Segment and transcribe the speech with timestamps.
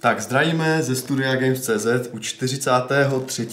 [0.00, 3.48] Tak zdravíme ze studia Games.cz u 43.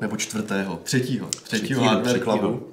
[0.00, 0.44] nebo 4.
[0.82, 1.00] 3.
[1.42, 1.74] 3.
[1.74, 2.68] Hardware Clubu.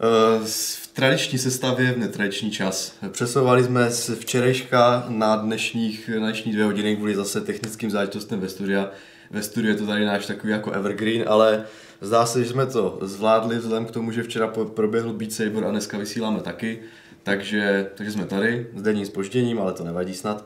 [0.00, 2.94] Eh, v tradiční sestavě v netradiční čas.
[3.10, 8.48] Přesouvali jsme z včerejška na, dnešních, na dnešní dvě hodiny kvůli zase technickým záležitostem ve
[8.48, 8.90] studia.
[9.30, 11.64] Ve studiu je to tady náš takový jako evergreen, ale
[12.00, 15.70] zdá se, že jsme to zvládli vzhledem k tomu, že včera proběhl Beat Saber a
[15.70, 16.78] dneska vysíláme taky.
[17.22, 20.44] Takže, takže jsme tady s denním spožděním, ale to nevadí snad.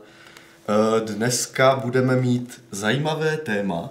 [0.69, 3.89] Eh, dneska budeme mít zajímavé téma.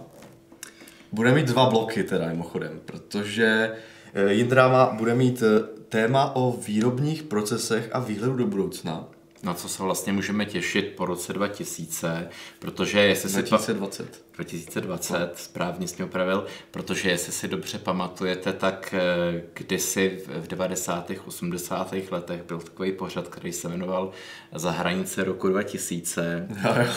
[1.12, 3.72] Budeme mít dva bloky teda mimochodem, protože
[4.14, 9.08] eh, Jindra bude mít eh, téma o výrobních procesech a výhledu do budoucna
[9.46, 14.14] na co se vlastně můžeme těšit po roce 2000, protože jestli 2020.
[14.14, 14.20] si...
[14.34, 15.18] 2020.
[15.18, 15.28] no.
[15.36, 21.10] správně jsi mě opravil, protože jestli si dobře pamatujete, tak eh, kdysi v 90.
[21.26, 21.94] 80.
[22.10, 24.10] letech byl takový pořad, který se jmenoval
[24.54, 26.48] Za hranice roku 2000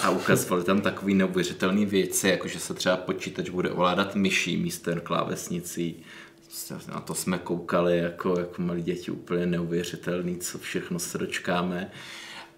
[0.04, 4.90] a ukazovali tam takový neuvěřitelné věci, jako že se třeba počítač bude ovládat myší místo
[4.90, 6.04] jen klávesnicí
[6.94, 11.92] na to jsme koukali jako, jako malí děti úplně neuvěřitelný, co všechno se dočkáme.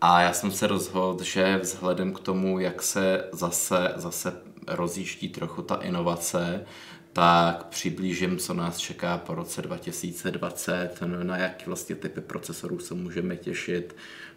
[0.02, 4.34] A já jsem se rozhodl, že vzhledem k tomu, jak se zase, zase
[4.68, 6.66] rozjíždí trochu ta inovace,
[7.14, 12.94] tak přiblížím, co nás čeká po roce 2020, no, na jaký vlastně typy procesorů se
[12.94, 13.96] můžeme těšit,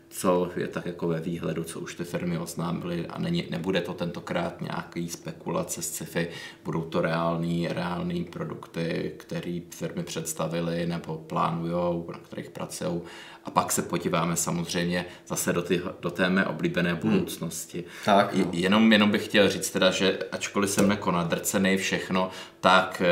[0.09, 3.95] co je tak jako ve výhledu, co už ty firmy oznámily a není, nebude to
[3.95, 6.29] tentokrát nějaký spekulace z sci-fi,
[6.65, 13.01] budou to reální, reální produkty, které firmy představily nebo plánují, na kterých pracují
[13.45, 17.01] a pak se podíváme samozřejmě zase do, ty, do té mé oblíbené hmm.
[17.01, 17.79] budoucnosti.
[17.79, 17.89] Hmm.
[18.05, 18.51] Tak, no.
[18.53, 23.03] jenom, jenom bych chtěl říct teda, že ačkoliv jsem jako nadrcený všechno, tak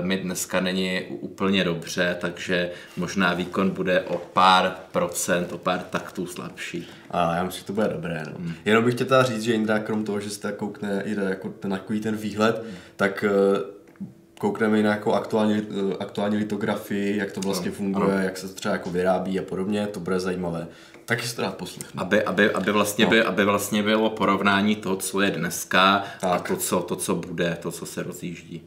[0.00, 5.80] uh, mi dneska není úplně dobře, takže možná výkon bude o pár procent, o pár
[5.80, 6.88] taktů slabší.
[7.10, 8.22] A já myslím, že to bude dobré.
[8.26, 8.32] No.
[8.38, 8.54] Hmm.
[8.64, 11.70] Jenom bych chtěl teda říct, že Indra, krom toho, že se koukne i jako ten,
[11.70, 12.74] takový ten výhled, hmm.
[12.96, 13.58] tak uh,
[14.40, 15.62] koukneme i na jako aktuální,
[16.00, 18.24] aktuální litografii, jak to vlastně funguje, ano.
[18.24, 20.66] jak se to třeba jako vyrábí a podobně, to bude zajímavé.
[21.04, 22.00] Taky si to rád poslechnu.
[22.00, 23.10] Aby, aby, aby, vlastně no.
[23.10, 26.30] by, aby vlastně bylo porovnání toho, co je dneska tak.
[26.30, 28.62] a to co, to, co bude, to, co se rozjíždí.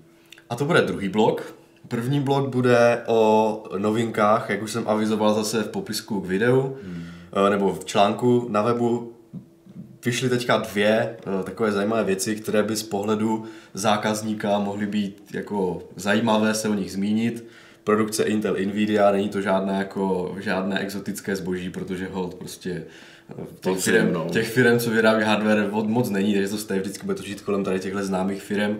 [0.49, 1.55] A to bude druhý blok.
[1.87, 7.03] První blok bude o novinkách, jak už jsem avizoval zase v popisku k videu, hmm.
[7.47, 9.12] Eh, nebo v článku na webu
[10.05, 15.83] vyšly teďka dvě uh, takové zajímavé věci, které by z pohledu zákazníka mohly být jako
[15.95, 17.45] zajímavé se o nich zmínit.
[17.83, 22.83] Produkce Intel Nvidia, není to žádné, jako, žádné exotické zboží, protože hold prostě
[23.29, 27.17] eh, těch firm, těch firm, co vyrábí hardware, moc není, takže to stejně vždycky bude
[27.17, 28.77] točit kolem tady těchto známých firm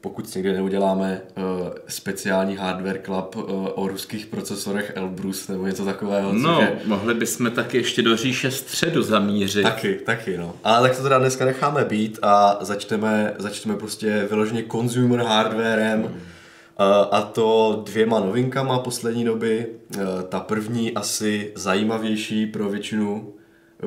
[0.00, 1.44] pokud někde neuděláme uh,
[1.88, 6.32] speciální hardware club uh, o ruských procesorech Elbrus nebo něco takového.
[6.32, 6.78] No, je...
[6.84, 9.62] mohli bychom taky ještě do říše středu zamířit.
[9.62, 10.54] Taky, taky, no.
[10.64, 16.02] Ale tak to teda dneska necháme být a začneme, začneme prostě vyloženě consumer hardwarem.
[16.02, 16.20] Hmm.
[17.10, 19.66] A to dvěma novinkama poslední doby.
[20.28, 23.32] Ta první asi zajímavější pro většinu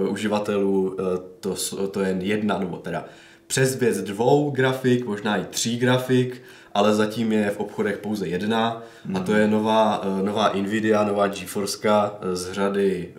[0.09, 0.97] uživatelů,
[1.39, 1.55] to,
[1.87, 3.05] to je jedna, nebo teda
[3.53, 6.41] přes věc dvou grafik, možná i tří grafik,
[6.73, 9.15] ale zatím je v obchodech pouze jedna mm.
[9.15, 13.13] a to je nová, eh, nová Nvidia, nová GeForce eh, z řady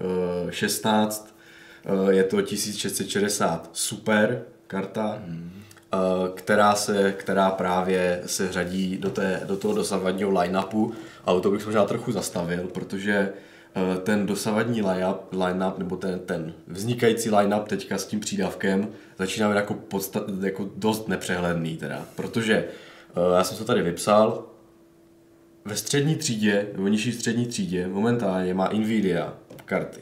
[0.51, 1.37] 16.
[1.85, 5.51] Eh, je to 1660 Super karta, mm.
[6.35, 10.93] která, se, která právě se řadí do, té, do toho dosavadního line-upu
[11.25, 13.33] a o to bych možná trochu zastavil, protože
[14.03, 19.57] ten dosavadní line-up, line-up nebo ten, ten vznikající line-up teďka s tím přídavkem začíná být
[19.57, 22.69] jako, podstat, jako dost nepřehledný teda, protože
[23.17, 24.47] uh, já jsem to tady vypsal,
[25.65, 30.01] ve střední třídě, nebo nižší střední třídě momentálně má Nvidia karty.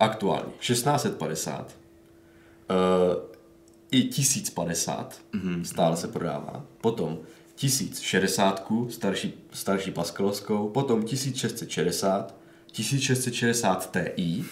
[0.00, 1.66] Aktuálně 1650, uh,
[2.70, 3.36] eh,
[3.90, 5.62] i 1050 mm-hmm.
[5.62, 6.64] stále se prodává.
[6.80, 7.18] Potom
[7.54, 12.43] 1060, starší, starší Pascalovskou, potom 1660,
[12.74, 14.44] 1660 Ti.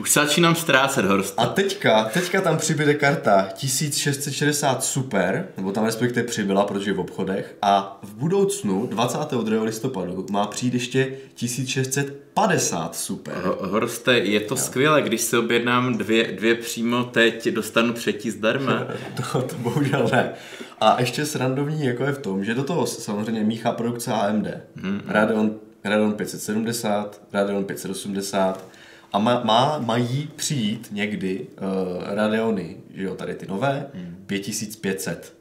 [0.00, 1.34] Už se začínám ztrácet, Horst.
[1.36, 7.00] A teďka, teďka tam přibyde karta 1660 Super, nebo tam respektive přibyla, protože je v
[7.00, 9.62] obchodech, a v budoucnu 22.
[9.62, 13.34] listopadu má přijít ještě 1650 Super.
[13.60, 14.58] Horste, je to jo.
[14.58, 18.86] skvělé, když se objednám dvě, dvě přímo teď, dostanu třetí zdarma.
[19.32, 20.32] to, to bohužel ne.
[20.80, 24.46] A ještě srandovní jako je v tom, že do toho samozřejmě míchá produkce AMD.
[24.76, 25.02] Hmm.
[25.06, 28.64] Radeon Radeon 570, Radeon 580
[29.12, 34.24] a má, má, mají přijít někdy uh, Radeony, že jo, tady ty nové, hmm.
[34.26, 35.37] 5500.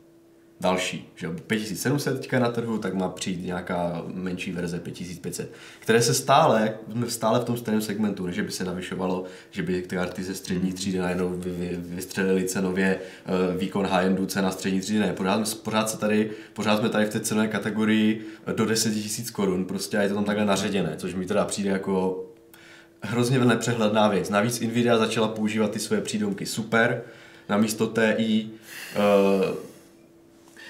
[0.61, 1.09] další.
[1.15, 6.73] Že 5700 teďka na trhu, tak má přijít nějaká menší verze 5500, které se stále,
[6.91, 10.35] jsme stále v tom stejném segmentu, než by se navyšovalo, že by ty karty ze
[10.35, 15.13] střední třídy najednou vy, vy, vystřelili cenově uh, výkon high-endu, cena střední třídy ne.
[15.13, 18.25] Pořád, pořád, se tady, pořád jsme tady v té cenové kategorii
[18.55, 21.69] do 10 000 korun, prostě a je to tam takhle naředěné, což mi teda přijde
[21.69, 22.23] jako
[23.01, 24.29] hrozně nepřehledná věc.
[24.29, 27.01] Navíc Nvidia začala používat ty své přídomky super,
[27.49, 28.49] na místo TI,
[28.95, 29.55] uh,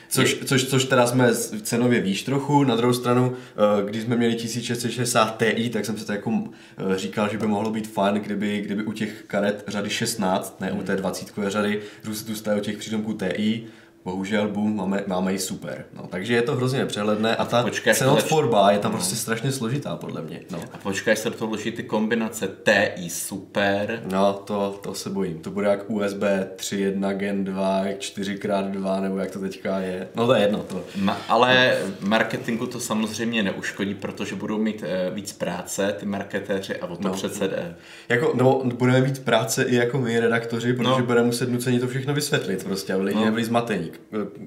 [0.09, 4.35] Což, což, což teda jsme cenově výš trochu, na druhou stranu, eh, když jsme měli
[4.35, 6.43] 1660 Ti, tak jsem se to jako
[6.77, 10.71] eh, říkal, že by mohlo být fajn, kdyby, kdyby u těch karet řady 16, ne
[10.71, 13.67] u té 20 řady, zůstaly u těch přídomků Ti,
[14.07, 15.85] bohužel boom, máme, máme ji super.
[15.93, 18.97] No, takže je to hrozně nepřehledné a ta počkej, cenotvorba je tam no.
[18.97, 20.41] prostě strašně složitá podle mě.
[20.51, 20.59] No.
[20.71, 24.03] A počkej, se do toho vloží ty kombinace TI super.
[24.11, 25.39] No, to, to se bojím.
[25.39, 26.21] To bude jak USB
[26.55, 30.07] 3.1 Gen 2, 4x2, nebo jak to teďka je.
[30.15, 30.59] No to je jedno.
[30.59, 30.83] To.
[30.95, 36.87] Ma, ale marketingu to samozřejmě neuškodí, protože budou mít e, víc práce ty marketéři a
[36.87, 37.13] o to no.
[37.13, 37.75] přece jde.
[38.09, 41.05] Jako, no, budeme mít práce i jako my redaktoři, protože no.
[41.05, 43.25] budeme muset nuceně to všechno vysvětlit prostě, aby lidi no.
[43.25, 43.96] nebyli zmatení.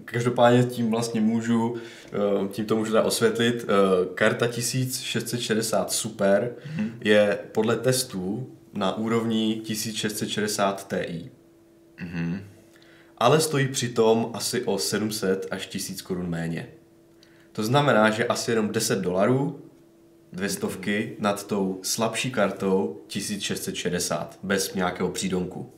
[0.05, 1.77] Každopádně tím vlastně můžu,
[2.07, 3.65] eh, tím to můžu teda osvětlit.
[3.65, 6.91] Eh, karta 1660 Super mm-hmm.
[7.01, 11.31] je podle testů na úrovni 1660 Ti.
[12.05, 12.41] Mm-hmm.
[13.19, 16.69] Ale stojí přitom asi o 700 až 1000 korun méně.
[17.53, 19.63] To znamená, že asi jenom 10 dolarů,
[20.33, 25.73] dvě stovky nad tou slabší kartou 1660, bez nějakého přídomku.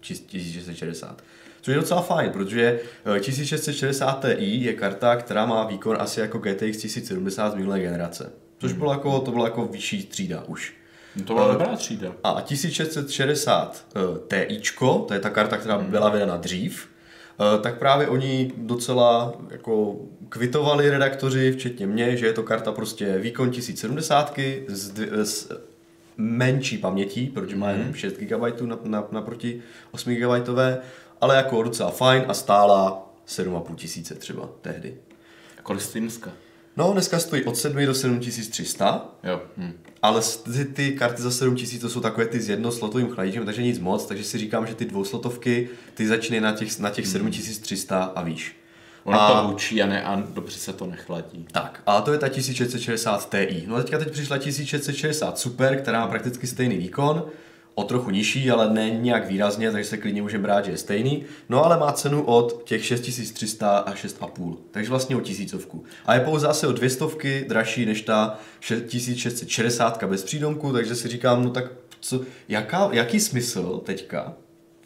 [0.00, 1.22] 1660.
[1.60, 2.80] Což je docela fajn, protože
[3.20, 8.32] 1660 eh, Ti je karta, která má výkon asi jako GTX 1070 z minulé generace.
[8.58, 10.74] Což bylo jako, to bylo jako vyšší třída už.
[11.16, 12.12] No to byla uh, dobrá třída.
[12.24, 14.02] A 1660 uh,
[14.32, 15.90] eh, Ti, to je ta karta, která hmm.
[15.90, 16.88] byla vydana dřív,
[17.38, 19.96] uh, tak právě oni docela jako
[20.28, 24.92] kvitovali redaktoři, včetně mě, že je to karta prostě výkon 1070 s,
[25.24, 25.48] s
[26.16, 28.42] menší pamětí, protože má jenom 6 GB
[29.04, 30.48] naproti na, na 8 GB
[31.20, 34.94] ale jako docela fajn a stála 7,5 tisíce třeba tehdy.
[35.62, 36.30] Kolik stojí dneska?
[36.76, 39.08] No, dneska stojí od 7 do 7300.
[39.24, 39.42] Jo.
[39.56, 39.72] Hm.
[40.02, 43.78] Ale ty, ty karty za 7000 to jsou takové ty s jednoslotovým chladičem, takže nic
[43.78, 47.12] moc, takže si říkám, že ty dvouslotovky, ty začínají na těch, na těch hmm.
[47.12, 48.56] 7300 a výš.
[49.04, 51.46] Ono a, to hučí a, ne, a dobře se to nechladí.
[51.52, 53.64] Tak, a to je ta 1660 Ti.
[53.66, 57.24] No a teďka teď přišla 1660 Super, která má prakticky stejný výkon,
[57.74, 61.24] o trochu nižší, ale ne nějak výrazně, takže se klidně můžeme brát, že je stejný.
[61.48, 65.84] No ale má cenu od těch 6300 a 6,5, takže vlastně o tisícovku.
[66.06, 68.38] A je pouze asi o dvě stovky dražší než ta
[68.86, 71.64] 1660 bez přídomku, takže si říkám, no tak
[72.00, 74.34] co, jaká, jaký smysl teďka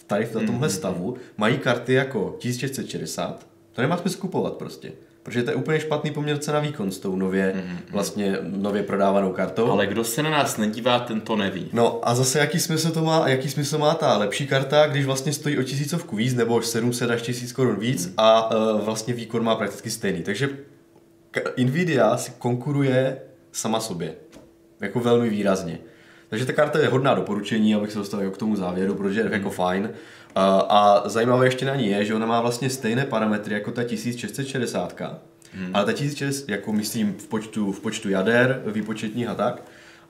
[0.07, 0.75] tady v tomhle mm-hmm.
[0.75, 4.93] stavu mají karty jako 1660, to nemá smysl kupovat prostě.
[5.25, 7.93] Protože to je úplně špatný poměr cena výkon s tou nově, mm-hmm.
[7.93, 9.71] vlastně nově prodávanou kartou.
[9.71, 11.69] Ale kdo se na nás nedívá, ten to neví.
[11.73, 15.33] No a zase jaký smysl to má, jaký smysl má ta lepší karta, když vlastně
[15.33, 18.15] stojí o tisícovku víc, nebo 700 až 1000 korun víc mm.
[18.17, 20.23] a uh, vlastně výkon má prakticky stejný.
[20.23, 20.49] Takže
[21.65, 23.19] Nvidia si konkuruje
[23.53, 24.15] sama sobě.
[24.81, 25.79] Jako velmi výrazně.
[26.29, 29.27] Takže ta karta je hodná doporučení, abych se dostal jako k tomu závěru, protože je
[29.27, 29.33] mm.
[29.33, 29.91] jako fajn.
[30.69, 35.01] A zajímavé ještě na ní je, že ona má vlastně stejné parametry jako ta 1660,
[35.53, 35.71] hmm.
[35.73, 39.63] ale ta 1660, jako myslím v počtu, v počtu jader, výpočetních a tak,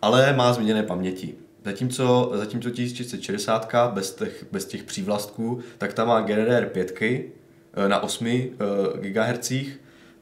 [0.03, 1.35] ale má změněné paměti.
[1.65, 7.23] Zatímco, zatímco 1660 bez těch, bez těch přívlastků, tak ta má GDDR5
[7.75, 8.51] eh, na 8 eh,
[9.01, 9.53] GHz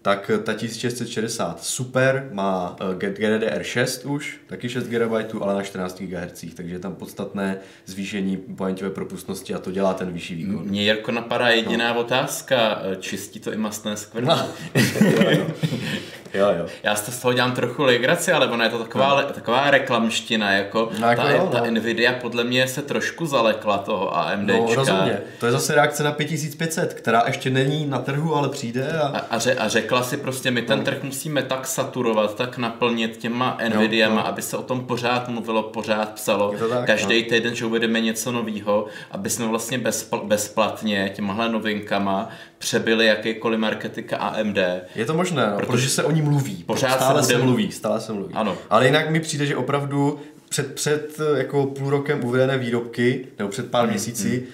[0.03, 6.45] tak ta 1660 super, má eh, GDDR6 už, taky 6 GB, ale na 14 GHz,
[6.55, 10.65] takže je tam podstatné zvýšení poinťové propustnosti a to dělá ten vyšší výkon.
[10.65, 12.01] Mně Jirko napadá jediná no.
[12.01, 14.29] otázka, eh, čistí to i masné skvrny?
[14.29, 14.49] No.
[16.35, 16.67] Jo, jo.
[16.83, 19.29] Já z toho dělám trochu legraci, ale ona je to taková, no.
[19.29, 21.61] taková reklamština, jako, no, jako ta, jo, no.
[21.61, 24.59] ta Nvidia podle mě se trošku zalekla toho AMDčka.
[24.59, 25.21] No, rozumně.
[25.41, 28.93] To je zase reakce na 5500, která ještě není na trhu, ale přijde.
[28.93, 30.85] A, a, a, ře, a řekla si prostě, my ten no.
[30.85, 34.27] trh musíme tak saturovat, tak naplnit těma Nvidiama, no, no.
[34.27, 36.55] aby se o tom pořád mluvilo, pořád psalo.
[36.87, 37.29] Každý no.
[37.29, 44.13] týden, že uvedeme něco nového, aby jsme vlastně bezpl, bezplatně těmahle novinkama přebyli jakýkoliv marketing
[44.19, 44.59] AMD.
[44.95, 46.65] Je to možné, no, protože, protože se o ní mluví.
[46.67, 48.35] Pořád stále se, se mluví, stále se mluví.
[48.35, 48.57] Ano.
[48.71, 53.71] Ale jinak mi přijde, že opravdu před, před jako půl rokem uvedené výrobky, nebo před
[53.71, 54.47] pár hmm, měsíci, hmm.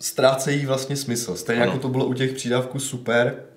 [0.00, 1.36] ztrácejí vlastně smysl.
[1.36, 1.72] Stejně ano.
[1.72, 3.49] jako to bylo u těch přídavků super,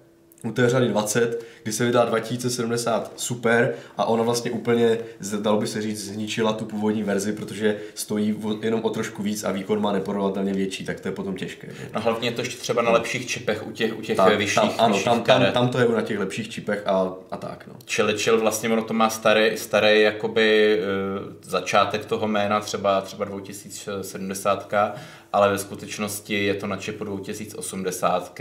[0.44, 4.98] u té řady 20, kdy se vydá 2070 super a ona vlastně úplně,
[5.42, 9.52] dalo by se říct, zničila tu původní verzi, protože stojí jenom o trošku víc a
[9.52, 11.68] výkon má neporovnatelně větší, tak to je potom těžké.
[11.68, 11.90] Že?
[11.94, 14.56] No hlavně je to ještě třeba na lepších čipech u těch, u těch tak, vyšších,
[14.56, 17.68] tam, ano, vyšších tam, tam, tam, to je na těch lepších čipech a, a tak.
[17.68, 17.74] No.
[17.86, 23.26] Čili, čili vlastně ono to má starý, starý jakoby uh, začátek toho jména, třeba, třeba
[23.26, 24.74] 2070,
[25.34, 28.40] ale ve skutečnosti je to na čipu 2080,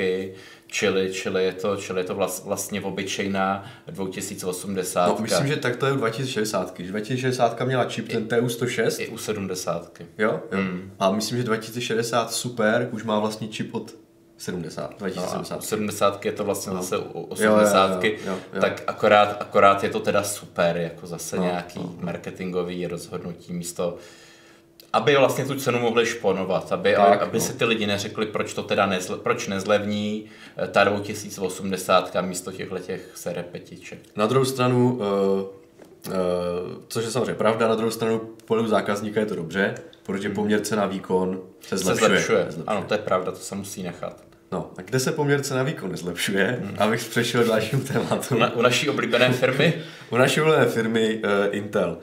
[0.67, 2.81] čili, čili je to, čili je to vlast, vlastně
[3.13, 5.07] obyčejná 2080.
[5.07, 6.81] No, myslím, že tak to je u 2060.
[6.81, 9.03] 2060 měla čip ten TU106.
[9.03, 10.01] I u 70.
[10.19, 10.41] Jo?
[10.53, 10.59] jo.
[10.59, 10.93] Mm.
[10.99, 13.95] A myslím, že 2060 Super už má vlastní čip od
[14.39, 15.55] 70, 2070.
[15.55, 16.83] No 70 je to vlastně no.
[16.83, 18.61] zase u 80, jo, jo, jo, jo.
[18.61, 21.95] tak akorát, akorát je to teda super, jako zase no, nějaký no.
[22.01, 23.99] marketingový rozhodnutí místo
[24.93, 27.45] aby vlastně tu cenu mohli šponovat, aby, tak, aby no.
[27.45, 30.25] si ty lidi neřekli, proč to teda nezle, proč nezlevní
[30.57, 33.99] eh, ta 2080 místo těchto těch serepetiček.
[34.17, 36.15] Na druhou stranu, uh, uh,
[36.89, 40.35] což je samozřejmě pravda, na druhou stranu pohledu zákazníka je to dobře, protože hmm.
[40.35, 42.09] poměr cena výkon se zlepšuje.
[42.09, 42.43] Se zlepšuje.
[42.43, 42.65] zlepšuje.
[42.67, 44.25] Ano, to je pravda, to se musí nechat.
[44.53, 46.77] No, a kde se poměr cena výkon nezlepšuje, hmm.
[46.79, 48.35] abych přešel k dalšímu tématu.
[48.35, 49.75] U, na, u naší oblíbené firmy?
[50.11, 51.91] u naší oblíbené firmy uh, Intel.
[51.91, 52.03] Uh,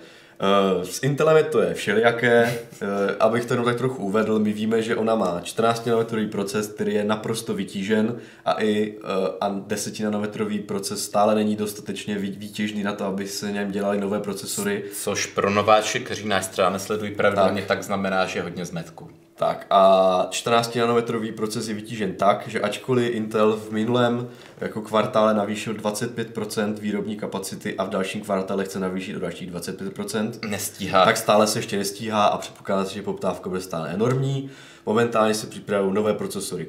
[0.83, 2.87] s Intelem je to je všelijaké, uh,
[3.19, 6.93] abych to jenom tak trochu uvedl, my víme, že ona má 14 nanometrový proces, který
[6.93, 9.03] je naprosto vytížen a i uh,
[9.41, 14.19] a 10 nanometrový proces stále není dostatečně výtěžný na to, aby se něm dělali nové
[14.19, 14.83] procesory.
[14.93, 17.67] Což pro nováči, kteří náš strán nesledují pravidelně, tak.
[17.67, 19.09] tak znamená, že je hodně zmetku.
[19.39, 24.29] Tak a 14 nanometrový proces je vytížen tak, že ačkoliv Intel v minulém
[24.61, 30.31] jako kvartále navýšil 25% výrobní kapacity a v dalším kvartále chce navýšit o dalších 25%,
[30.47, 31.05] nestíhá.
[31.05, 34.49] tak stále se ještě nestíhá a předpokládá se, že poptávka bude stále enormní.
[34.85, 36.67] Momentálně se připravují nové procesory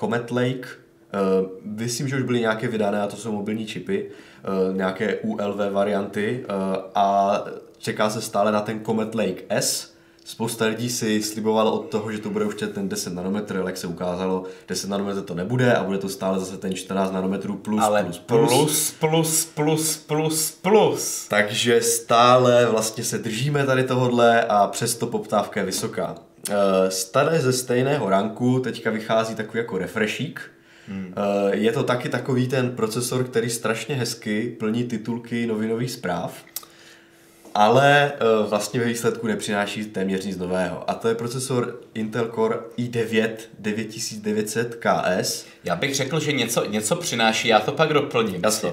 [0.00, 0.68] Comet Lake,
[1.42, 4.10] Uh, myslím, že už byly nějaké vydané, a to jsou mobilní čipy,
[4.70, 7.44] uh, nějaké ULV varianty uh, a
[7.78, 12.18] čeká se stále na ten Comet Lake S, Spousta lidí si slibovalo od toho, že
[12.18, 15.84] to bude už ten 10 nanometr, ale jak se ukázalo, 10 nanometr to nebude a
[15.84, 20.50] bude to stále zase ten 14 nanometrů plus, ale plus, plus, plus, plus, plus, plus,
[20.50, 21.26] plus.
[21.28, 26.14] Takže stále vlastně se držíme tady tohodle a přesto poptávka je vysoká.
[26.50, 30.50] Eh, staré ze stejného ranku teďka vychází takový jako refreshík,
[30.88, 31.14] Hmm.
[31.16, 36.44] Eh, je to taky takový ten procesor, který strašně hezky plní titulky novinových zpráv
[37.54, 40.90] ale uh, vlastně ve výsledku nepřináší téměř nic nového.
[40.90, 45.46] A to je procesor Intel Core i9 9900 KS.
[45.64, 48.40] Já bych řekl, že něco, něco přináší, já to pak doplním.
[48.44, 48.72] Jasně.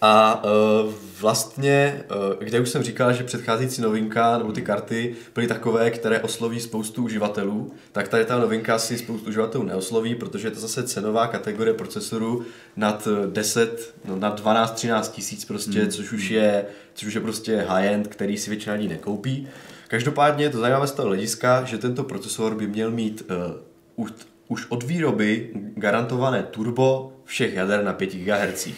[0.00, 5.46] A uh, vlastně, uh, kde už jsem říkal, že předcházející novinka nebo ty karty byly
[5.46, 10.50] takové, které osloví spoustu uživatelů, tak tady ta novinka si spoustu uživatelů neosloví, protože je
[10.50, 12.42] to zase cenová kategorie procesoru
[12.76, 15.90] nad 10, no, nad 12-13 tisíc prostě, hmm.
[15.90, 16.64] což už je
[16.94, 19.48] což už je prostě high-end, který si většina lidí nekoupí.
[19.88, 24.12] Každopádně je to zajímavé z toho hlediska, že tento procesor by měl mít uh, už,
[24.48, 28.68] už od výroby garantované turbo všech jader na 5 GHz.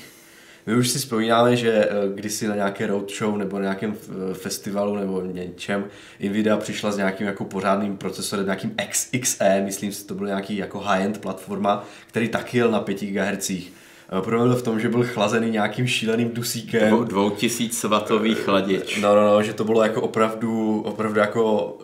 [0.71, 4.97] My už si vzpomínáme, že uh, kdysi na nějaké roadshow nebo na nějakém uh, festivalu
[4.97, 5.85] nebo něčem
[6.21, 10.79] Nvidia přišla s nějakým jako pořádným procesorem, nějakým XXE, myslím si, to byl nějaký jako
[10.79, 13.51] high-end platforma, který taky jel na 5 GHz.
[14.21, 17.05] Problém byl v tom, že byl chlazený nějakým šíleným dusíkem.
[17.05, 19.01] Dvou, tisíc vatový chladič.
[19.01, 21.79] No, no, no, že to bylo jako opravdu, opravdu jako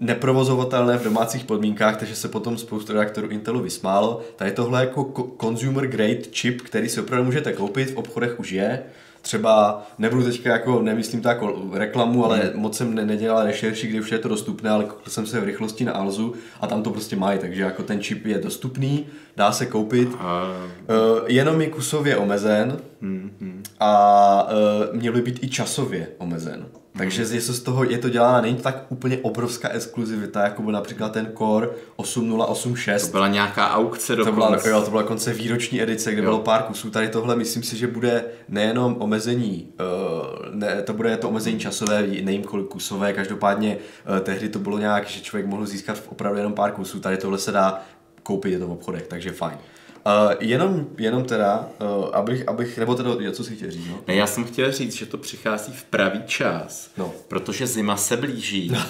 [0.00, 4.20] neprovozovatelné v domácích podmínkách, takže se potom spoustu reaktorů Intelu vysmálo.
[4.36, 8.82] Tady tohle jako consumer grade chip, který si opravdu můžete koupit, v obchodech už je
[9.26, 12.60] třeba, nebudu teďka jako, nemyslím to jako reklamu, ale hmm.
[12.60, 15.44] moc jsem ne, nedělal rešerši, kdy už je to dostupné, ale koukl jsem se v
[15.44, 19.52] rychlosti na Alzu a tam to prostě mají, takže jako ten čip je dostupný, dá
[19.52, 20.42] se koupit, a...
[20.42, 23.62] uh, jenom je kusově omezen hmm, hmm.
[23.80, 24.48] a
[24.90, 26.66] uh, měl by být i časově omezen.
[26.98, 27.40] Takže mm.
[27.40, 31.32] z toho, je to děláno, není to tak úplně obrovská exkluzivita, jako byl například ten
[31.38, 33.06] Core 8086.
[33.06, 34.30] To byla nějaká aukce dokonce.
[34.30, 36.30] To byla, jo, to byla konce výroční edice, kde jo.
[36.30, 36.90] bylo pár kusů.
[36.90, 42.02] Tady tohle myslím si, že bude nejenom omezení, uh, ne, to bude to omezení časové,
[42.02, 43.78] nevím kolik kusové, každopádně
[44.22, 47.52] tehdy to bylo nějak, že člověk mohl získat opravdu jenom pár kusů, tady tohle se
[47.52, 47.82] dá
[48.26, 49.58] koupit je to v obchodech, takže fajn.
[50.06, 53.98] Uh, jenom, jenom teda, uh, abych, abych, nebo teda, co si chtěl říct, no?
[54.08, 57.12] Ne, já jsem chtěl říct, že to přichází v pravý čas, no.
[57.28, 58.70] protože zima se blíží.
[58.70, 58.82] No.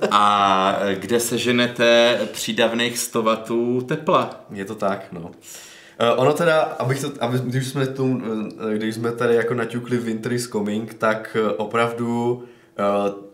[0.10, 4.44] a kde se ženete přídavných 100 W tepla?
[4.50, 5.20] Je to tak, no.
[5.20, 5.30] Uh,
[6.16, 8.22] ono teda, abych to, aby, když, jsme tu,
[8.74, 13.26] když jsme tady jako naťukli Winter is coming, tak opravdu uh,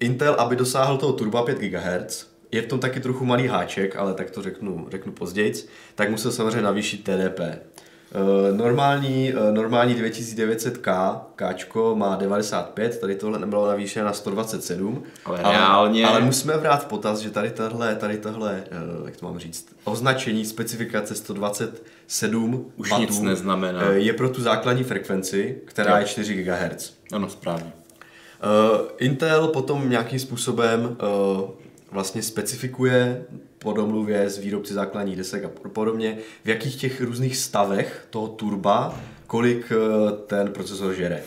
[0.00, 4.14] Intel, aby dosáhl toho turba 5 GHz, je v tom taky trochu malý háček, ale
[4.14, 5.52] tak to řeknu, řeknu později,
[5.94, 7.40] tak musel samozřejmě navýšit TDP.
[8.50, 15.02] Uh, normální, uh, normální 9900K Kčko má 95, tady tohle nebylo navýšené na 127.
[15.24, 16.06] Ale reálně...
[16.06, 18.64] Ale musíme vrát v potaz, že tady tohle, tady tohle,
[19.00, 23.82] uh, jak to mám říct, označení, specifikace 127 Už nic neznamená.
[23.82, 26.00] je pro tu základní frekvenci, která Jo.
[26.00, 26.92] je 4 GHz.
[27.12, 27.72] Ano, správně.
[28.72, 31.50] Uh, Intel potom nějakým způsobem uh,
[31.90, 33.24] vlastně specifikuje
[33.58, 39.00] po domluvě s výrobci základních desek a podobně, v jakých těch různých stavech toho turba,
[39.26, 41.22] kolik uh, ten procesor žere.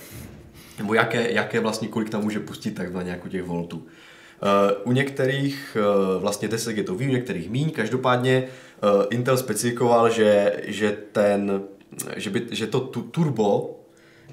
[0.77, 3.77] Nebo jaké, jaké vlastně, kolik tam může pustit takzvaně jako těch voltů.
[3.77, 3.83] Uh,
[4.83, 5.77] u některých
[6.15, 8.47] uh, vlastně desek je to víc, u některých míň, každopádně
[9.09, 11.61] Intel specifikoval, že, že, ten,
[12.15, 13.79] že, by, že to tu, turbo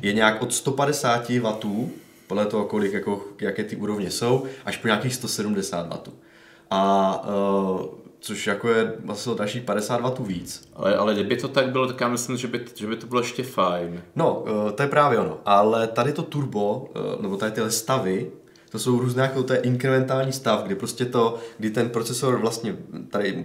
[0.02, 1.88] je nějak od 150 W,
[2.28, 6.12] podle toho, kolik, jako, jaké ty úrovně jsou, až po nějakých 170 W.
[6.70, 7.87] A uh,
[8.20, 10.68] což jako je vlastně dalších 50 W víc.
[10.75, 13.20] Ale, ale kdyby to tak bylo, tak já myslím, že by, že by to bylo
[13.20, 14.02] ještě fajn.
[14.16, 15.38] No, uh, to je právě ono.
[15.44, 18.30] Ale tady to turbo, uh, nebo tady tyhle stavy,
[18.70, 22.76] to jsou různé, jako to je inkrementální stav, kdy prostě to, kdy ten procesor vlastně
[23.11, 23.44] tady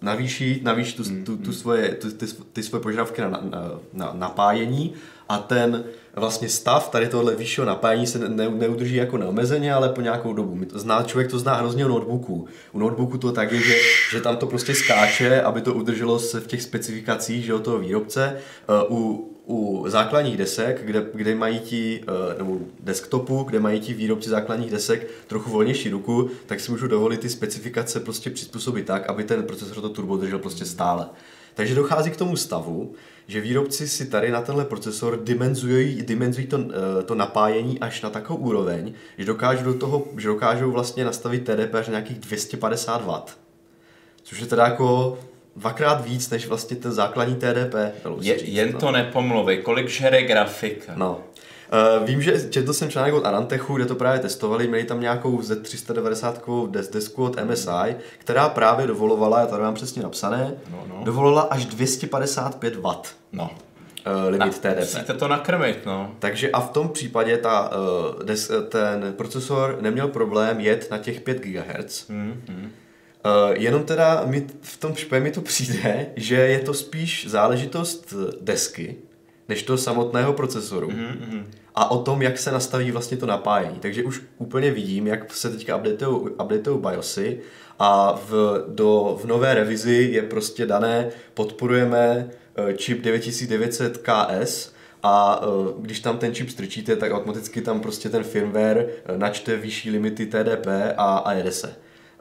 [0.00, 3.40] navýší, navýší tu, tu, tu svoje, tu, ty, ty svoje požadavky na, na,
[3.92, 4.94] na napájení
[5.28, 5.84] a ten
[6.16, 10.54] vlastně stav tady tohle vyššího napájení se ne, neudrží jako neomezeně, ale po nějakou dobu.
[10.54, 12.46] My to zná, člověk to zná hrozně u notebooku.
[12.72, 13.74] U notebooku to tak je, že,
[14.10, 18.36] že tam to prostě skáče, aby to udrželo se v těch specifikacích že, toho výrobce.
[18.88, 23.94] Uh, u, u základních desek, kde, kde mají ti, uh, nebo desktopu, kde mají ti
[23.94, 29.06] výrobci základních desek trochu volnější ruku, tak si můžu dovolit ty specifikace prostě přizpůsobit tak,
[29.06, 31.06] aby ten procesor to turbo držel prostě stále.
[31.54, 32.94] Takže dochází k tomu stavu,
[33.28, 38.10] že výrobci si tady na tenhle procesor dimenzují, dimenzují to, eh, to napájení až na
[38.10, 43.02] takovou úroveň, že dokážou, do toho, že dokážou vlastně nastavit TDP až na nějakých 250
[43.02, 43.38] W.
[44.22, 45.18] Což je teda jako
[45.56, 47.74] dvakrát víc, než vlastně ten základní TDP.
[48.20, 48.78] Je, říct, jen no.
[48.78, 50.92] to nepomluvy, kolik žere grafika.
[50.96, 51.20] No.
[51.72, 55.38] Uh, vím, že četl jsem článek od Arantechu, kde to právě testovali, měli tam nějakou
[55.38, 61.00] Z390 des, desku od MSI, která právě dovolovala, já tady mám přesně napsané, No, no.
[61.04, 62.94] dovolila až 255 W uh,
[63.32, 63.50] No.
[64.28, 64.78] limit TDP.
[64.80, 66.14] Musíte to nakrmit, no.
[66.18, 67.70] Takže a v tom případě ta,
[68.16, 72.08] uh, des, ten procesor neměl problém jet na těch 5 GHz.
[72.08, 72.70] Hmm, hmm.
[73.24, 78.14] Uh, jenom teda mi v tom případě mi to přijde, že je to spíš záležitost
[78.40, 78.96] desky,
[79.48, 80.88] než toho samotného procesoru.
[80.90, 81.44] Mm-hmm.
[81.74, 83.78] A o tom, jak se nastaví vlastně to napájení.
[83.80, 87.40] Takže už úplně vidím, jak se teďka updateují BIOSy
[87.78, 95.74] a v, do, v nové revizi je prostě dané, podporujeme eh, čip 9900KS a eh,
[95.78, 100.26] když tam ten čip strčíte, tak automaticky tam prostě ten firmware eh, načte vyšší limity
[100.26, 101.74] TDP a, a jede se.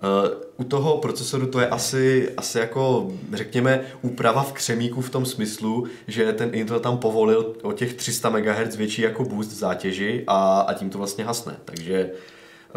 [0.04, 5.26] Uh, u toho procesoru to je asi, asi jako, řekněme, úprava v křemíku v tom
[5.26, 10.24] smyslu, že ten Intel tam povolil o těch 300 MHz větší jako boost v zátěži
[10.28, 11.56] a, a tím to vlastně hasne.
[11.66, 12.10] Takže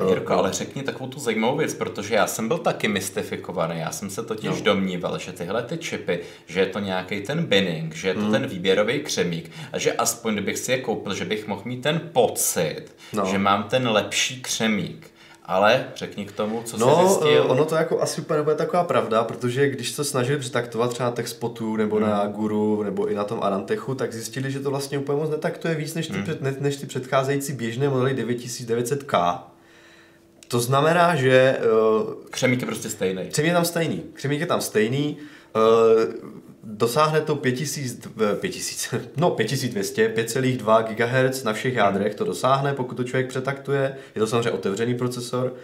[0.03, 3.81] uh, Jirko, ale řekni takovou tu zajímavou věc, protože já jsem byl taky mystifikovaný.
[3.81, 4.61] Já jsem se totiž No.
[4.63, 8.33] domníval, že tyhle ty čipy, že je to nějaký ten binning, že je to Hmm.
[8.33, 12.01] ten výběrový křemík a že aspoň kdybych si je koupil, že bych mohl mít ten
[12.13, 13.27] pocit, No.
[13.31, 15.11] že mám ten lepší křemík.
[15.47, 17.29] Ale řekni k tomu, co jsi No, zjistil.
[17.29, 21.09] eh, ono to jako asi úplně nebude taková pravda, protože když se snažili přetaktovat třeba
[21.09, 22.07] na TechSpotu nebo Hmm.
[22.11, 25.75] na Guru nebo i na tom Arantechu, tak zjistili, že to vlastně úplně moc netaktuje
[25.75, 26.23] víc než ty, Hmm.
[26.23, 29.39] před, ne, než ty předcházející běžné modely 9900K.
[30.49, 31.57] To znamená, že
[32.03, 33.23] uh, Křemík je prostě stejný.
[33.29, 34.03] Křemík je tam stejný.
[34.13, 35.17] Křemík je tam stejný.
[35.57, 36.15] Uh,
[36.67, 42.95] dosáhne to 5000, eh, 5000, no 5200, 5,2 GHz na všech jádrech to dosáhne, pokud
[42.95, 43.97] to člověk přetaktuje.
[44.15, 45.55] Je to samozřejmě otevřený procesor.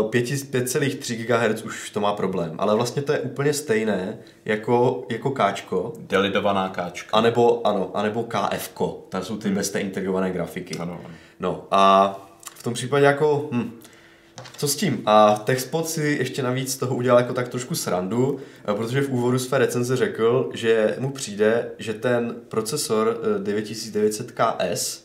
[0.00, 5.06] Uh, 5 5,3 GHz už to má problém, ale vlastně to je úplně stejné jako,
[5.10, 7.16] jako Kčko, Delidovaná káčka.
[7.16, 8.72] anebo, ano, anebo KF,
[9.08, 10.78] tam jsou ty bez té integrované grafiky.
[10.78, 11.14] Ano, ano.
[11.40, 12.14] No a
[12.54, 13.80] v tom případě jako, hm,
[14.56, 15.02] co s tím?
[15.06, 19.10] A TechSpot si ještě navíc z toho udělal jako tak trošku srandu, eh, protože v
[19.10, 25.00] úvodu své recenze řekl, že mu přijde, že ten procesor eh, 9900KS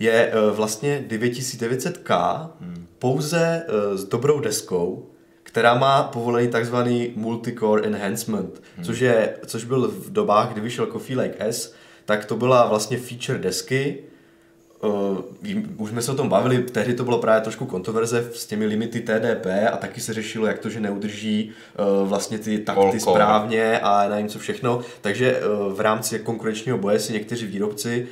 [0.00, 2.50] je eh, vlastně 9900K
[2.98, 5.10] pouze eh, s dobrou deskou,
[5.42, 11.16] která má povolený takzvaný multicore enhancement, což, je, což byl v dobách, kdy vyšel Coffee
[11.16, 11.74] Lake S,
[12.04, 13.98] tak to byla vlastně feature desky,
[15.76, 19.00] už jsme se o tom bavili, tehdy to bylo právě trošku kontroverze s těmi limity
[19.00, 21.50] TDP a taky se řešilo, jak to, že neudrží
[22.00, 24.80] uh, vlastně ty takty správně a nevím co všechno.
[25.00, 28.06] Takže uh, v rámci konkurenčního boje si někteří výrobci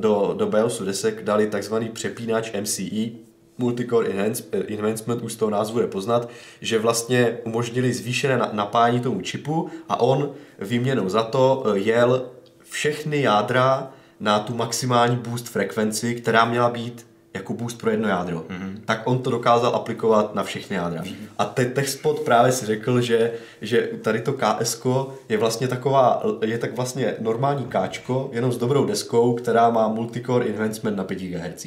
[0.00, 3.10] do, do BIOSu desek dali takzvaný přepínač MCE,
[3.58, 6.28] Multicore Enhance, Enhancement, už z toho názvu je poznat,
[6.60, 12.30] že vlastně umožnili zvýšené na- napájení tomu čipu a on výměnou za to jel
[12.70, 13.90] všechny jádra
[14.24, 18.38] na tu maximální boost frekvenci, která měla být jako boost pro jedno jádro.
[18.38, 18.80] Mm-hmm.
[18.84, 21.02] Tak on to dokázal aplikovat na všechny jádra.
[21.02, 21.28] Mm-hmm.
[21.38, 24.82] A te- TechSpot právě si řekl, že, že tady to KS
[25.28, 30.46] je vlastně taková, je tak vlastně normální káčko, jenom s dobrou deskou, která má multicore
[30.46, 31.66] enhancement na 5 GHz.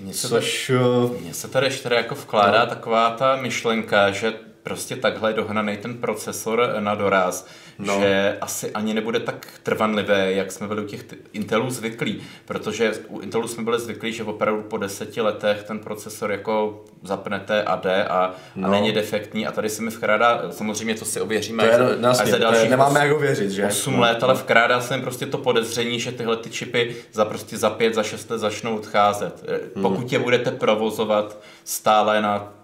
[0.00, 2.66] Mně se, Což, eh, mně se tady ještě jako vkládá no.
[2.66, 4.32] taková ta myšlenka, že
[4.68, 7.46] prostě takhle dohnaný ten procesor na doraz,
[7.78, 8.00] no.
[8.00, 13.20] že asi ani nebude tak trvanlivé, jak jsme byli u těch Intelů zvyklí, protože u
[13.20, 18.04] Intelu jsme byli zvyklí, že opravdu po deseti letech ten procesor jako zapnete a jde
[18.04, 18.68] a, no.
[18.68, 21.96] a není defektní a tady se mi vkrádá, samozřejmě to si ověříme to je, až,
[22.00, 23.66] no, až za další nemáme jak ověřit, že?
[23.66, 24.00] 8 no.
[24.00, 27.70] let, ale vkrádá se mi prostě to podezření, že tyhle ty čipy za prostě za
[27.70, 29.44] pět, za šest let začnou odcházet.
[29.74, 29.82] Hmm.
[29.82, 32.57] Pokud je budete provozovat stále na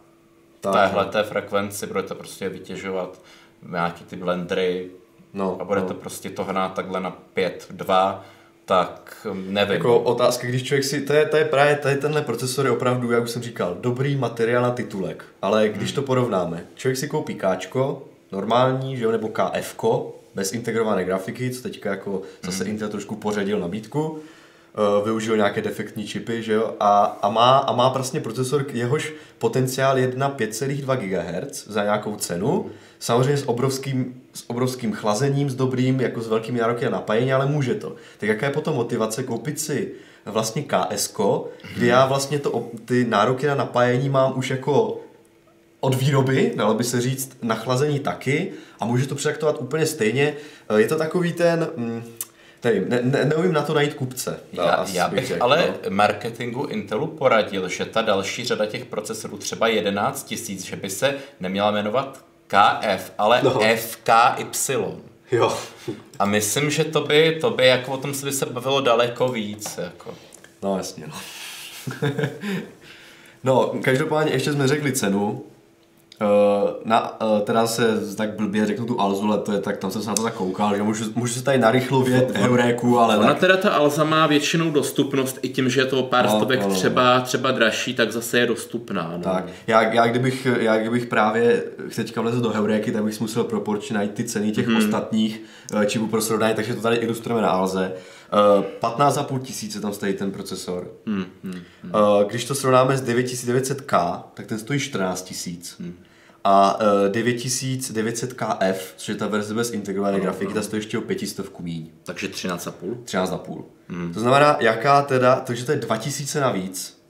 [0.72, 3.20] téhle té frekvenci budete prostě vytěžovat
[3.68, 4.90] nějaký ty blendry
[5.34, 6.00] no, a budete no.
[6.00, 8.18] prostě to hnát takhle na 5-2,
[8.64, 9.74] tak um, nevím.
[9.74, 13.12] Jako otázka, když člověk si, to je, to je právě, tady tenhle procesor je opravdu,
[13.12, 15.94] jak už jsem říkal, dobrý materiál na titulek, ale když hmm.
[15.94, 21.62] to porovnáme, člověk si koupí Kčko, normální, že jo, nebo KFko, bez integrované grafiky, co
[21.62, 22.72] teďka jako zase hmm.
[22.72, 24.18] Intel trošku pořadil nabídku,
[25.04, 29.98] využil nějaké defektní čipy, že jo, a, a, má, a má prostě procesor, jehož potenciál
[29.98, 36.00] je na 5,2 GHz za nějakou cenu, samozřejmě s obrovským, s obrovským chlazením, s dobrým,
[36.00, 37.94] jako s velkými nároky na napájení, ale může to.
[38.18, 39.92] Tak jaká je potom motivace koupit si
[40.26, 41.14] vlastně KS,
[41.76, 45.00] kdy já vlastně to, ty nároky na napájení mám už jako
[45.80, 50.34] od výroby, dalo by se říct, nachlazení taky a může to přeaktovat úplně stejně.
[50.68, 52.02] Eh, je to takový ten, mm,
[52.64, 54.40] Nevím, ne, ne, neumím na to najít kupce.
[54.52, 55.90] Já, já bych řek, ale no.
[55.90, 61.14] marketingu Intelu poradil, že ta další řada těch procesorů, třeba 11 tisíc, že by se
[61.40, 63.60] neměla jmenovat KF, ale no.
[63.76, 64.76] FKY.
[65.32, 65.56] Jo.
[66.18, 69.28] A myslím, že to by, to by jako o tom se by se bavilo daleko
[69.28, 69.78] víc.
[69.78, 70.14] Jako.
[70.62, 71.14] No jasně, no.
[73.44, 75.44] no, každopádně ještě jsme řekli cenu,
[76.84, 80.02] na, uh, teda se tak blbě řeknu tu Alzu, ale to je tak, tam jsem
[80.02, 83.28] se na to tak koukal, že můžu, můžu se tady narychlo vět Euréku, ale Ona
[83.28, 83.38] tak...
[83.38, 86.68] teda ta Alza má většinou dostupnost i tím, že je to pár no, stovek no,
[86.68, 86.74] no.
[86.74, 89.12] třeba, třeba dražší, tak zase je dostupná.
[89.16, 89.22] No.
[89.22, 91.62] Tak, já, já, kdybych, já kdybych právě
[91.96, 94.76] teďka vlezl do Euréky, tak bych musel proporčně najít ty ceny těch hmm.
[94.76, 95.42] ostatních
[95.74, 97.92] uh, čipů pro srovnání, takže to tady ilustrujeme na Alze.
[98.82, 100.90] Uh, 15,5 tisíce tam stojí ten procesor.
[101.06, 101.92] Hmm, hmm, hmm.
[101.94, 105.76] Uh, když to srovnáme s 9900K, tak ten stojí 14 tisíc.
[105.80, 105.94] Hmm.
[106.44, 111.00] A uh, 9900 KF, což je ta verze bez integrované grafiky, ta stojí ještě o
[111.00, 111.90] 500 míň.
[112.04, 112.72] Takže 13,5?
[113.04, 113.64] 13,5.
[113.88, 114.14] Hmm.
[114.14, 117.04] To znamená, jaká teda, takže to je 2000 navíc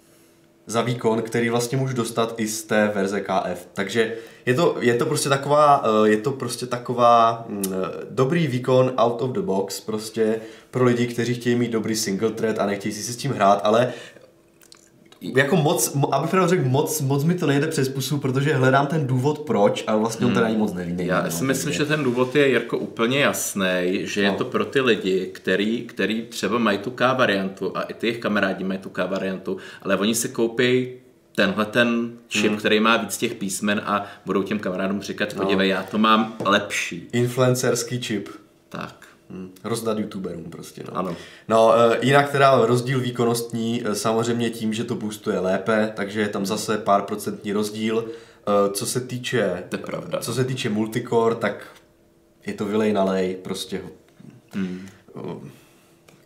[0.66, 3.68] za výkon, který vlastně můžu dostat i z té verze KF.
[3.74, 4.16] Takže
[4.46, 7.64] je to, je to prostě taková, je to prostě taková mm,
[8.10, 12.58] dobrý výkon out of the box prostě pro lidi, kteří chtějí mít dobrý single thread
[12.58, 13.92] a nechtějí si s tím hrát, ale
[15.37, 19.06] jako moc, aby pravdu řekl, moc, moc mi to nejde přes pusu, protože hledám ten
[19.06, 20.30] důvod proč a vlastně hmm.
[20.30, 21.06] on teda ani moc neví.
[21.06, 24.28] Já no, si myslím, že ten důvod je jako úplně jasný, že no.
[24.28, 28.06] je to pro ty lidi, který, který třeba mají tu K variantu a i ty
[28.06, 30.88] jejich kamarádi mají tu K variantu, ale oni si koupí
[31.34, 32.56] tenhle ten čip, hmm.
[32.56, 35.74] který má víc těch písmen a budou těm kamarádům říkat, podívej, no.
[35.74, 37.08] já to mám lepší.
[37.12, 38.28] Influencerský čip.
[38.68, 39.03] Tak.
[39.30, 39.50] Hmm.
[39.64, 40.82] Rozdat youtuberům prostě.
[40.87, 40.96] No.
[40.96, 41.16] Ano.
[41.48, 46.28] No, e, jinak teda rozdíl výkonnostní, e, samozřejmě tím, že to boostuje lépe, takže je
[46.28, 48.04] tam zase pár procentní rozdíl.
[48.08, 49.64] E, co se týče,
[50.20, 51.66] co se týče multicore, tak
[52.46, 53.82] je to vylej nalej, prostě
[54.52, 54.88] hmm.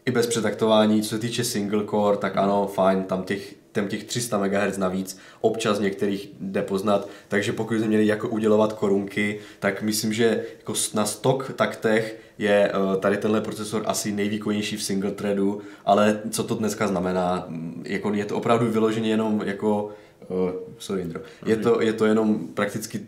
[0.06, 1.02] i bez přetaktování.
[1.02, 5.18] Co se týče single core, tak ano, fajn, tam těch tam těch 300 MHz navíc,
[5.40, 10.74] občas některých jde poznat, takže pokud jsme měli jako udělovat korunky, tak myslím, že jako
[10.94, 16.44] na stok taktech je uh, tady tenhle procesor asi nejvýkonnější v single threadu, ale co
[16.44, 19.90] to dneska znamená, mm, jako je to opravdu vyloženě jenom jako,
[20.28, 23.06] uh, sorry Indro, je to, je to jenom prakticky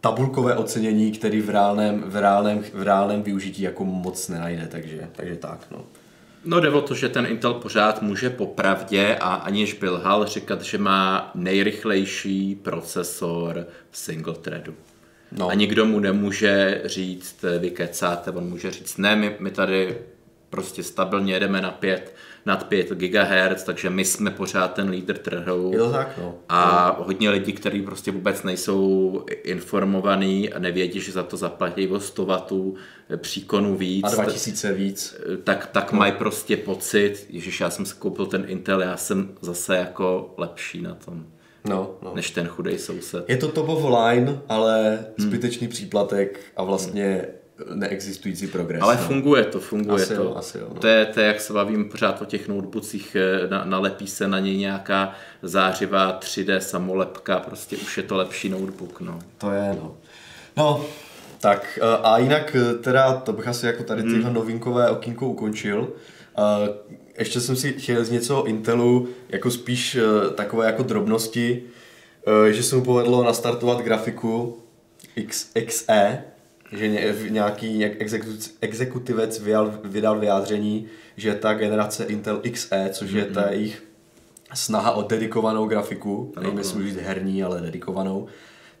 [0.00, 5.36] tabulkové ocenění, který v reálném, v reálném, v reálném využití jako moc nenajde, takže, takže
[5.36, 5.84] tak, no.
[6.44, 10.62] No jde o to, že ten Intel pořád může popravdě a aniž byl hal říkat,
[10.62, 14.74] že má nejrychlejší procesor v single threadu.
[15.32, 15.48] No.
[15.48, 19.96] A nikdo mu nemůže říct, vy kecáte, on může říct, ne, my, my tady
[20.50, 22.14] prostě stabilně jedeme na 5,
[22.46, 25.72] nad 5 GHz, takže my jsme pořád ten lídr trhu.
[25.74, 26.34] Jo, tak no.
[26.48, 27.04] A no.
[27.04, 32.24] hodně lidí, kteří prostě vůbec nejsou informovaní a nevědí, že za to zaplatí o 100
[32.24, 34.04] W příkonu víc.
[34.04, 35.16] A 2000 víc.
[35.44, 35.98] Tak, tak no.
[35.98, 40.82] mají prostě pocit, že já jsem si koupil ten Intel, já jsem zase jako lepší
[40.82, 41.26] na tom.
[41.68, 42.12] No, no.
[42.14, 43.28] než ten chudej soused.
[43.28, 45.28] Je to top of line, ale hmm.
[45.28, 47.26] zbytečný příplatek a vlastně
[47.74, 48.82] neexistující progres.
[48.82, 49.02] Ale no.
[49.02, 50.22] funguje to, funguje Asi to.
[50.22, 50.80] jo, asi jo, no.
[50.80, 54.28] to, je, to je, jak se bavím pořád o těch notebookcích, eh, na, nalepí se
[54.28, 59.18] na něj nějaká zářivá 3D samolepka, prostě už je to lepší notebook, no.
[59.38, 59.96] To je, no.
[60.56, 60.84] No,
[61.40, 65.88] tak eh, a jinak eh, teda, to bych asi jako tady tyhle novinkové okýnko ukončil.
[67.18, 71.62] Ještě jsem si chtěl z něco o Intelu, jako spíš eh, takové jako drobnosti,
[72.48, 74.58] eh, že se mu povedlo nastartovat grafiku
[75.16, 76.22] X, XE,
[76.72, 77.92] že ně- nějaký nějak
[78.60, 83.82] exekutivec vydal, vydal vyjádření, že ta generace Intel XE, což je ta jejich
[84.54, 88.26] snaha o dedikovanou grafiku, nevím jestli říct herní, ale dedikovanou,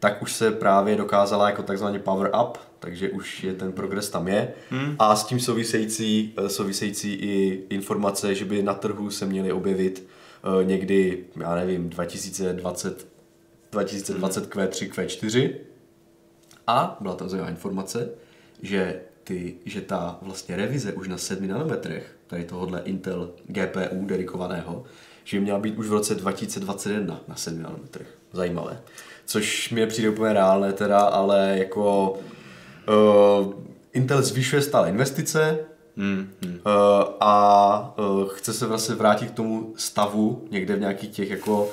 [0.00, 4.28] tak už se právě dokázala jako takzvaně power up, takže už je ten progres tam
[4.28, 4.52] je.
[4.70, 4.96] Hmm.
[4.98, 10.06] A s tím související, eh, související i informace, že by na trhu se měly objevit
[10.44, 13.06] eh, někdy, já nevím, 2020,
[13.72, 15.54] 2020 Q3, Q4.
[16.66, 18.10] A byla tam zajímavá informace,
[18.62, 24.84] že, ty, že ta vlastně revize už na 7 nanometrech, tady tohohle Intel GPU dedikovaného,
[25.24, 28.18] že by měla být už v roce 2021 na 7 nanometrech.
[28.32, 28.80] Zajímavé.
[29.24, 32.18] Což mi přijde úplně reálné teda, ale jako
[32.88, 33.52] uh,
[33.92, 35.58] Intel zvyšuje stále investice,
[36.00, 36.54] Hmm, hmm.
[36.54, 41.68] Uh, a uh, chce se vlastně vrátit k tomu stavu někde v nějakých těch jako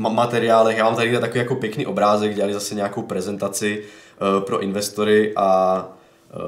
[0.00, 0.76] ma- materiálech.
[0.76, 5.78] Já mám tady takový jako pěkný obrázek, dělali zase nějakou prezentaci uh, pro investory a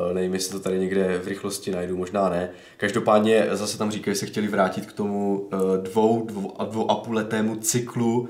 [0.08, 2.50] uh, nevím, jestli to tady někde v rychlosti najdu, možná ne.
[2.76, 6.90] Každopádně zase tam říkají, že se chtěli vrátit k tomu uh, dvou, dvou, a dvou
[6.90, 8.28] a půl letému cyklu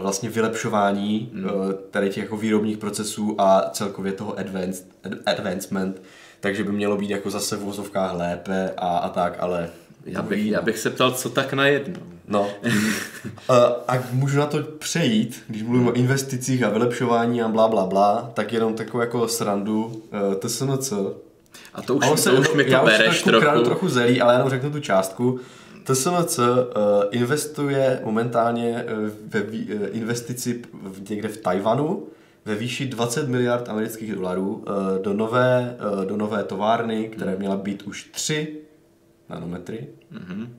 [0.00, 1.44] vlastně vylepšování hmm.
[1.44, 6.02] uh, tady těch jako výrobních procesů a celkově toho advanced, ad, advancement
[6.42, 9.70] takže by mělo být jako zase v vozovkách lépe a, a tak, ale
[10.06, 12.02] Já, bych, já bych se ptal, co tak najednou.
[12.28, 12.48] No.
[13.48, 13.54] a,
[13.88, 18.30] a můžu na to přejít, když mluvím o investicích a vylepšování a bla, bla, bla,
[18.34, 20.02] tak jenom takovou jako srandu
[20.38, 20.92] TSMC.
[21.74, 23.64] A to už, A on to už mi to já bereš trochu.
[23.64, 25.40] trochu zelí, ale jenom řeknu tu částku.
[25.84, 26.44] TSMC uh,
[27.10, 29.50] investuje momentálně uh, ve uh,
[29.92, 30.62] investici
[31.08, 32.06] někde v Tajvanu
[32.44, 34.64] ve výši 20 miliard amerických dolarů
[35.02, 38.60] do, nové, do nové továrny, které měla být už 3
[39.28, 39.88] nanometry.
[40.10, 40.56] Mhm.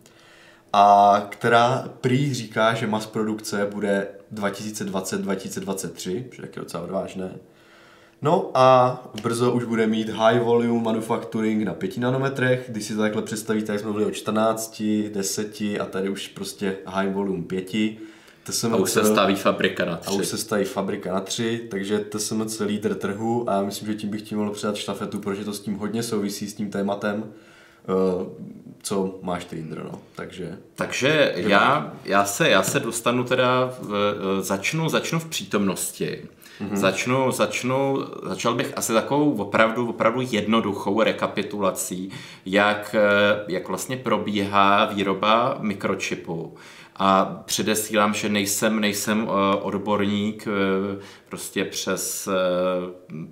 [0.74, 7.32] A která prý říká, že mass produkce bude 2020-2023, což je taky docela odvážné.
[8.24, 13.02] No a brzo už bude mít high volume manufacturing na 5 nanometrech, když si to
[13.02, 14.84] takhle představíte, tak jsme mluvili o 14,
[15.14, 17.66] 10 a tady už prostě high volume 5.
[18.44, 22.00] TSMC, A už se staví fabrika na a už se staví fabrika na 3, takže
[22.00, 25.54] TSMC lídr trhu a já myslím, že tím bych tím mohl předat štafetu, protože to
[25.54, 27.24] s tím hodně souvisí s tím tématem.
[27.24, 28.28] Uh,
[28.82, 30.02] co máš ty, Indro, no?
[30.16, 36.28] Takže Takže já, já, se, já se dostanu teda, v, začnu, začnu v přítomnosti.
[36.62, 36.76] Mm-hmm.
[36.76, 42.12] Začnu, začnu, začal bych asi takovou opravdu, opravdu jednoduchou rekapitulací,
[42.46, 42.96] jak,
[43.48, 46.54] jak vlastně probíhá výroba mikročipu.
[46.96, 51.00] A předesílám, že nejsem, nejsem eh, odborník eh,
[51.34, 52.32] prostě přes eh,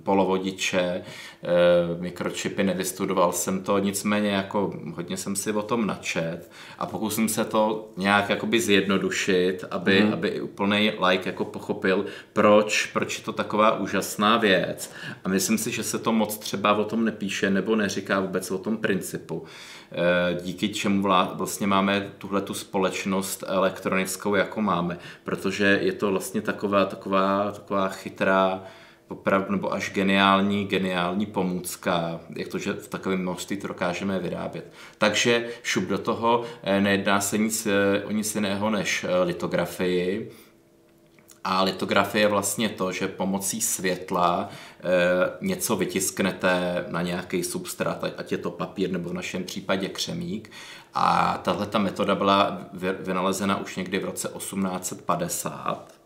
[0.02, 6.86] polovodiče, eh, mikročipy, nevystudoval jsem to, nicméně jako hodně jsem si o tom načet a
[6.86, 10.12] pokusím se to nějak jakoby zjednodušit, aby, mm.
[10.12, 14.92] aby i úplný like jako pochopil, proč, proč je to taková úžasná věc.
[15.24, 18.58] A myslím si, že se to moc třeba o tom nepíše nebo neříká vůbec o
[18.58, 19.44] tom principu
[19.92, 26.40] eh, díky čemu vlastně máme tuhle tu společnost elektronickou, jako máme, protože je to vlastně
[26.42, 28.62] taková, taková, taková chytrá,
[29.08, 34.72] opravdu, nebo až geniální, geniální pomůcka, jak to, že v takovém množství to dokážeme vyrábět.
[34.98, 40.30] Takže šup do toho, eh, nejedná se nic, eh, o nic jiného než eh, litografii,
[41.44, 44.86] a litografie je vlastně to, že pomocí světla e,
[45.40, 50.50] něco vytisknete na nějaký substrát, ať- je to papír nebo v našem případě křemík.
[50.94, 56.01] A tahle ta metoda byla vy- vynalezena už někdy v roce 1850, nebo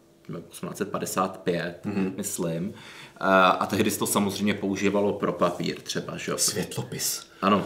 [0.49, 2.13] 1855, mm-hmm.
[2.17, 2.75] myslím.
[3.17, 6.39] A, a tehdy se to samozřejmě používalo pro papír třeba, že jo?
[6.39, 7.27] světlopis.
[7.43, 7.65] Ano,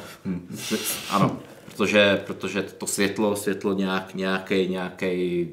[1.11, 5.49] ano, protože, protože to světlo, světlo nějak, nějaký, nějaký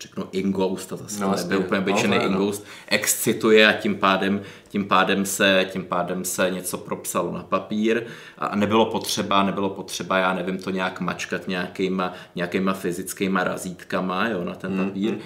[0.00, 2.28] řeknu ingoust, a zase No, no, nebyl úplně No, obyčejný je, no.
[2.28, 8.06] ingoust, excituje a tím pádem, tím pádem se, tím pádem se něco propsalo na papír
[8.38, 14.44] a nebylo potřeba, nebylo potřeba, já nevím, to nějak mačkat nějakýma, nějakýma fyzickýma razítkama, jo,
[14.44, 15.18] na ten papír.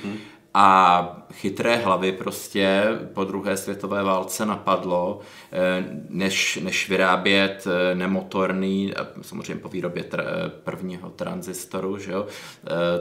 [0.54, 2.84] A chytré hlavy prostě
[3.14, 5.20] po druhé světové válce napadlo,
[5.52, 12.26] eh, než, než vyrábět eh, nemotorný, samozřejmě po výrobě tr, eh, prvního transistoru, že jo,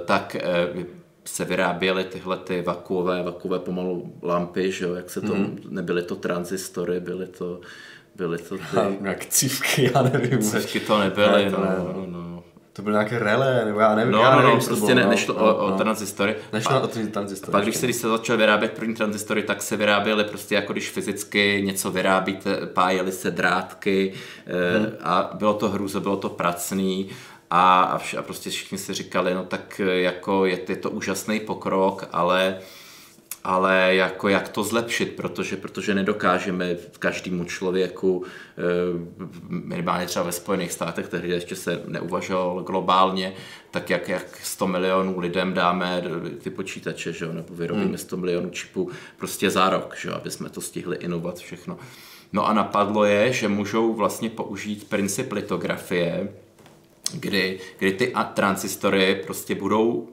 [0.05, 0.35] tak
[1.25, 5.35] se vyráběly tyhle ty vakuové, vakuové pomalu lampy, že jo, jak se to,
[5.69, 7.59] nebyly to transistory, byly to
[8.15, 8.63] byly to ty...
[9.01, 10.41] nějaké cívky, já nevím.
[10.41, 12.38] Cívky to nebyly, Ne, to no, ne, no, no.
[12.73, 14.11] To byly nějaké relé, nebo já nevím.
[14.11, 15.77] No, já no, nevím, no, to prostě bylo, ne, no, nešlo no, o, o no.
[15.77, 16.35] transistory.
[16.53, 17.51] Nešlo o ty transistory.
[17.51, 20.89] Pak, když se, když se začal vyrábět první transistory, tak se vyráběly prostě jako když
[20.89, 24.13] fyzicky něco vyrábíte, pájely se drátky
[24.77, 24.87] hmm.
[25.03, 27.09] a bylo to hrůze, bylo to pracný
[27.49, 30.89] a, a, vš, a prostě všichni si říkali, no tak eh, jako je, je to
[30.89, 32.57] úžasný pokrok, ale
[33.43, 38.25] ale jako jak to zlepšit, protože, protože nedokážeme každému člověku,
[38.57, 38.61] eh,
[39.49, 43.33] minimálně třeba ve Spojených státech, tehdy ještě se neuvažoval globálně,
[43.71, 46.03] tak jak, jak 100 milionů lidem dáme
[46.41, 50.31] ty počítače, že jo, nebo vyrobíme 100 milionů čipů prostě za rok, že jo, aby
[50.31, 51.77] jsme to stihli inovat všechno.
[52.33, 56.29] No a napadlo je, že můžou vlastně použít princip litografie,
[57.13, 60.07] kdy, kdy ty a- transistory prostě budou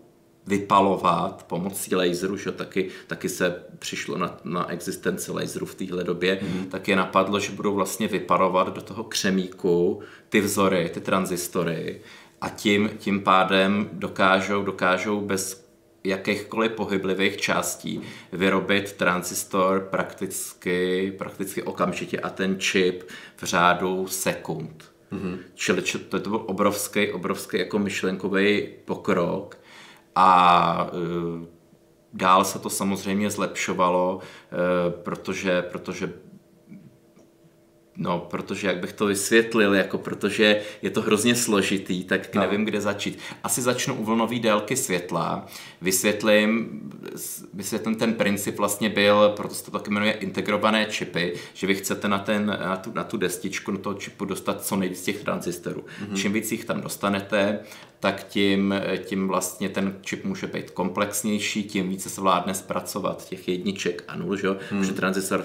[0.47, 6.37] vypalovat pomocí laseru, že taky, taky se přišlo na, na existenci laseru v téhle době,
[6.37, 6.69] mm-hmm.
[6.69, 12.01] tak je napadlo, že budou vlastně vyparovat do toho křemíku ty vzory, ty transistory
[12.41, 15.67] a tím, tím pádem dokážou, dokážou bez
[16.05, 18.01] jakýchkoliv pohyblivých částí
[18.33, 23.03] vyrobit transistor prakticky, prakticky okamžitě a ten čip
[23.37, 24.85] v řádu sekund.
[25.13, 25.39] Mm-hmm.
[25.55, 29.59] Čili či, to, to byl obrovský, obrovský jako myšlenkový pokrok
[30.17, 31.47] a e,
[32.13, 36.13] dál se to samozřejmě zlepšovalo, e, protože, protože
[37.99, 42.41] No, protože jak bych to vysvětlil, jako protože je to hrozně složitý, tak no.
[42.41, 43.19] nevím, kde začít.
[43.43, 45.47] Asi začnu u vlnové délky světla.
[45.81, 46.81] Vysvětlím,
[47.55, 52.09] vysvětlím ten princip vlastně byl, proto se to taky jmenuje integrované čipy, že vy chcete
[52.09, 55.81] na, ten, na, tu, na tu destičku, na toho čipu dostat co nejvíc těch transistorů.
[55.81, 56.17] Mm-hmm.
[56.17, 57.59] Čím víc jich tam dostanete,
[58.07, 63.49] tak tím, tím vlastně ten čip může být komplexnější, tím více se vládne zpracovat těch
[63.49, 64.49] jedniček a nul, že?
[64.71, 64.85] Hmm.
[64.85, 65.45] že transistor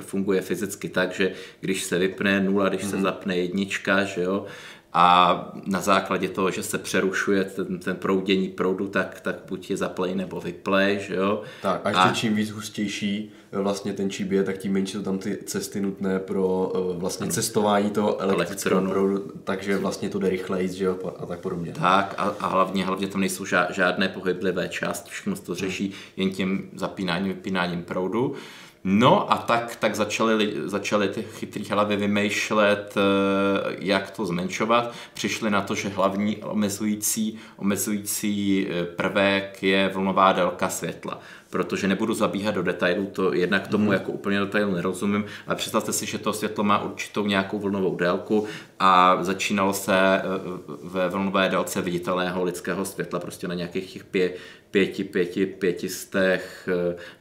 [0.00, 2.90] funguje fyzicky tak, že když se vypne nula, když hmm.
[2.90, 4.46] se zapne jednička, že jo,
[4.92, 9.76] a na základě toho, že se přerušuje ten, ten proudění proudu, tak, tak buď je
[9.76, 11.42] zaplej nebo vyplej, že jo.
[11.62, 12.12] Tak a ještě a...
[12.12, 16.18] čím víc hustější vlastně ten čip je, tak tím menší jsou tam ty cesty nutné
[16.18, 17.32] pro vlastně ano.
[17.32, 21.72] cestování toho elektrického proudu, takže vlastně to jde rychleji, že jo, a tak podobně.
[21.72, 26.70] Tak a, a hlavně, hlavně tam nejsou žádné pohyblivé části, všechno to řeší jen tím
[26.74, 28.34] zapínáním, vypínáním proudu.
[28.84, 34.94] No a tak, tak začali, začali ty chytrý hlavy vymýšlet, eh, jak to zmenšovat.
[35.14, 41.20] Přišli na to, že hlavní omezující, omezující eh, prvek je vlnová délka světla.
[41.50, 43.92] Protože nebudu zabíhat do detailů, to jednak tomu hmm.
[43.92, 48.46] jako úplně detailu nerozumím, ale představte si, že to světlo má určitou nějakou vlnovou délku
[48.78, 50.22] a začínalo se eh,
[50.82, 54.34] ve vlnové délce viditelného lidského světla prostě na nějakých těch pě,
[54.70, 56.68] pěti, pěti, pětistech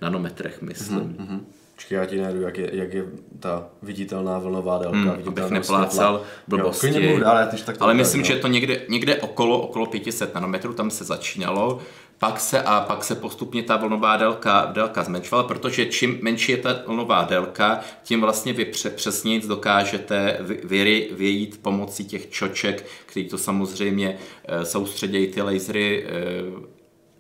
[0.02, 1.00] nanometrech, myslím.
[1.00, 1.40] Mm-hmm.
[1.80, 3.06] Počkej, já ti najdu, jak je, jak je
[3.40, 4.98] ta viditelná vlnová délka.
[4.98, 6.88] Hmm, abych neplácal blbosti.
[6.88, 8.26] Jo, budu, ale, tak ale myslím, no.
[8.26, 11.80] že je to někde, někde okolo, okolo 500 nanometrů, tam se začínalo.
[12.20, 16.58] Pak se, a pak se postupně ta vlnová délka, délka zmenšovala, protože čím menší je
[16.58, 23.38] ta vlnová délka, tím vlastně vy přesněji dokážete vy, vyjít pomocí těch čoček, který to
[23.38, 26.10] samozřejmě e, soustředějí ty lasery, e,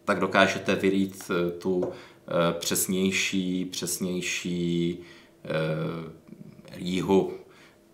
[0.06, 1.94] tak dokážete vyrít e, tu
[2.32, 4.98] Eh, přesnější, přesnější
[6.78, 7.40] jíhu eh,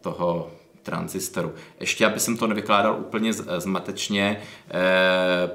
[0.01, 0.51] toho
[0.83, 1.53] transistoru.
[1.79, 4.41] Ještě, aby jsem to nevykládal úplně zmatečně,
[4.71, 5.49] eh,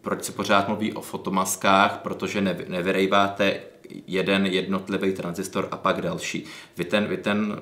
[0.00, 3.60] proč se pořád mluví o fotomaskách, protože nevyrejváte
[4.06, 6.44] jeden jednotlivý transistor a pak další.
[6.76, 7.60] Vy ten, vy ten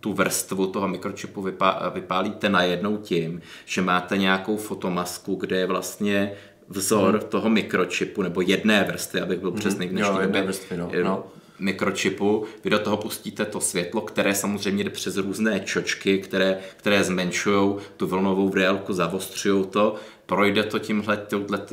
[0.00, 6.32] tu vrstvu toho mikročipu vypá, vypálíte najednou tím, že máte nějakou fotomasku, kde je vlastně
[6.68, 7.28] vzor hmm.
[7.28, 9.58] toho mikročipu, nebo jedné vrstvy, abych byl hmm.
[9.58, 10.90] přesný v dnešní době, vrstvy, no.
[11.02, 11.24] no.
[11.58, 17.04] mikročipu, vy do toho pustíte to světlo, které samozřejmě jde přes různé čočky, které, které
[17.04, 19.94] zmenšují tu vlnovou délku, zavostřují to,
[20.26, 21.26] projde to tímhle,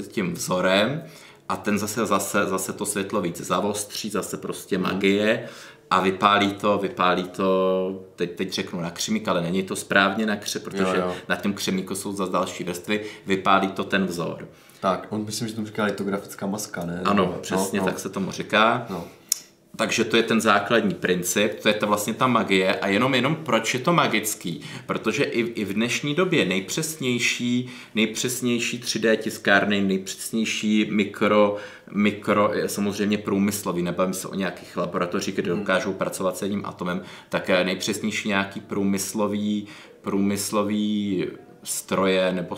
[0.08, 1.04] tím vzorem
[1.50, 4.86] a ten zase, zase, zase to světlo víc zavostří, zase prostě hmm.
[4.86, 5.50] magie
[5.90, 10.36] a vypálí to, vypálí to, teď, teď řeknu na křemík, ale není to správně na
[10.36, 11.14] kře, protože jo, jo.
[11.30, 14.48] na tom křemíku jsou zase další vrstvy, vypálí to ten vzor.
[14.80, 17.02] Tak, on myslím, že tomu říká litografická maska, ne?
[17.06, 18.86] Ano, no, přesně no, tak se tomu říká.
[18.90, 19.08] No.
[19.76, 23.36] Takže to je ten základní princip, to je ta vlastně ta magie a jenom jenom
[23.36, 30.88] proč je to magický, protože i, i v dnešní době nejpřesnější, nejpřesnější 3D tiskárny, nejpřesnější
[30.92, 31.58] mikro,
[31.94, 35.60] mikro samozřejmě průmyslový, nebavím se o nějakých laboratořích, kde hmm.
[35.60, 39.68] dokážou pracovat s jedním atomem, tak nejpřesnější nějaký průmyslový,
[40.02, 41.26] průmyslový
[41.64, 42.56] stroje nebo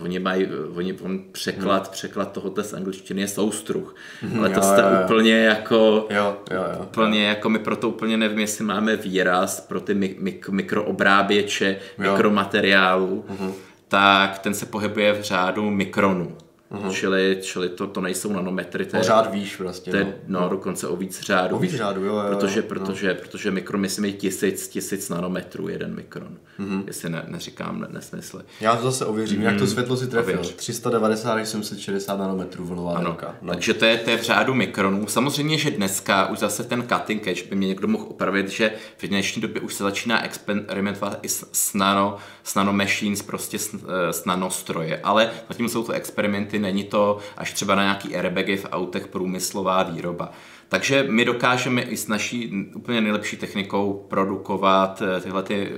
[0.00, 1.92] oni mají, oni, on překlad, hmm.
[1.92, 5.04] překlad tohoto z angličtiny je soustruh, hmm, ale to jste jo, jo.
[5.04, 7.28] úplně jako, jo, jo, jo, úplně jo.
[7.28, 12.10] jako my proto úplně nevím, jestli máme výraz pro ty mik, mik, mikroobráběče, jo.
[12.12, 13.52] mikromateriálu, hmm.
[13.88, 16.36] tak ten se pohybuje v řádu mikronů.
[16.70, 16.92] Uh-huh.
[16.92, 18.86] Čili, čili to, to nejsou nanometry.
[18.86, 19.90] To je, řád výš vlastně.
[19.90, 21.56] To je, no, no, dokonce o víc řádů.
[21.56, 23.14] O víc řádů, jo, jo, protože, jo, protože, no.
[23.14, 26.36] protože mikron, myslím, je tisíc, tisíc nanometrů jeden mikron.
[26.60, 26.82] Uh-huh.
[26.86, 28.42] Jestli ne, neříkám ne, nesmysly.
[28.60, 29.70] Já to zase ověřím, mm, jak to mhm.
[29.72, 30.34] světlo si trefil.
[30.34, 30.54] Ověř.
[30.54, 33.04] 390 až 760 nanometrů vlnová ano.
[33.04, 33.36] délka.
[33.42, 33.52] No.
[33.52, 35.06] Takže to je, to je v řádu mikronů.
[35.06, 39.08] Samozřejmě, že dneska už zase ten cutting edge by mě někdo mohl opravit, že v
[39.08, 44.12] dnešní době už se začíná experimentovat i s, s nano, s nanomachines, prostě s, eh,
[44.12, 45.00] s nanostroje.
[45.02, 49.82] Ale zatím jsou to experimenty, není to až třeba na nějaký airbagy v autech průmyslová
[49.82, 50.32] výroba.
[50.68, 55.72] Takže my dokážeme i s naší úplně nejlepší technikou produkovat eh, tyhle ty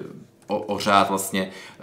[0.47, 1.83] o, o řád vlastně eh,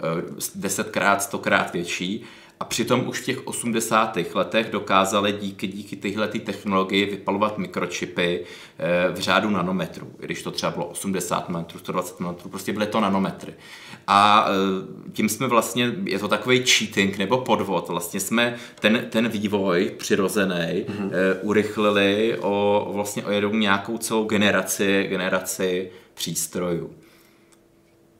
[0.54, 2.24] desetkrát, stokrát větší.
[2.60, 4.18] A přitom už v těch 80.
[4.34, 8.44] letech dokázali díky, díky tyhle ty technologii vypalovat mikročipy
[8.78, 10.12] eh, v řádu nanometrů.
[10.18, 13.54] Když to třeba bylo 80 nanometrů, 120 nanometrů, prostě byly to nanometry.
[14.06, 19.28] A eh, tím jsme vlastně, je to takový cheating nebo podvod, vlastně jsme ten, ten
[19.28, 21.10] vývoj přirozený mm-hmm.
[21.42, 26.90] urychlili o vlastně o jednou nějakou celou generaci, generaci přístrojů.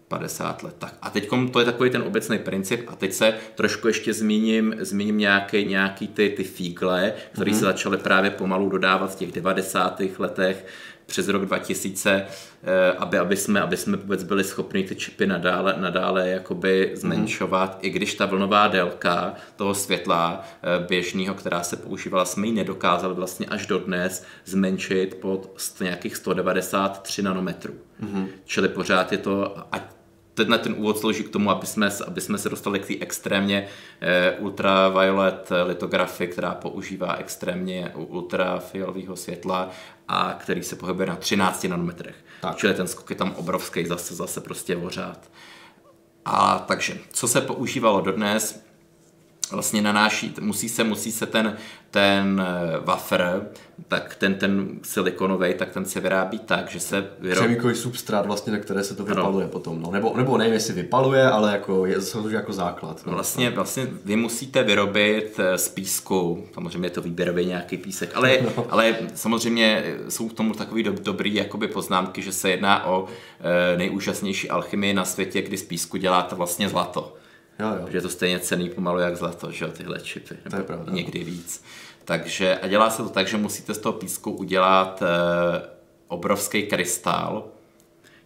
[0.08, 0.74] 50 let.
[0.78, 4.74] Tak a teď to je takový ten obecný princip a teď se trošku ještě zmíním,
[4.78, 7.58] zmíním nějaký, nějaký ty, ty fígle, které mm-hmm.
[7.58, 10.02] se začaly právě pomalu dodávat v těch 90.
[10.18, 10.66] letech
[11.06, 12.26] přes rok 2000,
[12.64, 17.74] eh, aby, aby, jsme, aby jsme vůbec byli schopni ty čipy nadále, nadále jakoby zmenšovat,
[17.74, 17.86] mm-hmm.
[17.86, 23.14] i když ta vlnová délka toho světla eh, běžného, která se používala, jsme ji nedokázali
[23.14, 27.74] vlastně až dodnes zmenšit pod nějakých 193 nanometrů.
[28.02, 28.26] Mm-hmm.
[28.44, 29.95] Čili pořád je to, ať
[30.36, 33.68] tenhle ten úvod slouží k tomu, aby jsme, aby jsme se dostali k té extrémně
[34.00, 39.70] eh, ultraviolet litografii, která používá extrémně ultrafialového světla
[40.08, 42.16] a který se pohybuje na 13 nanometrech.
[42.40, 42.56] Tak.
[42.56, 45.30] Čili ten skok je tam obrovský, zase, zase prostě ořád.
[46.24, 48.65] A takže, co se používalo dodnes,
[49.50, 51.56] vlastně nanáší, musí se, musí se ten,
[51.90, 53.48] ten eh, wafer,
[53.88, 57.40] tak ten, ten silikonový, tak ten se vyrábí tak, že se vyrobí...
[57.40, 59.50] Křemíkový substrát vlastně, na které se to vypaluje no.
[59.52, 59.90] potom, no.
[59.90, 63.06] nebo, nebo nevím, jestli vypaluje, ale jako je to jako základ.
[63.06, 63.12] No.
[63.12, 68.38] Vlastně, vlastně vy musíte vyrobit eh, z písku, samozřejmě je to výběrový nějaký písek, ale,
[68.56, 68.66] no.
[68.70, 73.06] ale samozřejmě jsou k tomu takový do, dobrý jakoby poznámky, že se jedná o
[73.40, 77.15] e, nejúžasnější alchymii na světě, kdy z písku děláte vlastně zlato.
[77.58, 77.86] Jo, jo.
[77.90, 80.36] Že je to stejně cený pomalu jak zlato, že jo, tyhle čipy.
[80.50, 80.92] To je pravda.
[80.92, 81.64] Někdy víc.
[82.04, 85.06] Takže a dělá se to tak, že musíte z toho písku udělat e,
[86.08, 87.44] obrovský krystal,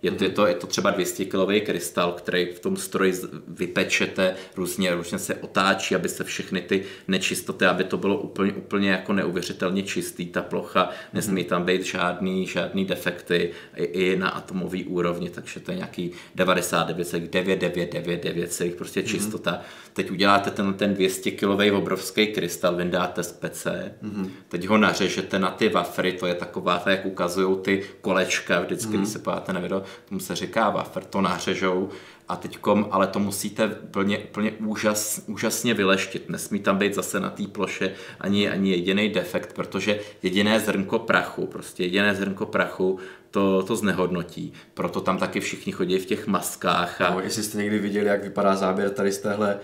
[0.03, 3.15] je to, je to, je to třeba 200 kilový krystal, který v tom stroji
[3.49, 8.91] vypečete, různě, různě se otáčí, aby se všechny ty nečistoty, aby to bylo úplně, úplně
[8.91, 14.85] jako neuvěřitelně čistý, ta plocha, nesmí tam být žádný, žádný defekty i, i na atomový
[14.85, 19.09] úrovni, takže to je nějaký 99,9999, prostě mhm.
[19.09, 19.51] čistota.
[19.51, 19.91] Mm-hmm.
[19.93, 24.31] Teď uděláte ten, ten 200 kilový obrovský krystal, vyndáte z pece, mm-hmm.
[24.49, 28.93] teď ho nařežete na ty wafry, to je taková, ta, jak ukazují ty kolečka vždycky,
[28.93, 28.99] mm-hmm.
[28.99, 31.91] když se podíváte na video, tomu se říká wafer, to nařežou
[32.29, 36.29] a teďkom, ale to musíte plně, plně úžas, úžasně vyleštit.
[36.29, 41.47] Nesmí tam být zase na té ploše ani, ani jediný defekt, protože jediné zrnko prachu,
[41.47, 42.99] prostě jediné zrnko prachu
[43.31, 44.53] to, to znehodnotí.
[44.75, 47.01] Proto tam taky všichni chodí v těch maskách.
[47.01, 47.15] A...
[47.15, 49.59] No, jestli jste někdy viděli, jak vypadá záběr tady z téhle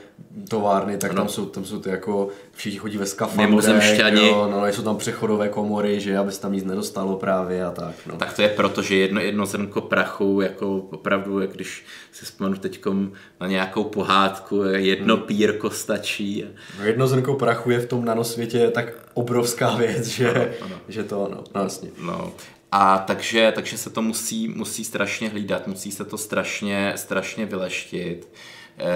[0.48, 1.16] továrny, tak no.
[1.16, 5.48] tam, jsou, tam jsou ty jako, všichni chodí ve skafandrech, jo, no, jsou tam přechodové
[5.48, 7.94] komory, že aby se tam nic nedostalo právě a tak.
[8.06, 8.16] No.
[8.16, 12.56] Tak to je proto, že jedno, jedno zrnko prachu, jako opravdu, jak když si vzpomenu
[12.56, 12.84] teď
[13.40, 15.24] na nějakou pohádku, jedno hmm.
[15.24, 16.44] pírko stačí.
[16.78, 20.76] No, jedno zrnko prachu je v tom nanosvětě tak obrovská věc, že, ano, ano.
[20.88, 21.90] že to, no, no, vlastně.
[22.02, 22.32] No,
[22.72, 28.28] a takže, takže se to musí, musí strašně hlídat, musí se to strašně, strašně vyleštit.
[28.78, 28.86] E,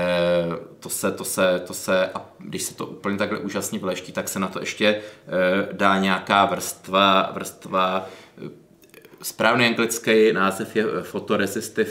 [0.81, 4.29] to se, to se, to se, a když se to úplně takhle úžasně vyleští, tak
[4.29, 5.03] se na to ještě e,
[5.73, 8.09] dá nějaká vrstva, vrstva
[9.23, 11.91] správný anglický název je photoresistive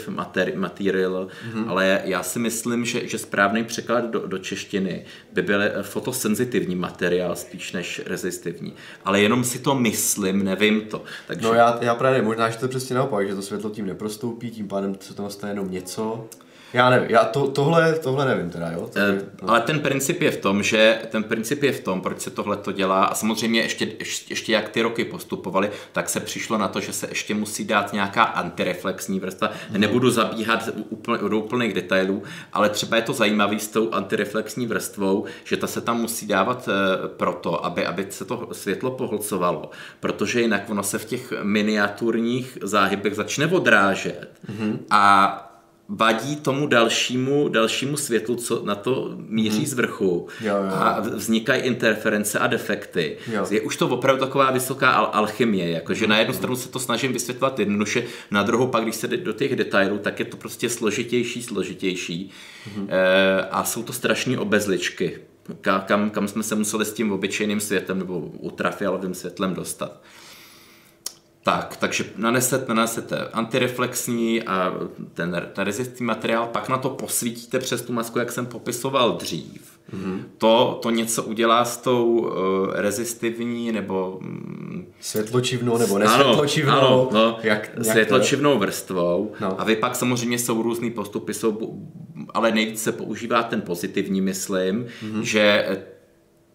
[0.54, 1.64] material, mm-hmm.
[1.68, 7.36] ale já si myslím, že, že správný překlad do, do češtiny by byl fotosenzitivní materiál
[7.36, 8.74] spíš než rezistivní.
[9.04, 11.04] Ale jenom si to myslím, nevím to.
[11.26, 11.46] Takže...
[11.46, 14.50] No já, já právě možná, že to je přesně naopak, že to světlo tím neprostoupí,
[14.50, 16.28] tím pádem se to stane jenom něco
[16.72, 18.88] Já nevím, já to, tohle, tohle nevím teda, jo?
[18.92, 22.20] To, e, ale ten princip je v tom, že ten princip je v tom, proč
[22.20, 23.88] se tohle to dělá a samozřejmě ještě,
[24.28, 27.92] ještě, jak ty roky postupovaly, tak se přišlo na to, že se ještě musí dát
[27.92, 29.50] nějaká antireflexní vrstva.
[29.70, 29.80] Hmm.
[29.80, 35.24] Nebudu zabíhat úplně, do úplných detailů, ale třeba je to zajímavé s tou antireflexní vrstvou,
[35.44, 40.40] že ta se tam musí dávat e, proto, aby, aby se to světlo pohlcovalo, protože
[40.40, 44.86] jinak ono se v těch miniaturních záhybech začne odrážet hmm.
[44.90, 45.49] a
[45.92, 49.66] vadí tomu dalšímu, dalšímu světlu, co na to míří hmm.
[49.66, 50.70] z vrchu jo, jo.
[50.72, 53.16] a vznikají interference a defekty.
[53.32, 53.46] Jo.
[53.50, 56.10] Je už to opravdu taková vysoká al- alchymie, jakože hmm.
[56.10, 59.32] na jednu stranu se to snažím vysvětlovat jednoduše, na druhou pak, když se jde do
[59.32, 62.30] těch detailů, tak je to prostě složitější, složitější
[62.76, 62.88] hmm.
[62.90, 65.18] e, a jsou to strašné obezličky,
[65.60, 70.00] kam, kam jsme se museli s tím obyčejným světem nebo ultrafialovým světlem dostat.
[71.42, 74.74] Tak, takže nanesete, nanesete antireflexní a
[75.14, 79.62] ten, ten rezistní materiál, pak na to posvítíte přes tu masku, jak jsem popisoval dřív.
[79.92, 80.20] Mm-hmm.
[80.38, 82.30] To, to něco udělá s tou uh,
[82.74, 84.18] rezistivní nebo...
[84.22, 86.72] Um, světločivnou nebo nesvětločivnou.
[86.72, 89.32] Ano, ano no, jak, světločivnou jak vrstvou.
[89.40, 89.60] No.
[89.60, 91.80] A vy pak samozřejmě jsou různý postupy, jsou,
[92.34, 95.20] ale nejvíce se používá ten pozitivní, myslím, mm-hmm.
[95.20, 95.66] že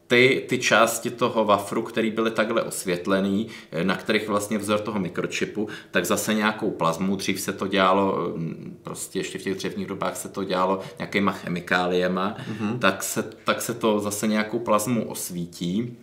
[0.07, 4.99] ty, ty části toho wafru, které byly takhle osvětlený, eh, na kterých vlastně vzor toho
[4.99, 9.87] mikročipu, tak zase nějakou plazmu, dřív se to dělalo, mm, prostě ještě v těch dřevních
[9.87, 12.79] dobách se to dělalo nějakýma chemikáliema, mm-hmm.
[12.79, 15.97] tak, se, tak se to zase nějakou plazmu osvítí.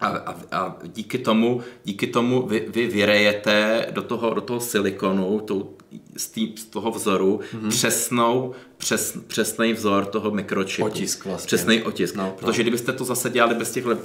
[0.00, 5.40] A, a, a díky tomu, díky tomu vy, vy vyrejete do toho, do toho silikonu,
[5.40, 5.76] tou
[6.16, 7.68] z, tý, z toho vzoru mm-hmm.
[7.68, 10.86] přesnou, přes, přesný vzor toho mikročipu.
[10.86, 11.46] Otisk vlastně.
[11.46, 12.14] Přesný otisk.
[12.14, 12.64] No, Protože no.
[12.64, 13.96] kdybyste to zase dělali bez těchto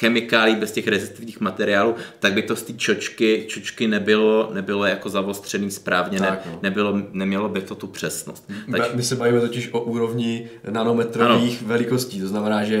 [0.00, 5.08] chemikálí, bez těch rezistivních materiálů, tak by to z té čočky, čočky nebylo, nebylo jako
[5.08, 6.58] zavostřený správně, tak, ne, no.
[6.62, 8.50] nebylo, nemělo by to tu přesnost.
[8.76, 8.94] Tak...
[8.94, 11.68] My se bavíme totiž o úrovni nanometrových ano.
[11.68, 12.76] velikostí, to znamená, že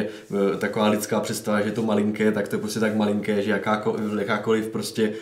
[0.54, 3.50] e, taková lidská představa, že je to malinké, tak to je prostě tak malinké, že
[3.50, 5.12] jakákoliv, jakákoliv prostě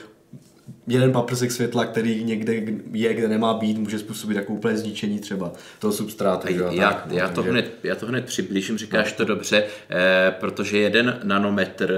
[0.89, 2.55] jeden paprsek světla, který někde
[2.93, 6.53] je, kde nemá být, může způsobit jako úplně zničení třeba toho substrátu.
[6.53, 9.17] Já, já, tak, já, to hned, já to hned přiblížím, říkáš no.
[9.17, 11.93] to dobře, eh, protože jeden nanometr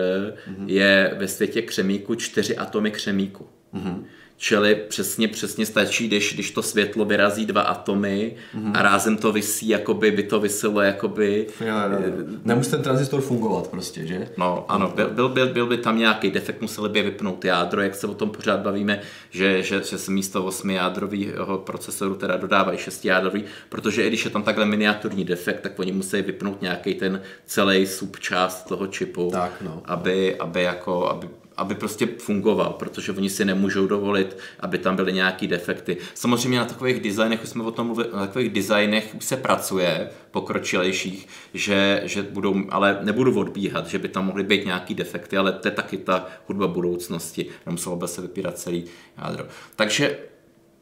[0.49, 0.65] mm-hmm.
[0.67, 3.47] je ve světě křemíku čtyři atomy křemíku.
[3.75, 4.05] Mm-hmm.
[4.43, 8.73] Čili přesně, přesně stačí, když, když to světlo vyrazí dva atomy mm-hmm.
[8.75, 11.47] a rázem to vysí, jakoby by to vyselo, jakoby...
[11.61, 12.25] Jo, jo, jo.
[12.45, 14.29] Nemusí ten tranzistor fungovat prostě, že?
[14.37, 17.95] No, ano, byl, byl, byl, byl by tam nějaký defekt, museli by vypnout jádro, jak
[17.95, 22.79] se o tom pořád bavíme, že, že, že se místo 8 jádrového procesoru teda dodávají
[22.79, 26.95] 6 jádrový, protože i když je tam takhle miniaturní defekt, tak oni musí vypnout nějaký
[26.95, 29.83] ten celý subčást toho čipu, tak, no.
[29.85, 31.29] aby, aby, jako, aby
[31.61, 35.97] aby prostě fungoval, protože oni si nemůžou dovolit, aby tam byly nějaký defekty.
[36.15, 41.29] Samozřejmě na takových designech, už jsme o tom mluvili, na takových designech se pracuje, pokročilejších,
[41.55, 45.69] že, že budou, ale nebudu odbíhat, že by tam mohly být nějaký defekty, ale to
[45.69, 48.85] je taky ta hudba budoucnosti, nemuselo by se vypírat celý
[49.19, 49.47] jádro.
[49.77, 50.19] Takže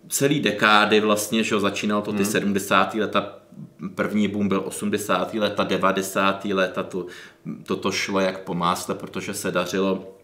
[0.08, 2.32] celý dekády vlastně, že začínalo to ty hmm.
[2.32, 2.94] 70.
[2.94, 3.38] leta,
[3.94, 5.34] první boom byl 80.
[5.34, 6.44] leta, 90.
[6.44, 7.06] leta, to,
[7.62, 10.17] toto šlo jak po másle, protože se dařilo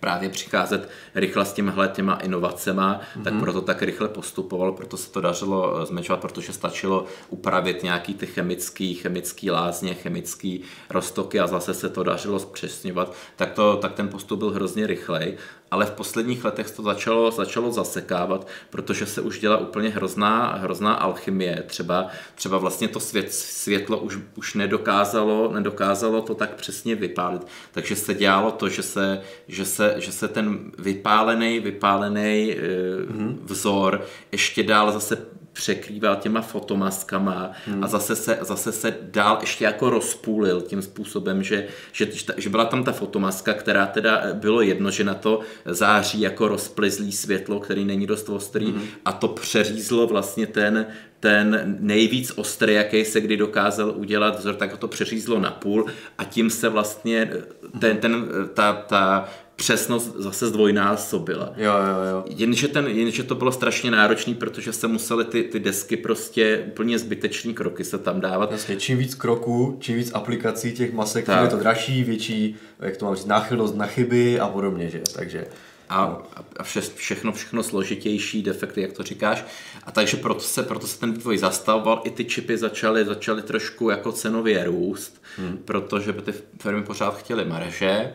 [0.00, 3.22] právě přicházet rychle s těmhle těma inovacema, mm-hmm.
[3.22, 3.42] tak mhm.
[3.42, 8.26] proto tak rychle postupoval, proto se to dařilo eh, zmenšovat, protože stačilo upravit nějaký ty
[8.26, 14.08] chemický, chemický lázně, chemický roztoky a zase se to dařilo zpřesňovat, tak, to, tak ten
[14.08, 15.36] postup byl hrozně rychlej
[15.72, 20.94] ale v posledních letech to začalo, začalo zasekávat, protože se už dělá úplně hrozná, hrozná
[20.94, 21.62] alchymie.
[21.66, 27.46] Třeba, třeba vlastně to svět, světlo už, už nedokázalo, nedokázalo to tak přesně vypálit.
[27.72, 33.36] Takže se dělalo to, že se, že se, že se ten vypálený, vypálený mm-hmm.
[33.44, 37.84] vzor ještě dál zase překrýval těma fotomaskama hmm.
[37.84, 42.64] a zase se, zase se dál ještě jako rozpůlil tím způsobem, že, že, že byla
[42.64, 47.60] tam ta fotomaska, která teda eh, bylo jedno, že na to září jako rozplizlý světlo,
[47.60, 48.82] který není dost ostrý hmm.
[49.04, 50.86] a to přeřízlo vlastně ten,
[51.20, 55.86] ten nejvíc ostrý, jaký se kdy dokázal udělat vzor, tak ho to přeřízlo na půl
[56.18, 59.28] a tím se vlastně eh, ten, ten, ta, ta
[59.62, 61.52] přesnost zase zdvojnásobila.
[61.56, 62.24] Jo, jo, jo.
[62.26, 66.98] Jenže, ten, jenže to bylo strašně náročné, protože se museli ty, ty desky prostě úplně
[66.98, 68.52] zbytečný kroky se tam dávat.
[68.52, 72.96] Jasně, čím víc kroků, čím víc aplikací těch masek, tím je to dražší, větší, jak
[72.96, 75.02] to mám říct, náchylnost na chyby a podobně, že?
[75.14, 75.46] Takže
[75.88, 76.22] a,
[76.56, 79.44] a vše, všechno, všechno složitější defekty, jak to říkáš.
[79.84, 83.90] A takže proto se, proto se ten vývoj zastavoval, i ty čipy začaly, začaly trošku
[83.90, 85.58] jako cenově růst, hmm.
[85.64, 88.12] protože by ty firmy pořád chtěly marže.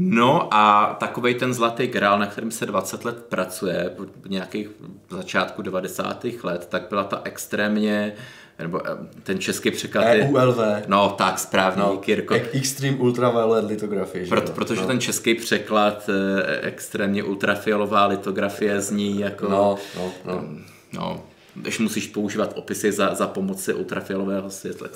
[0.00, 3.90] No a takový ten zlatý grál, na kterém se 20 let pracuje,
[4.22, 4.68] v nějakých
[5.10, 6.24] začátku 90.
[6.42, 8.12] let, tak byla ta extrémně
[8.58, 8.90] nebo eh,
[9.22, 10.24] ten český překlad je...
[10.24, 10.58] EULV.
[10.86, 12.34] No, tak správně, no, Kirko.
[12.34, 14.26] Extreme Ultraviolet lithography.
[14.28, 14.86] Proto, protože no.
[14.86, 19.48] ten český překlad eh, extrémně ultrafiolová litografie zní jako...
[19.48, 20.44] No, no, no.
[20.92, 21.24] no
[21.54, 24.88] když musíš používat opisy za, za pomoci ultrafiolového světla.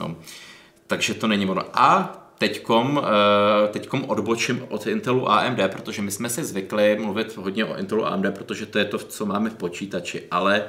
[0.00, 0.16] No.
[0.86, 1.62] Takže to není ono.
[1.72, 7.64] A teďkom, eh, teďkom odbočím od Intelu AMD, protože my jsme si zvykli mluvit hodně
[7.64, 10.64] o Intelu AMD, protože to je to, co máme v počítači, ale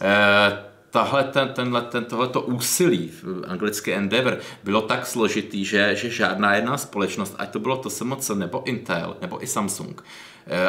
[0.00, 3.12] eh, tahle, ten, tenhle, ten, tohleto úsilí,
[3.46, 8.30] anglicky endeavor, bylo tak složitý, že, že žádná jedna společnost, ať to bylo to SMC,
[8.34, 10.04] nebo Intel, nebo i Samsung,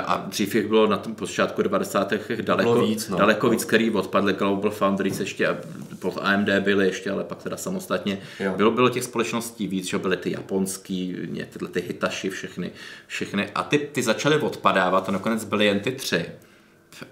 [0.05, 2.13] a dřív jich bylo na tom počátku 90.
[2.41, 3.17] daleko víc, no.
[3.17, 5.57] daleko víc, který odpadly Global Foundries ještě
[5.99, 8.19] pod AMD byly ještě, ale pak teda samostatně.
[8.39, 8.53] Jo.
[8.57, 11.15] Bylo, bylo těch společností víc, že byly ty japonský,
[11.49, 12.71] tyhle ty Hitachi, všechny,
[13.07, 16.25] všechny a ty, ty začaly odpadávat a nakonec byly jen ty tři.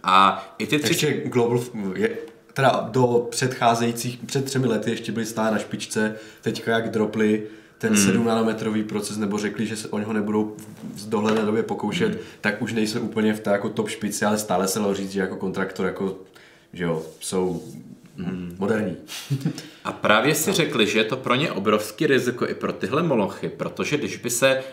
[0.03, 0.93] A i ty tři...
[0.93, 1.59] Ještě Global,
[1.95, 2.09] je,
[2.53, 7.43] teda do předcházejících, před třemi lety ještě byli stále na špičce, teďka jak dropli
[7.77, 8.05] ten hmm.
[8.05, 10.55] 7 nanometrový proces, nebo řekli, že se o něho nebudou
[10.95, 12.19] v dohledné době pokoušet, hmm.
[12.41, 15.19] tak už nejsme úplně v té jako top špici, ale stále se dalo říct, že
[15.19, 16.17] jako kontraktor jako,
[16.73, 17.61] že jo, jsou
[18.19, 18.55] Hmm.
[18.59, 18.97] Moderní.
[19.83, 20.55] A právě si no.
[20.55, 24.29] řekli, že je to pro ně obrovský riziko i pro tyhle molochy, protože když by
[24.29, 24.63] se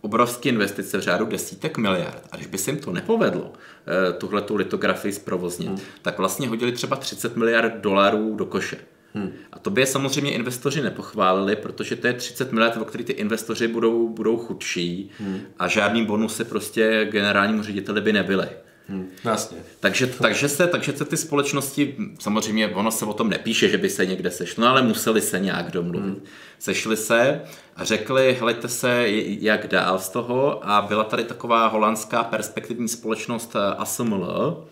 [0.00, 4.42] obrovské investice v řádu desítek miliard, a když by se jim to nepovedlo, eh, tuhle
[4.42, 5.78] tu litografii zprovoznit, hmm.
[6.02, 8.78] tak vlastně hodili třeba 30 miliard dolarů do koše.
[9.14, 9.32] Hmm.
[9.52, 13.12] A to by je samozřejmě investoři nepochválili, protože to je 30 miliard, o který ty
[13.12, 15.40] investoři budou, budou chudší hmm.
[15.58, 18.48] a žádný bonusy prostě generálnímu řediteli by nebyly.
[18.88, 19.58] Hmm, vlastně.
[19.80, 23.90] Takže, takže, se, takže se ty společnosti, samozřejmě ono se o tom nepíše, že by
[23.90, 26.04] se někde sešlo, no ale museli se nějak domluvit.
[26.04, 26.22] Hmm.
[26.58, 27.40] Sešli se
[27.76, 29.04] a řekli, hleďte se,
[29.40, 34.64] jak dál z toho a byla tady taková holandská perspektivní společnost eh, ASML,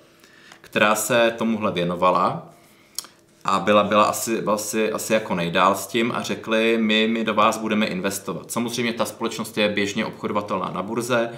[0.61, 2.55] která se tomuhle věnovala
[3.49, 7.35] a byla, byla asi, asi, asi jako nejdál s tím a řekli, my, my do
[7.35, 8.51] vás budeme investovat.
[8.51, 11.31] Samozřejmě ta společnost je běžně obchodovatelná na burze,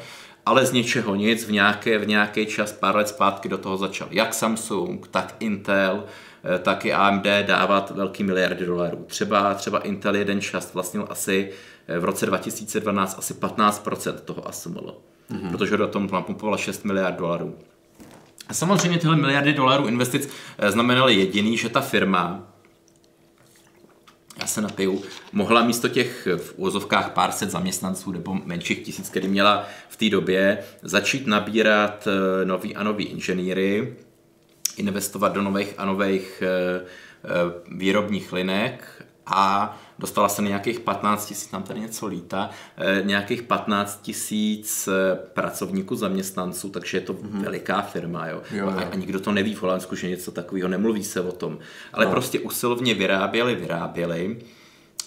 [0.46, 4.08] ale z ničeho nic v, nějaké, v nějaký čas, pár let zpátky do toho začal
[4.10, 6.04] jak Samsung, tak Intel,
[6.44, 9.04] eh, tak i AMD dávat velký miliardy dolarů.
[9.06, 11.50] Třeba, třeba Intel jeden čas vlastnil asi
[11.88, 14.94] eh, v roce 2012 asi 15% toho ASML,
[15.30, 15.50] mm-hmm.
[15.50, 17.54] protože do toho napumpovala 6 miliard dolarů.
[18.50, 20.28] A samozřejmě tyhle miliardy dolarů investic
[20.58, 22.50] eh, znamenaly jediný, že ta firma
[24.40, 29.28] já se napiju, mohla místo těch v úvozovkách pár set zaměstnanců nebo menších tisíc, který
[29.28, 33.96] měla v té době, začít nabírat eh, nový a nový inženýry,
[34.76, 37.28] investovat do nových a nových eh, eh,
[37.76, 44.02] výrobních linek a dostala se nějakých 15 tisíc, tam tady něco lítá, eh, nějakých 15
[44.02, 47.42] tisíc eh, pracovníků, zaměstnanců, takže je to mm-hmm.
[47.42, 48.42] veliká firma, jo.
[48.50, 48.72] jo, jo.
[48.76, 51.58] A, a nikdo to neví v Holandsku, že něco takového, nemluví se o tom.
[51.92, 52.10] Ale no.
[52.10, 54.36] prostě usilovně vyráběli, vyráběli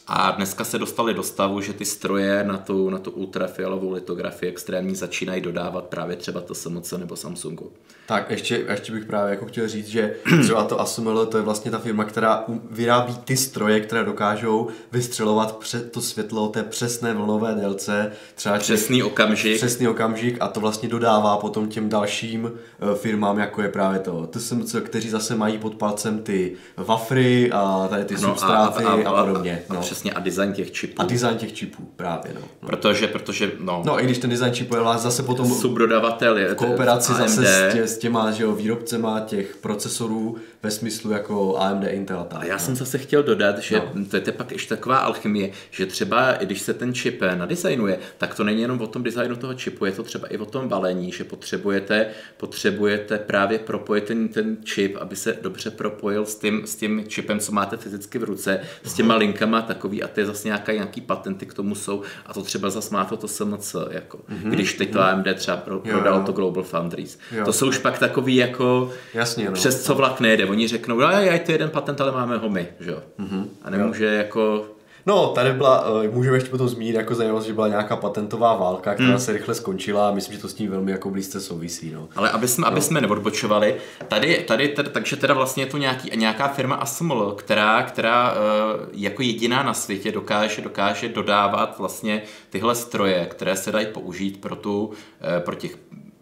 [0.07, 4.51] a dneska se dostali do stavu, že ty stroje na tu, na tu ultrafialovou litografii
[4.51, 7.71] extrémní začínají dodávat právě třeba to SMC nebo Samsungu.
[8.05, 11.71] Tak ještě, ještě bych právě jako chtěl říct, že třeba to ASML to je vlastně
[11.71, 17.55] ta firma, která vyrábí ty stroje, které dokážou vystřelovat před to světlo té přesné vlnové
[17.55, 18.11] délce.
[18.35, 19.57] Třeba přesný těch, okamžik.
[19.57, 24.27] Přesný okamžik a to vlastně dodává potom těm dalším uh, firmám, jako je právě to
[24.27, 28.93] TSMC, kteří zase mají pod palcem ty wafry a tady ty no substráty a, a,
[28.93, 29.63] a, a podobně.
[29.69, 29.79] No.
[29.79, 31.01] A přesně a design těch čipů.
[31.01, 32.31] A design těch čipů, právě.
[32.33, 32.41] No.
[32.61, 32.67] no.
[32.67, 33.81] Protože, protože, no.
[33.85, 37.29] No i když ten design čipů je zase potom subdodavatel je kooperaci AMD.
[37.29, 42.19] zase s, tě, s těma že jo, výrobcema těch procesorů ve smyslu jako AMD, Intel
[42.19, 42.41] a tak.
[42.41, 42.59] A já no.
[42.59, 44.05] jsem zase chtěl dodat, že no.
[44.05, 48.43] to je pak ještě taková alchymie, že třeba když se ten čip nadizajnuje, tak to
[48.43, 51.23] není jenom o tom designu toho čipu, je to třeba i o tom balení, že
[51.23, 52.07] potřebujete,
[52.37, 57.39] potřebujete právě propojit ten, ten čip, aby se dobře propojil s tím, s tím čipem,
[57.39, 61.45] co máte fyzicky v ruce, s těma linkama takový a je zase nějaká, nějaký patenty
[61.45, 64.49] k tomu jsou a to třeba zase má to to SMC, jako, mm-hmm.
[64.49, 65.07] když teď to mhm.
[65.07, 67.19] AMD třeba pro, prodalo to Global Foundries.
[67.31, 67.45] Jo.
[67.45, 69.51] To jsou už pak takový jako Jasně, no.
[69.51, 70.52] přes co vlak nejde.
[70.53, 72.91] Oni řeknou, no je to jeden patent, ale máme ho my, že?
[72.91, 73.45] Mm-hmm.
[73.61, 74.11] A nemůže jo.
[74.11, 74.65] jako
[75.05, 78.93] No, tady byla, eh, můžeme ještě potom zmínit jako zajímavost, že byla nějaká patentová válka,
[78.93, 79.19] která hmm.
[79.19, 81.91] se rychle skončila a myslím, že to s tím velmi jako blízce souvisí.
[81.91, 82.09] No.
[82.15, 82.67] Ale aby jsme, no.
[82.67, 83.75] aby jsme neodbočovali,
[84.07, 88.87] tady, tady teda, takže teda vlastně je to nějaký, nějaká firma Asmol, která, která eh,
[88.93, 94.55] jako jediná na světě dokáže, dokáže dodávat vlastně tyhle stroje, které se dají použít pro
[94.55, 94.91] tu,
[95.21, 95.77] eh, pro těch,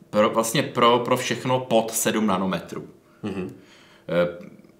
[0.10, 2.88] pro, vlastně pro, pro všechno pod 7 nanometrů.
[3.24, 3.50] Mm-hmm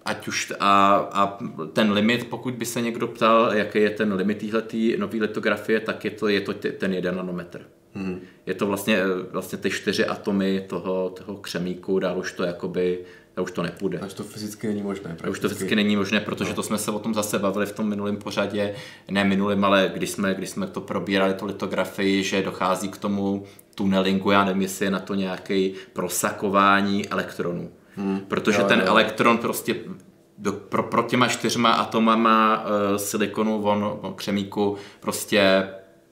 [0.06, 1.40] ať už a, a
[1.74, 6.06] ten limit, pokud by se někdo ptal, jaký je ten limit téhletý nové litografie, tak
[6.06, 7.62] je to, je to ten jeden nanometr.
[7.94, 8.20] Hmm.
[8.46, 13.00] Je to vlastně, vlastně ty čtyři atomy toho, toho křemíku, dál už to jakoby
[13.38, 14.00] a už to nepůjde.
[14.00, 15.04] A už to fyzicky není možné.
[15.04, 15.30] Prakticky.
[15.30, 16.56] Už to fyzicky není možné, protože no.
[16.56, 18.76] to jsme se o tom zase bavili v tom minulém pořadě,
[19.12, 23.44] ne minulým, ale když jsme, když jsme to probírali, tu litografii, že dochází k tomu
[23.76, 27.72] tunelingu, já nevím, jestli je na to nějaké prosakování elektronů.
[27.96, 28.20] Hmm.
[28.28, 28.86] Protože jo, ten jo.
[28.88, 29.76] elektron prostě
[30.38, 35.70] do, pro, pro těma čtyřma atomama uh, silikonu, von, von křemíku prostě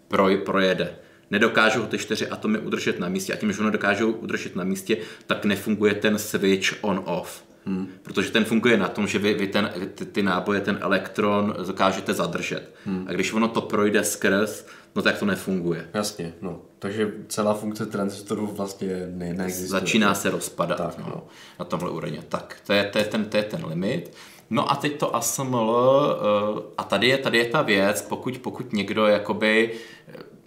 [0.08, 0.96] proj, projede
[1.32, 4.98] nedokážou ty čtyři atomy udržet na místě a tím, že ho nedokážou udržet na místě,
[5.28, 7.44] tak nefunguje ten switch on-off.
[7.66, 7.88] Hmm.
[8.04, 12.14] Protože ten funguje na tom, že vy, vy, ten, ty, ty náboje, ten elektron dokážete
[12.14, 12.76] zadržet.
[12.86, 13.06] Hmm.
[13.10, 14.66] A když ono to projde skrz,
[14.96, 15.90] no tak to nefunguje.
[15.94, 16.62] Jasně, no.
[16.80, 19.70] Takže celá funkce transistoru vlastně ne, neexistuje.
[19.70, 21.24] Začíná se rozpadat tak, no, no.
[21.60, 22.20] na tomhle úrovni.
[22.30, 24.14] Tak, to je, to, je ten, to je ten limit.
[24.50, 26.18] No a teď to ASML,
[26.56, 29.72] uh, a tady je, tady je ta věc, pokud, pokud někdo jakoby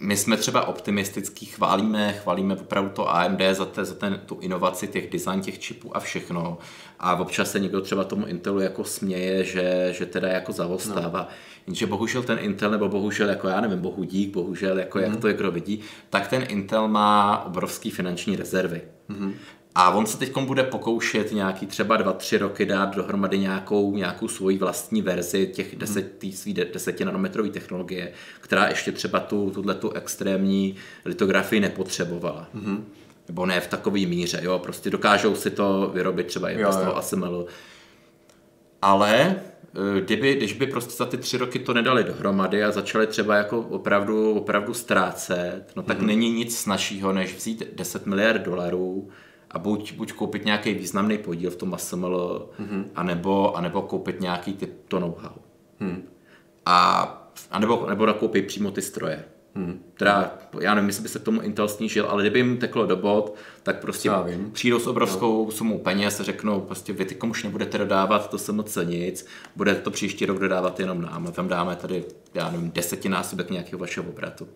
[0.03, 4.87] my jsme třeba optimistický, chválíme, chválíme opravdu to AMD za, te, za ten, tu inovaci
[4.87, 6.57] těch design těch čipů a všechno.
[6.99, 11.19] A občas se někdo třeba tomu Intelu jako směje, že, že teda jako zavostává.
[11.19, 11.27] No.
[11.67, 15.03] Jenže bohužel ten Intel, nebo bohužel jako já nevím, bohu dík, bohužel jako mm.
[15.03, 15.21] jak mhm.
[15.21, 15.79] to je kdo vidí,
[16.09, 18.81] tak ten Intel má obrovský finanční rezervy.
[19.07, 19.33] Mm.
[19.75, 24.27] A on se teď bude pokoušet nějaký třeba dva, tři roky dát dohromady nějakou, nějakou
[24.27, 28.11] svoji vlastní verzi těch deset, tý svý desetinanometrové technologie,
[28.41, 32.47] která ještě třeba tu, tuhle tu extrémní litografii nepotřebovala.
[32.55, 32.83] Mm-hmm.
[33.27, 36.97] Nebo ne v takové míře, jo, prostě dokážou si to vyrobit třeba i z toho
[36.97, 37.45] ASML.
[38.81, 39.35] Ale
[39.97, 43.35] eh, kdyby, když by prostě za ty tři roky to nedali dohromady a začali třeba
[43.35, 46.05] jako opravdu, opravdu ztrácet, no tak mm-hmm.
[46.05, 49.09] není nic snažšího, než vzít 10 miliard dolarů,
[49.53, 52.83] a buď, buď koupit nějaký významný podíl v tom ASML, mm-hmm.
[52.95, 55.33] anebo, anebo koupit nějaký typ to know-how.
[55.79, 56.03] Hmm.
[56.65, 59.25] A, anebo, nebo nakoupit přímo ty stroje.
[59.55, 59.83] Hmm.
[59.97, 62.95] Teda, já nevím, jestli by se k tomu Intel snížil, ale kdyby jim teklo do
[62.95, 64.11] bod, tak prostě
[64.51, 65.51] přijdou s obrovskou no.
[65.51, 69.25] sumou peněz a řeknou, prostě vy ty už nebudete dodávat, to se moc nic,
[69.55, 73.79] bude to příští rok dodávat jenom nám, a tam dáme tady, já nevím, desetinásobek nějakého
[73.79, 74.47] vašeho obratu.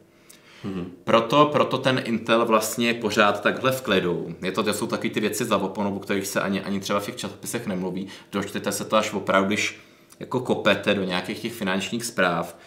[0.65, 0.85] Mm-hmm.
[1.03, 4.35] Proto, proto ten Intel vlastně je pořád takhle v klidu.
[4.41, 6.99] Je to, to jsou taky ty věci za oponou, o kterých se ani, ani třeba
[6.99, 8.07] v těch časopisech nemluví.
[8.31, 9.79] Dočtete se to až opravdu, když
[10.19, 12.57] jako kopete do nějakých těch finančních zpráv,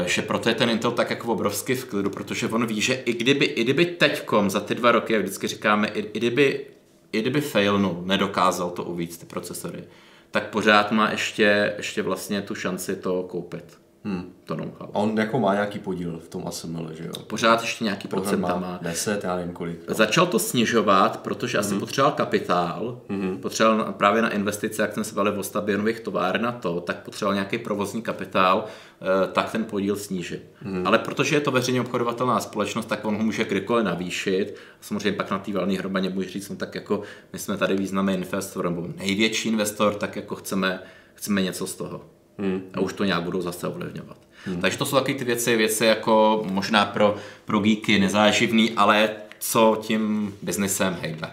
[0.00, 2.94] Uh, že proto je ten Intel tak jako obrovský v klidu, protože on ví, že
[2.94, 6.66] i kdyby, i kdyby teďkom za ty dva roky, jak vždycky říkáme, i, i kdyby,
[7.12, 9.84] i kdyby failnul, nedokázal to uvíct ty procesory,
[10.30, 13.79] tak pořád má ještě, ještě vlastně tu šanci to koupit.
[14.04, 14.32] Hmm.
[14.44, 14.88] To know-how.
[14.88, 17.12] A on jako má nějaký podíl v tom ASML, že jo?
[17.26, 18.56] Pořád ještě nějaký procent má.
[18.56, 18.78] má.
[18.82, 19.88] 10, já nevím kolik.
[19.88, 19.94] No.
[19.94, 21.66] Začal to snižovat, protože hmm.
[21.66, 23.38] asi potřeboval kapitál, hmm.
[23.38, 26.96] potřeboval právě na investice, jak jsme se bavili o stavbě nových továr na to, tak
[26.96, 30.42] potřeboval nějaký provozní kapitál, eh, tak ten podíl snížit.
[30.56, 30.86] Hmm.
[30.86, 34.54] Ale protože je to veřejně obchodovatelná společnost, tak on ho může kdykoliv navýšit.
[34.80, 38.14] Samozřejmě pak na té valné hromadě může říct, no tak jako my jsme tady významný
[38.14, 40.82] investor, nebo největší investor, tak jako chceme,
[41.14, 42.00] chceme něco z toho.
[42.40, 42.62] Hmm.
[42.74, 44.16] A už to nějak budou zase ovlivňovat.
[44.44, 44.60] Hmm.
[44.60, 49.78] Takže to jsou taky ty věci, věci jako možná pro, pro geeky nezáživný, ale co
[49.82, 51.30] tím biznesem hejbe.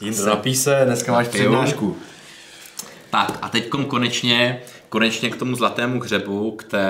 [0.00, 1.96] Jindro, napí se, dneska máš přednášku.
[3.10, 6.86] Tak a teď konečně, konečně k tomu zlatému hřebu, k té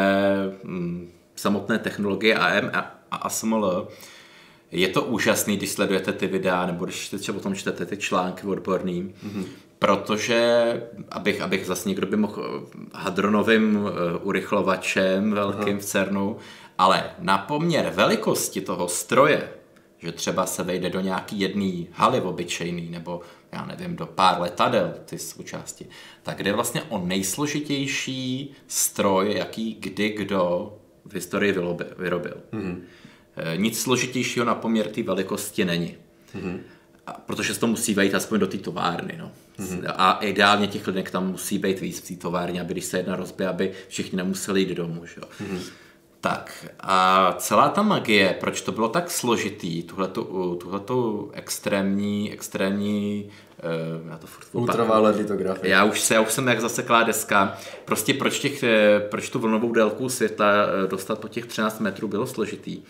[0.65, 3.89] hm, samotné technologie AM a, a ASML.
[4.71, 8.47] Je to úžasný, když sledujete ty videa, nebo když třeba o tom čtete ty články
[8.47, 9.45] odborný, mm-hmm
[9.81, 15.79] protože, abych, abych zase někdo by mohl hadronovým eh, urychlovačem velkým Aha.
[15.79, 16.37] v CERNu,
[16.79, 19.49] ale na poměr velikosti toho stroje,
[19.99, 23.21] že třeba se vejde do nějaký jedný haly obyčejný, nebo
[23.53, 25.87] já nevím, do pár letadel ty součásti,
[26.23, 30.73] tak jde vlastně o nejsložitější stroj, jaký kdy kdo
[31.05, 31.55] v historii
[31.99, 32.37] vyrobil.
[32.53, 32.81] Mm-hmm.
[33.57, 35.97] Nic složitějšího na poměr té velikosti není.
[36.35, 36.61] Mm-hmm.
[37.27, 39.15] Protože se to musí vejít aspoň do té továrny.
[39.19, 39.33] No.
[39.59, 39.95] Mm-hmm.
[39.97, 43.17] A ideálně těch linek tam musí být víc v té továrně, aby když se jedna
[43.17, 45.07] rozbije, aby všichni nemuseli jít domů.
[45.07, 45.21] Že?
[45.21, 45.61] Mm-hmm.
[46.21, 53.31] Tak a celá ta magie, proč to bylo tak složitý, tuhletu, tuhletu extrémní, extrémní
[54.03, 55.71] uh, já to furt Ultraviolet litografie.
[55.73, 57.59] Já už, se, já už jsem jak zaseklá deska.
[57.85, 62.09] Prostě proč, těch, eh, proč tu vlnovou délku světla eh, dostat po těch 13 metrů
[62.09, 62.83] bylo složitý.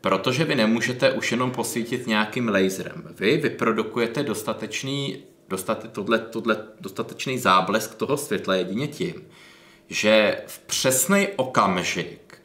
[0.00, 3.14] Protože vy nemůžete už jenom posvítit nějakým laserem.
[3.18, 9.14] Vy vyprodukujete dostatečný dostat, tohle, tohle, dostatečný záblesk toho světla jedině tím,
[9.88, 12.38] že v přesný okamžik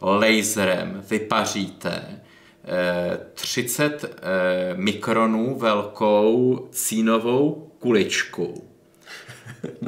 [0.00, 2.22] laserem vypaříte
[2.64, 8.71] eh, 30 eh, mikronů velkou cínovou kuličku.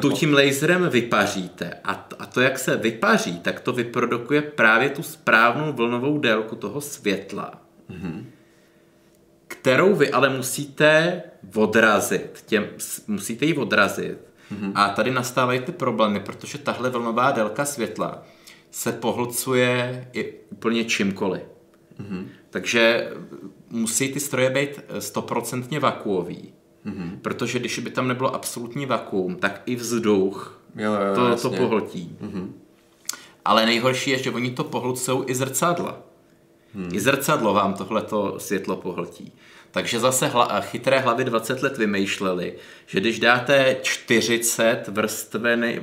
[0.01, 4.89] Tu tím laserem vypaříte a, t- a to, jak se vypaří, tak to vyprodukuje právě
[4.91, 8.25] tu správnou vlnovou délku toho světla, mm-hmm.
[9.49, 11.23] kterou vy ale musíte
[11.55, 12.45] odrazit.
[12.47, 12.67] Těm,
[13.07, 14.19] musíte ji odrazit.
[14.53, 14.73] Mm-hmm.
[14.75, 18.23] A tady nastávají ty problémy, protože tahle vlnová délka světla
[18.71, 21.43] se pohlcuje i úplně čímkoliv.
[22.01, 22.27] Mm-hmm.
[22.51, 23.11] Takže
[23.71, 26.55] musí ty stroje být stoprocentně vakuový.
[26.87, 27.19] Mm-hmm.
[27.23, 32.17] Protože když by tam nebylo absolutní vakuum, tak i vzduch Jo, jo, to, to pohltí.
[32.23, 32.53] Mm-hmm.
[33.45, 35.99] Ale nejhorší je, že oni to pohlcují i zrcadla.
[36.75, 36.89] Hmm.
[36.93, 39.33] I zrcadlo vám tohleto světlo pohltí.
[39.71, 42.55] Takže zase hla, chytré hlavy 20 let vymýšleli,
[42.87, 45.83] že když dáte 40 vrstveny,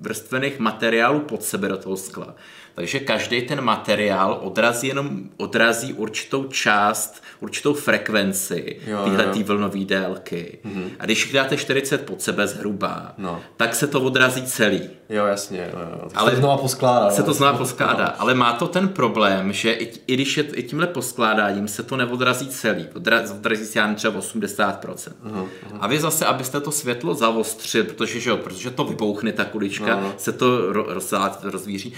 [0.00, 2.34] vrstvených materiálů pod sebe do toho skla,
[2.74, 10.58] takže každý ten materiál odrazí jenom odrazí určitou část, určitou frekvenci téhle vlnové délky.
[10.64, 10.84] Mm-hmm.
[10.98, 13.40] A když jich dáte 40 pod sebe zhruba, No.
[13.56, 14.90] tak se to odrazí celý.
[15.08, 15.70] Jo, jasně.
[15.72, 16.08] Jo, jo.
[16.14, 17.10] Ale se to znova poskládá.
[17.10, 17.26] Se no.
[17.26, 20.86] to zná poskládá, ale má to ten problém, že i, i když je i tímhle
[20.86, 24.78] poskládáním se to neodrazí celý, odra, odrazí se já nevím, třeba 80%.
[24.84, 25.46] Uh-huh,
[25.80, 30.00] A vy zase, abyste to světlo zavostřili, protože, že jo, protože to vybouchne ta kulička,
[30.00, 30.14] No.
[30.16, 31.92] se to ro, roz, rozvíří,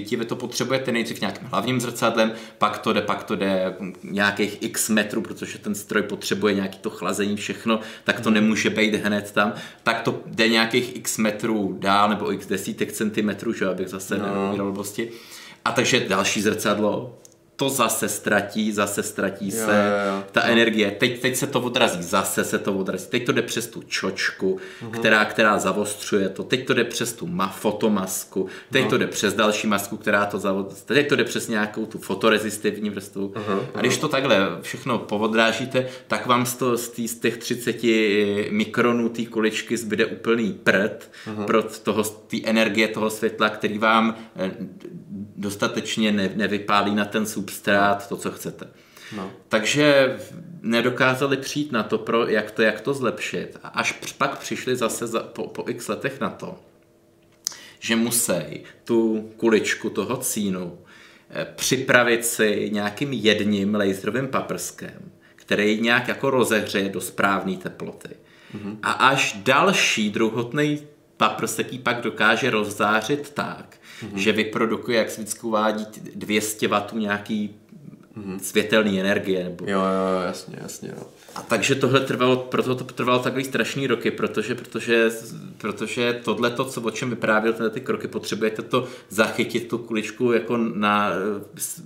[0.00, 4.62] rozsvítí, vy to potřebujete nejdřív nějakým hlavním zrcadlem, pak to jde, pak to jde nějakých
[4.62, 9.32] x metrů, protože ten stroj potřebuje nějaký to chlazení, všechno, tak to nemůže být hned
[9.32, 13.88] tam, tak to jde nějakých x metrů dál, nebo x desítek centimetrů, že jo, abych
[13.88, 14.56] zase no.
[14.56, 15.10] blbosti.
[15.64, 17.18] A takže další zrcadlo,
[17.60, 20.24] to zase ztratí, zase ztratí Jo, se jo, jo.
[20.32, 20.90] ta energie.
[20.90, 23.06] Teď, teď se to odrazí, zase se to odrazí.
[23.10, 24.90] Teď to jde přes tu čočku, Mhm.
[24.92, 26.42] která, která zavostřuje to.
[26.42, 28.46] Teď to jde přes tu ma, fotomasku.
[28.70, 28.90] Teď No.
[28.90, 31.00] to jde přes další masku, která to zavostřuje.
[31.00, 33.32] Teď to jde přes nějakou tu fotorezistivní vrstvu.
[33.36, 37.36] Mhm, A když to takhle všechno povodrážíte, tak vám z, to, z, tý, z těch
[37.36, 37.76] 30
[38.50, 41.44] mikronů té kuličky zbyde úplný prd Mhm.
[41.44, 44.50] pro toho, té energie toho světla, který vám eh,
[45.36, 48.68] dostatečně ne, nevypálí na ten substrát to, co chcete.
[49.16, 49.30] No.
[49.48, 50.16] Takže
[50.62, 53.56] nedokázali přijít na to, pro, jak, to, jak to zlepšit.
[53.62, 56.58] A až pak přišli zase za, po, po x letech na to,
[57.78, 60.78] že musí tu kuličku toho cínu
[61.30, 68.08] eh, připravit si nějakým jedním laserovým paprskem, který nějak jako rozehřeje do správné teploty.
[68.54, 68.76] Mm-hmm.
[68.82, 70.82] A až další druhotný
[71.16, 74.16] paprsek ji pak dokáže rozzářit tak, mm-hmm.
[74.16, 77.60] že vyprodukuje, jak se vždycky uvádí, 200 W nějaký
[78.18, 78.38] mm-hmm.
[78.38, 79.44] světelný energie.
[79.44, 80.92] Nebo Jo, jo, jasně, jasně.
[80.96, 81.02] No.
[81.34, 85.10] a takže tohle trvalo, proto to trvalo takový strašný roky, protože, protože,
[85.58, 90.32] protože tohle, to, co, o čem vyprávěl tyhle ty kroky, potřebujete to zachytit tu kuličku
[90.32, 91.10] jako na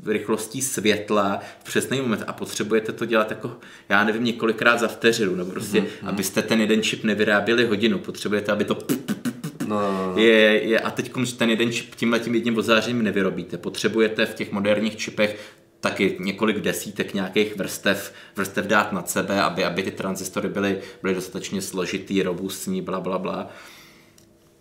[0.07, 3.57] eh, rychlostí světla v přesný moment a potřebujete to dělat jako,
[3.89, 6.09] já nevím, několikrát za vteřinu, nebo prostě, mm-hmm.
[6.09, 9.34] abyste ten jeden čip nevyráběli hodinu, potřebujete, aby to No, no,
[9.69, 10.13] no.
[10.17, 13.59] je, je, a teď ten jeden čip tímhle tím jedním ozářením nevyrobíte.
[13.59, 19.65] Potřebujete v těch moderních čipech taky několik desítek nějakých vrstev, vrstev dát nad sebe, aby,
[19.65, 23.49] aby ty transistory byly, byly dostatečně složitý, robustní, bla, bla, bla.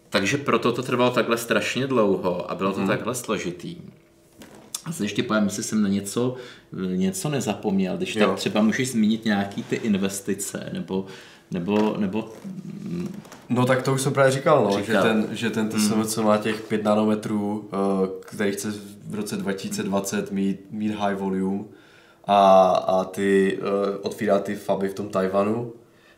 [0.10, 2.88] Takže proto to trvalo takhle strašně dlouho a bylo to mm.
[2.88, 3.76] takhle složitý.
[4.86, 6.36] A se ještě povím, jestli jsem na něco,
[6.96, 8.28] něco nezapomněl, když Jo.
[8.28, 11.06] tak třeba můžeš zmínit nějaký ty investice, nebo,
[11.52, 12.30] nebo, nebo
[13.50, 14.84] No tak to už jsem právě říkal, no, Říkal.
[15.04, 17.78] že ten, že ten TSMC má těch 5 nanometrů, eh,
[18.22, 18.74] který chce
[19.08, 21.64] v roce 2020 mít, mít high volume
[22.26, 25.74] a, a ty eh, otvírá ty faby v tom Tajvanu,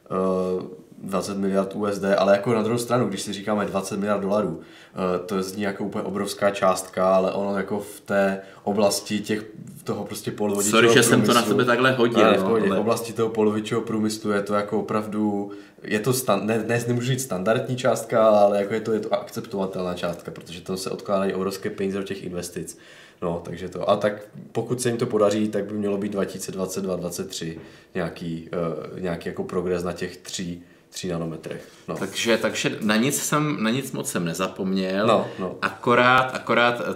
[0.05, 0.63] eh,
[1.05, 5.19] 20 miliard USD, ale jako na druhou stranu, když si říkáme 20 miliard dolarů, eh,
[5.19, 9.45] to zní jako úplně obrovská částka, ale ono jako v té oblasti těch
[9.83, 12.69] toho prostě polovičního Sorry, že jsem to na sebe takhle hodil, Ne, v, no, ale-
[12.69, 15.51] v oblasti toho polovičního průmyslu je to jako opravdu,
[15.83, 19.13] je to stan, ne, ne, nemůžu říct standardní částka, ale jako je to, je to
[19.13, 22.77] akceptovatelná částka, protože tam se odkládají obrovské peníze do těch investic.
[23.21, 23.89] No, takže to.
[23.89, 24.13] A tak
[24.51, 27.57] pokud se jim to podaří, tak by mělo být 2022-2023
[27.95, 28.49] nějaký,
[28.93, 30.63] uh, nějaký jako progres na těch tří,
[30.95, 31.69] tří nanometrech.
[31.87, 31.97] No.
[31.97, 35.07] Takže, takže na nic jsem, na nic moc jsem nezapomněl.
[35.07, 35.57] No, no.
[35.61, 36.95] Akorát, akorát eh,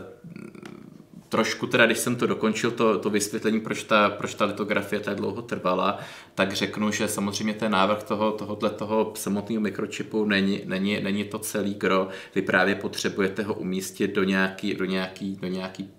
[1.30, 5.18] trošku teda, když jsem to dokončil, to, to vysvětlení, proč ta, proč ta litografie tak
[5.18, 6.00] dlouho trvala,
[6.36, 11.40] tak řeknu, že samozřejmě ten návrh toho, tohohle toho samotného mikročipu není, není, není to
[11.40, 12.08] celý gro.
[12.36, 15.90] Vy právě potřebujete ho umístit do nějaký, do nějaký, do nějaký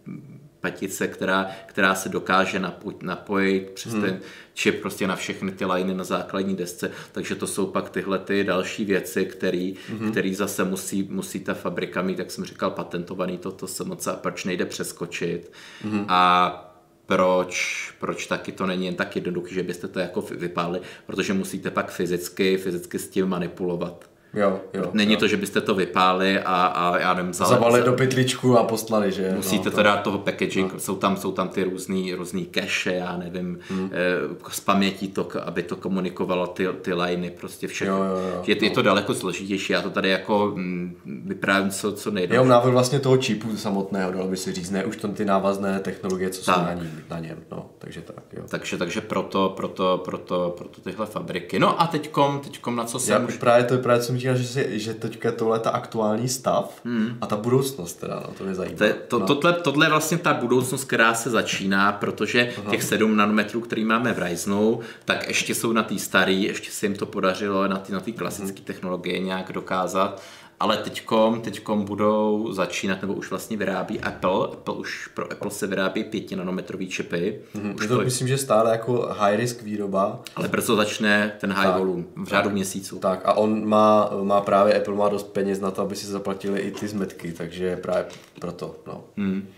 [0.60, 4.02] patice, která, která se dokáže napojit, napojit přes hmm.
[4.02, 4.20] ten
[4.54, 8.44] čip prostě na všechny ty liny na základní desce, takže to jsou pak tyhle ty
[8.44, 10.10] další věci, který, hmm.
[10.10, 14.16] který zase musí, musí ta fabrika mít, jak jsem říkal, patentovaný toto se moc a
[14.16, 15.52] proč nejde přeskočit.
[15.82, 16.04] Hmm.
[16.08, 16.66] A
[17.06, 21.70] proč, proč taky to není jen tak jednoduché, že byste to jako vypálili, protože musíte
[21.70, 24.09] pak fyzicky, fyzicky s tím manipulovat.
[24.34, 25.18] Jo, jo, Není jo.
[25.18, 29.12] to, že byste to vypáli a, a já nevím, zale, Zavali do pytličku a poslali,
[29.12, 29.32] že?
[29.36, 30.80] Musíte no, to dát toho packaging, no.
[30.80, 33.90] jsou, tam, jsou tam ty různý, různý cache, já nevím, hmm.
[33.92, 37.96] eh, z paměti to, aby to komunikovalo ty, ty liney, prostě všechno.
[37.96, 38.42] Jo, jo, jo.
[38.46, 42.34] je, je to daleko složitější, já to tady jako mm, vyprávím co, co nejde.
[42.34, 45.80] Jenom návrh vlastně toho čipu samotného, dalo by se říct, ne už to ty návazné
[45.80, 46.54] technologie, co Tak.
[46.54, 48.42] jsou na, ní, na něm, no, takže tak, jo.
[48.48, 51.58] Takže, takže proto, proto, proto, proto tyhle fabriky.
[51.58, 53.38] No a teďkom, teďkom na co Já jsem už už...
[53.38, 57.16] právě to, právě jsem říkal, že, si, že teďka tohle je ta aktuální stav hmm.
[57.20, 58.76] a ta budoucnost teda, no, to mě zajímá.
[58.78, 59.26] To, je- to, no.
[59.26, 62.70] tohle, tohle je vlastně ta budoucnost, která se začíná, protože Aha.
[62.70, 66.86] těch 7 nanometrů, který máme v Ryzenu, tak ještě jsou na té staré, ještě se
[66.86, 68.64] jim to podařilo na ty na klasické Mhm.
[68.64, 70.22] technologie nějak dokázat,
[70.60, 75.66] ale teďkom, teďkom budou začínat, nebo už vlastně vyrábí Apple, Apple už pro Apple se
[75.66, 80.20] vyrábí 5 nanometrový čipy, Mhm, už to, to, myslím, že stále jako high risk výroba,
[80.36, 81.78] ale brzo začne ten high Tak.
[81.78, 82.98] volume, v řádu měsíců.
[82.98, 86.60] tak a on má, má právě, Apple má dost peněz na to, aby si zaplatili
[86.60, 88.04] i ty zmetky, takže právě
[88.40, 89.04] proto, no.
[89.16, 89.48] Hmm.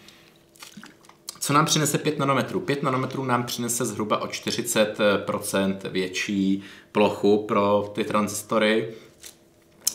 [1.41, 2.61] Co nám přinese 5 nanometrů?
[2.61, 8.89] 5 nanometrů nám přinese zhruba o 40% větší plochu pro ty transistory,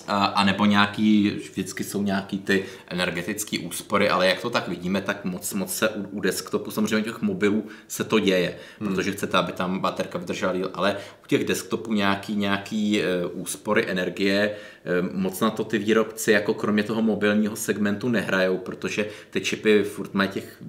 [0.08, 5.26] a, nebo nějaký, vždycky jsou nějaký ty energetické úspory, ale jak to tak vidíme, tak
[5.26, 8.90] moc, moc se u, u desktopu, samozřejmě u těch mobilů se to děje, hmm.
[8.90, 13.86] protože chcete, aby tam baterka vydržela díl, ale u těch desktopů nějaký, nějaký uh, úspory
[13.88, 14.56] energie,
[15.02, 19.84] uh, moc na to ty výrobci jako kromě toho mobilního segmentu nehrajou, protože ty čipy
[19.84, 20.64] furt mají těch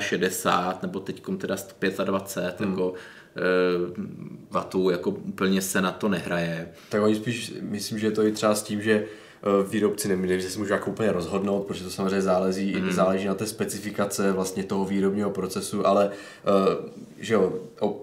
[0.00, 2.70] 65 nebo teď teda 125 hmm.
[2.70, 2.94] jako
[3.38, 4.04] uh,
[4.50, 6.68] vatů, jako úplně se na to nehraje.
[6.88, 10.40] Tak oni spíš, myslím, že je to i třeba s tím, že eh, výrobci neměli,
[10.40, 12.92] že se můžou jako úplně rozhodnout, protože to samozřejmě záleží, mm.
[12.92, 17.52] záleží na té specifikace vlastně toho výrobního procesu, ale uh, že jo,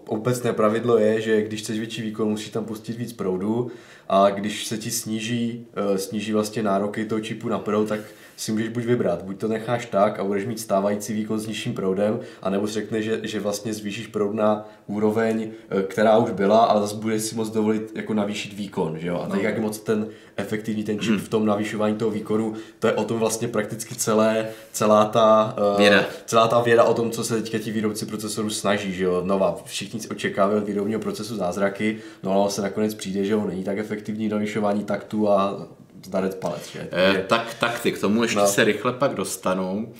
[0.07, 3.71] obecné pravidlo je, že když chceš větší výkon, musíš tam pustit víc proudu
[4.09, 7.99] a když se ti sníží, sníží vlastně nároky toho čipu na proud, tak
[8.37, 11.73] si můžeš buď vybrat, buď to necháš tak a budeš mít stávající výkon s nižším
[11.73, 16.65] proudem, anebo si řekneš, že, že vlastně zvýšíš proud na úroveň, eh, která už byla,
[16.65, 19.21] ale zase budeš si moc dovolit jako navýšit výkon, že jo?
[19.23, 20.07] A tak jak je moc ten
[20.37, 24.47] efektivní ten čip v tom navýšování toho výkonu, to je o tom vlastně prakticky celé,
[24.71, 26.05] celá ta eh, Věda.
[26.25, 29.57] celá ta věda o tom, co se teďka ti výrobci procesorů snaží, že jo, nova,
[29.65, 33.77] všichni očekávají od výrobního procesu zázraky, no ale se nakonec přijde, že jo, není tak
[33.77, 35.67] efektivní navyšování taktu a
[36.05, 36.87] zdarec palec, že?
[36.91, 38.41] Eh, tak, tak ty k tomu ještě No.
[38.41, 38.47] no.
[38.51, 39.93] se rychle pak dostanu.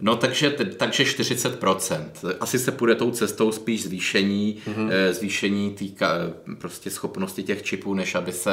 [0.00, 2.10] No takže, takže 40%.
[2.40, 5.10] Asi se půjde tou cestou spíš zvýšení, mm-hmm.
[5.10, 6.14] zvýšení týka,
[6.58, 8.52] prostě schopnosti těch čipů, než aby se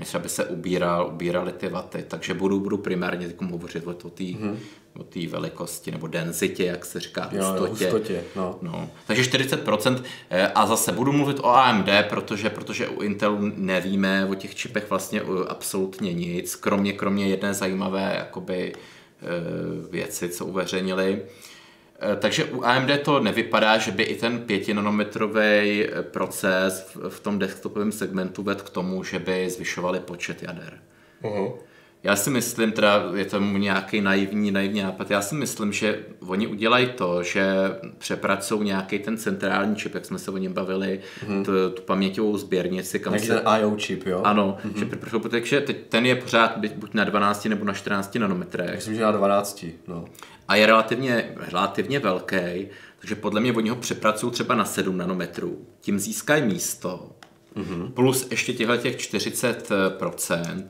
[0.00, 2.04] než aby se ubíral, ubírali ty vaty.
[2.08, 4.56] Takže budu, budu primárně hovořit o té mm-hmm.
[4.96, 7.84] o té velikosti, nebo densitě, jak se říká, Jo, jo, hustotě.
[7.84, 8.58] hustotě, no.
[8.62, 14.26] No, takže 40% eh, a zase budu mluvit o AMD, protože, protože u Intelu nevíme
[14.26, 19.26] o těch čipech vlastně eh, absolutně nic, kromě, kromě jedné zajímavé jakoby, eh,
[19.90, 21.22] věci, co uveřejnili.
[22.00, 27.38] Eh, Takže u AMD to nevypadá, že by i ten 5 nanometrový proces v- tom
[27.38, 30.78] desktopovém segmentu vedl k tomu, že by zvyšovali počet jader.
[31.22, 31.52] Uh-huh.
[32.02, 36.46] Já si myslím, teda je to nějaký naivní, naivní nápad, já si myslím, že oni
[36.46, 37.44] udělají to, že
[37.98, 41.44] přepracují nějaký ten centrální čip, jak jsme se o něm bavili, mm-hmm.
[41.44, 43.26] tu, tu paměťovou sběrnici, kam se...
[43.26, 44.22] ten IO čip, jo?
[44.24, 45.18] Ano, mm-hmm.
[45.20, 49.02] že takže teď ten je pořád buď na 12 nebo na 14 nanometrech Myslím, že
[49.02, 50.04] na 12, no.
[50.50, 55.66] A je relativně, relativně velký, takže podle mě oni ho přepracují třeba na 7 nanometrů.
[55.80, 57.10] Tím získají místo,
[57.56, 57.92] mm-hmm.
[57.92, 60.66] plus ještě těchto těch 40%,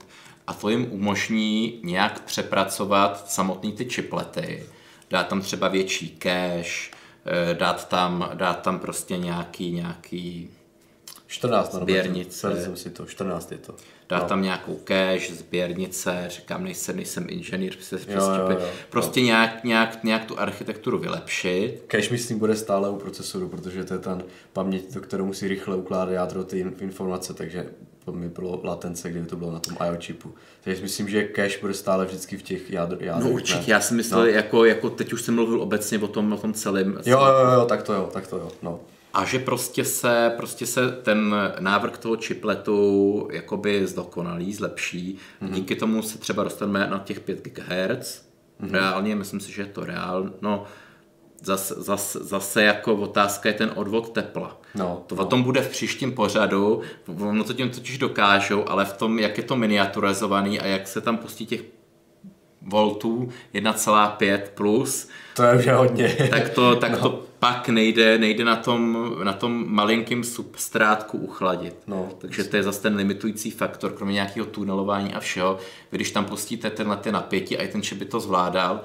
[0.47, 4.66] a to jim umožní nějak přepracovat samotný ty chiplety,
[5.11, 6.91] dát tam třeba větší cache,
[7.24, 10.51] eh, dát tam, dát tam prostě nějaký, nějaký
[11.26, 11.97] 14 nanometrů.
[12.76, 13.74] Si to, 14 je to.
[14.11, 14.28] Dát no.
[14.28, 18.68] tam nějakou cache, sběrnice, říkám, nejsem, nejsem inženýr, přes Jo, jo, jo.
[18.90, 21.82] prostě nějak, nějak, nějak tu architekturu vylepšit.
[21.90, 25.76] Cache myslím bude stále u procesoru, protože to je ten paměť, do kterou musí rychle
[25.76, 27.66] ukládat jádro ty in- informace, takže
[28.04, 30.34] to mi bylo latence, kdyby to bylo na tom IO čipu.
[30.64, 33.24] Takže myslím, že cache bude stále vždycky v těch jádr, jádrech.
[33.24, 33.64] No určitě, ne?
[33.66, 34.26] já si myslel, no.
[34.26, 36.98] jako, jako teď už jsem mluvil obecně o tom, o tom celém.
[37.06, 38.80] Jo, jo, jo, tak to jo, tak to jo, no.
[39.14, 45.18] A že prostě se, prostě se ten návrh toho chipletu jakoby zdokonalí, zlepší.
[45.42, 45.50] Mm-hmm.
[45.50, 48.24] Díky tomu se třeba dostaneme na těch 5 GHz.
[48.61, 48.70] Mm-hmm.
[48.70, 50.30] Reálně, myslím si, že je to reál.
[50.40, 50.64] No,
[51.42, 54.61] zase, zase, zase jako otázka je ten odvod tepla.
[54.74, 55.22] No, to no.
[55.22, 56.82] o tom bude v příštím pořadu.
[57.20, 61.00] Ono to tím totiž dokážou, ale v tom, jak je to miniaturizovaný a jak se
[61.00, 61.62] tam pustí těch
[62.62, 66.16] voltů 1,5 plus, To je už hodně.
[66.30, 71.76] tak to, tak to pak nejde, nejde na tom, na tom malinkým substrátku uchladit.
[71.86, 72.08] No.
[72.18, 75.58] Takže to je zase ten limitující faktor, kromě nějakého tunelování a všeho.
[75.92, 78.80] Vy když tam pustíte tenhle ty napětí a i ten by to zvládal,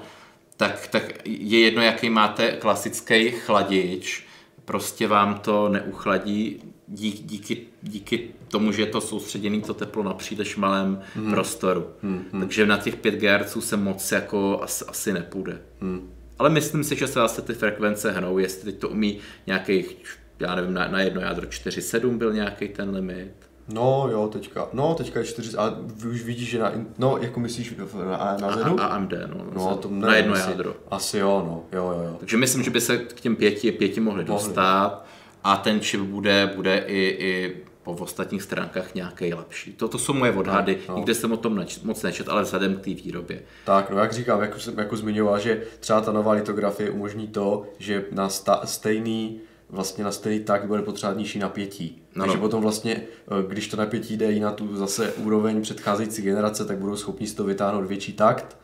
[0.56, 4.26] tak, tak je jedno, jaký máte klasický chladič,
[4.64, 10.14] prostě vám to neuchladí díky, díky, díky tomu, že je to soustředěné to teplo na
[10.14, 11.30] příliš malém hmm.
[11.32, 11.86] prostoru.
[12.02, 12.40] Hmm, hmm.
[12.40, 15.58] Takže na těch 5 GHz se moc jako asi, asi nepůjde.
[15.80, 16.10] Hmm.
[16.38, 19.96] Ale myslím si, že se zase ty frekvence hnou, jestli teď to umí nějakých,
[20.40, 23.32] já nevím, na, na jedno jádro 4,7 byl nějaký ten limit.
[23.68, 25.76] No jo, teďka, no teďka je 4, a
[26.10, 28.80] už vidíš, že na, no jako myslíš na, na A, Zenu?
[28.80, 30.74] a AMD, no, No, to na jedno asi, jádro.
[30.90, 32.16] Asi jo, no, jo, jo, jo.
[32.18, 35.06] Takže myslím, že by se k těm pěti, pěti mohli dostat
[35.46, 39.72] a ten čip bude, bude i, i po ostatních stránkách nějaký lepší.
[39.72, 40.96] To, to jsou moje odhady, No, no.
[40.96, 43.42] nikde jsem o tom neč, moc nečet, ale vzhledem k té výrobě.
[43.64, 47.66] Tak, no jak říkám, jako, jsem, jako zmiňoval, že třeba ta nová litografie umožní to,
[47.78, 49.40] že na sta, stejný
[49.70, 52.02] vlastně na stejný tak bude potřebovat nižší napětí.
[52.14, 52.42] No, Takže no.
[52.42, 56.78] potom vlastně, eh, když to napětí jde i na tu zase úroveň předcházející generace, tak
[56.78, 58.56] budou schopni z toho vytáhnout větší takt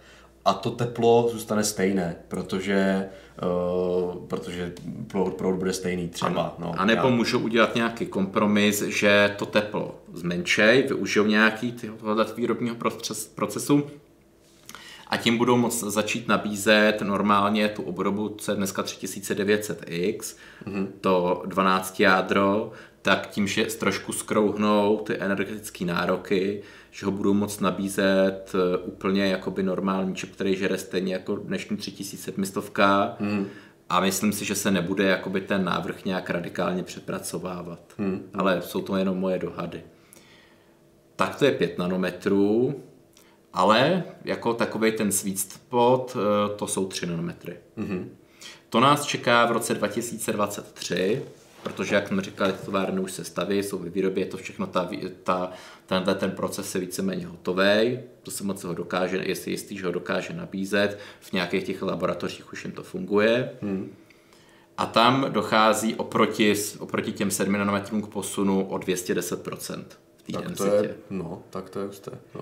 [0.44, 3.08] a to teplo zůstane stejné, protože,
[3.42, 4.72] uh, protože
[5.06, 6.54] proud, proud bude stejný třeba.
[6.58, 12.26] No, A nebo já- můžou udělat nějaký kompromis, že to teplo zmenšej, využijou nějaký tyhle
[12.36, 13.82] výrobního proces- procesu
[15.12, 20.86] a tím budou moct začít nabízet normálně tu obrobu, co je dneska 3900X, mm-hmm.
[21.00, 22.72] to 12 jádro,
[23.02, 26.62] tak tím, že trošku skrouhnou ty energetické nároky,
[26.92, 31.76] že ho budou moct nabízet eh, úplně jakoby normální čip, který žere stejně jako dnešní
[31.76, 32.74] 3700.
[33.20, 33.46] Mm.
[33.88, 37.80] A myslím si, že se nebude jakoby ten návrh nějak radikálně přepracovávat.
[37.98, 38.30] Mm.
[38.34, 39.82] Ale jsou to jenom moje dohady.
[41.16, 42.82] Tak to je 5 nanometrů,
[43.52, 47.56] ale jako takový ten sweet spot, eh, to jsou 3 nanometry.
[47.78, 48.08] Mm-hmm.
[48.68, 51.22] To nás čeká v roce 2023,
[51.62, 54.90] protože, jak jsme říkali, továrny už se staví, jsou ve výrobě, je to všechno, ta,
[55.22, 55.50] ta,
[55.86, 59.92] tenhle ten proces je víceméně hotový, to se moc ho dokáže, jestli jistý, že ho
[59.92, 63.52] dokáže nabízet, v nějakých těch laboratořích už jim to funguje.
[63.62, 63.96] Hmm.
[64.78, 69.84] A tam dochází oproti, oproti těm 7 nanometrům k posunu o 210%
[70.16, 72.10] v té tak to je, no, tak to je husté.
[72.34, 72.40] No.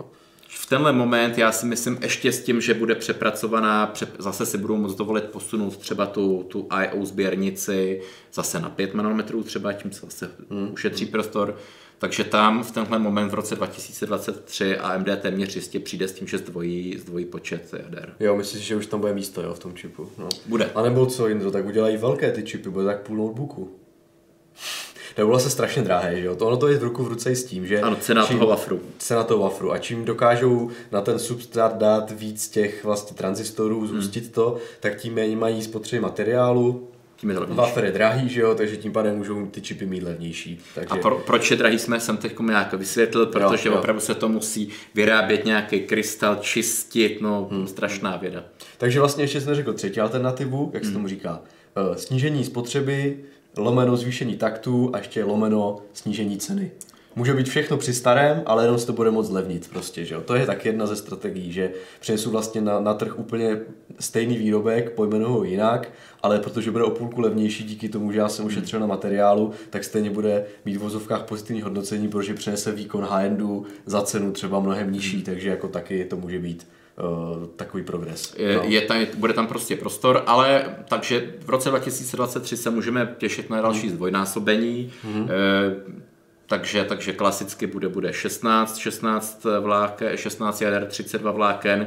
[0.53, 4.59] V tenhle moment já si myslím ještě s tím, že bude přepracovaná, pře, zase si
[4.59, 7.05] budou moct dovolit posunout třeba tu, tu I.O.
[7.05, 8.01] sběrnici
[8.33, 10.71] zase na 5 nanometrů třeba, tím se zase hmm.
[10.73, 11.57] ušetří prostor.
[11.99, 16.39] Takže tam v tenhle moment v roce 2023 AMD téměř jistě přijde s tím, že
[16.39, 18.15] zdvojí, zdvojí počet jader.
[18.21, 20.11] Jo, myslíš, že už tam bude místo, jo, v tom čipu.
[20.19, 20.29] No.
[20.47, 20.71] Bude.
[20.75, 23.71] A nebo co, Jindro, tak udělají velké ty čipy, bude tak půl notebooku.
[25.15, 26.37] To bylo se strašně drahé, že jo?
[26.37, 27.81] To ono to je v ruku v ruce i s tím, že...
[27.81, 28.81] Ano, cena toho wafru.
[28.99, 29.73] Cena toho wafru.
[29.73, 35.15] A čím dokážou na ten substrát dát víc těch vlastně tranzistorů, zhustit to, tak tím
[35.15, 36.89] méně mají spotřeby materiálu.
[37.17, 37.47] Tím je to.
[37.47, 40.59] Wafer je drahý, že jo, takže tím pádem můžou ty čipy mít levnější.
[40.75, 40.89] Takže...
[40.91, 43.75] A pro, proč je drahý jsme jsem teď nějak vysvětlil, protože jo.
[43.75, 47.67] opravdu se to musí vyrábět nějaký krystal, čistit, no hmm.
[47.67, 48.45] strašná věda.
[48.79, 51.41] Takže vlastně ještě jsem neřekl třetí alternativu, jak se tomu říká.
[51.77, 53.19] Eh, Snížení spotřeby,
[53.57, 56.71] lomeno zvýšení taktu a ještě lomeno snížení ceny.
[57.17, 60.21] Může být všechno při starém, ale jenom se to bude moc zlevnit prostě, že jo.
[60.21, 61.71] To je tak jedna ze strategií, že
[62.01, 63.61] přinesu vlastně na, na trh úplně
[64.01, 65.91] stejný výrobek, pojmenuju ho jinak,
[66.23, 69.85] ale protože bude o půlku levnější díky tomu, že já jsem ušetřil na materiálu, tak
[69.85, 74.93] stejně bude mít v vozovkách pozitivní hodnocení, protože přinese výkon high-endu za cenu třeba mnohem
[74.93, 76.67] nižší, takže jako taky to může být
[77.57, 78.35] takový progres.
[78.39, 78.63] Je, No.
[78.65, 83.61] je tam, bude tam prostě prostor, ale takže v roce 2023 se můžeme těšit na
[83.63, 84.93] další zdvojnásobení.
[85.05, 85.29] Mm.
[85.31, 86.01] E,
[86.47, 91.87] takže, takže klasicky bude, bude 16, 16 vláken, 16 jader, 32 vláken e,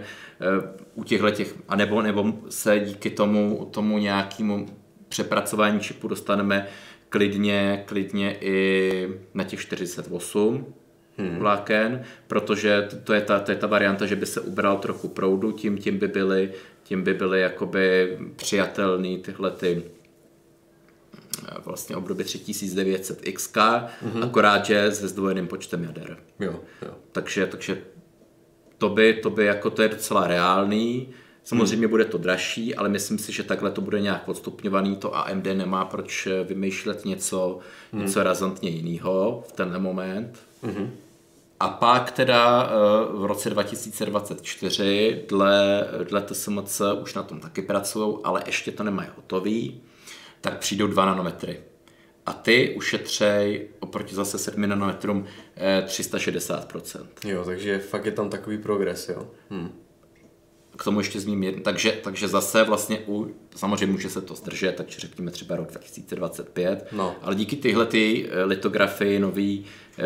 [0.96, 4.66] u těchto těch, anebo nebo se díky tomu, tomu nějakému
[5.10, 6.68] přepracování čipu dostaneme
[7.10, 10.74] klidně, klidně i na těch 48
[11.18, 11.38] hmm.
[11.38, 15.52] vláken, protože to- je, ta, to je ta varianta, že by se ubral trochu proudu,
[15.52, 16.52] tím, tím by byly,
[16.84, 19.84] tím by byly jakoby přijatelný tyhle ty
[21.48, 24.24] eh, vlastně období 3900XK, mm-hmm.
[24.24, 26.18] akorát, že se zdvojeným počtem jader.
[26.40, 26.94] Jo, jo.
[27.12, 27.78] Takže, takže
[28.78, 31.14] to by, to by jako to je docela reálný.
[31.44, 31.90] Samozřejmě hmm.
[31.90, 34.96] bude to dražší, ale myslím si, že takhle to bude nějak odstupňovaný.
[34.96, 37.60] To AMD nemá proč vymýšlet něco,
[37.92, 38.02] hmm.
[38.02, 40.40] něco razantně jiného v tenhle moment.
[40.64, 40.92] Hmm.
[41.64, 48.18] A pak teda eh, v roce 2024 dle, dle TSMC už na tom taky pracují,
[48.24, 49.82] ale ještě to nemají hotový,
[50.42, 51.60] tak přijdou 2 nanometry.
[52.26, 55.26] A ty ušetřej oproti zase 7 nanometrům
[55.56, 57.06] eh, 360%.
[57.26, 59.28] Jo, takže fakt je tam takový progres, jo.
[59.50, 59.83] Hm.
[60.78, 64.76] K tomu ještě zmíním jedno, takže, takže zase vlastně u, samozřejmě může se to zdržet,
[64.76, 67.16] takže řekněme třeba rok 2025, No.
[67.22, 69.66] ale díky tyhle ty eh, litografii nový
[70.00, 70.04] eh,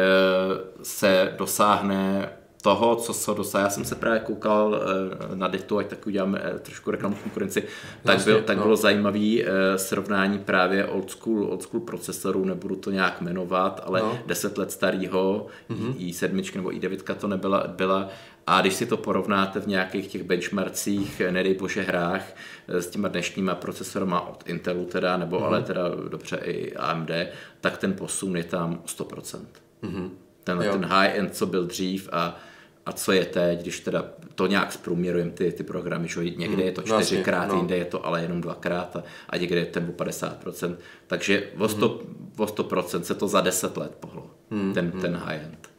[0.84, 2.30] se dosáhne
[2.68, 3.66] toho, co se dosáhne.
[3.66, 7.62] Já jsem se právě koukal eh, na Ditu, ať tak uděláme eh, trošku reklamní konkurenci,
[8.04, 8.64] tak, Jasně, byl, tak no.
[8.64, 9.30] bylo zajímavé
[9.76, 14.20] srovnání právě old school, old school procesorů, nebudu to nějak jmenovat, ale No.
[14.26, 15.48] 10 let starého,
[15.98, 18.10] i7 nebo i9 to nebyla, byla,
[18.48, 22.22] a když si to porovnáte v nějakých těch benchmarkcích, eh, nedej bože hrách,
[22.68, 27.12] eh, s těma dnešníma procesorama od Intelu teda, nebo ale teda dobře i AMD,
[27.62, 29.48] tak ten posun je tam o 100%.
[30.44, 30.72] Ten, Jo.
[30.72, 32.36] ten high-end, co byl dřív a,
[32.88, 34.06] a co je teď, když teda
[34.36, 37.56] to nějak zprůměrujeme ty, ty programy, že někde je to no čtyřikrát, no.
[37.56, 40.76] jinde je to ale jenom dvakrát a, a někde je ten o 50%.
[41.08, 42.00] Takže o 100%,
[42.38, 44.30] o 100% se to za 10 let pohlo,
[44.74, 45.70] ten, ten high-end.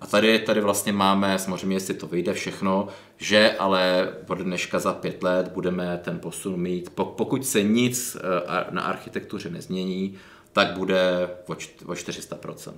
[0.00, 4.92] A tady, tady vlastně máme, samozřejmě jestli to vyjde všechno, že ale od dneška za
[4.92, 10.14] pět let budeme ten posun mít, po- pokud se nic eh, na architektuře nezmění,
[10.52, 11.30] tak bude
[11.86, 12.72] o 400%.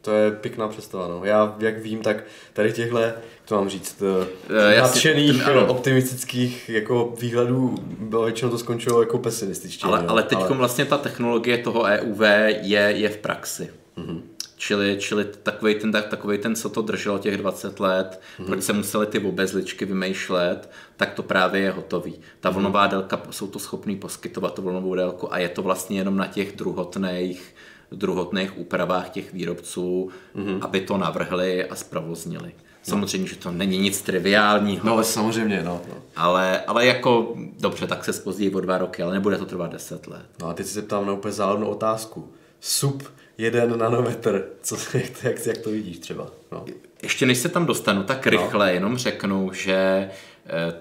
[0.00, 1.24] To je pěkná představa, no.
[1.24, 2.98] Já, jak vím, tak tady těchto,
[3.44, 5.66] to mám říct, si- nadšených, ano.
[5.66, 9.86] optimistických jako výhledů, bylo většinou to skončilo jako pesimističtě.
[9.86, 10.10] Ale, no.
[10.10, 12.20] ale teď vlastně ta technologie toho EUV
[12.60, 13.70] je, je v praxi.
[13.98, 14.20] Mm-hmm.
[14.56, 18.46] Čili, čili takový ten, tak, takovej ten, co to drželo těch 20 let, mm-hmm.
[18.46, 22.20] proč se museli ty obezličky vymýšlet, tak to právě je hotový.
[22.40, 26.16] Ta vlnová délka, jsou to schopný poskytovat tu vlnovou délku a je to vlastně jenom
[26.16, 27.54] na těch druhotných
[27.92, 30.58] druhotných úpravách těch výrobců, mm-hmm.
[30.60, 32.52] aby to navrhli a zprovoznili.
[32.82, 35.80] Samozřejmě, že to není nic triviálního, No, samozřejmě, no.
[35.88, 35.94] no.
[36.16, 40.06] ale, ale jako dobře, tak se spozdí o dva roky, ale nebude to trvat 10
[40.06, 40.26] let.
[40.40, 42.28] No a teď se ptám na úplně záludnou otázku.
[42.60, 43.02] Sub
[43.38, 46.26] 1 nanometr, co, jak, to, jak, jak to vidíš třeba?
[46.52, 46.64] No.
[47.02, 48.72] Ještě než se tam dostanu, tak rychle no.
[48.72, 50.10] jenom řeknu, že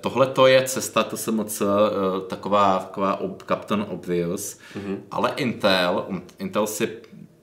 [0.02, 1.66] tohle to je cesta TSMC, eh,
[2.28, 4.98] taková, taková ob, Captain Obvious, mm-hmm.
[5.12, 6.06] ale Intel,
[6.40, 6.90] Intel si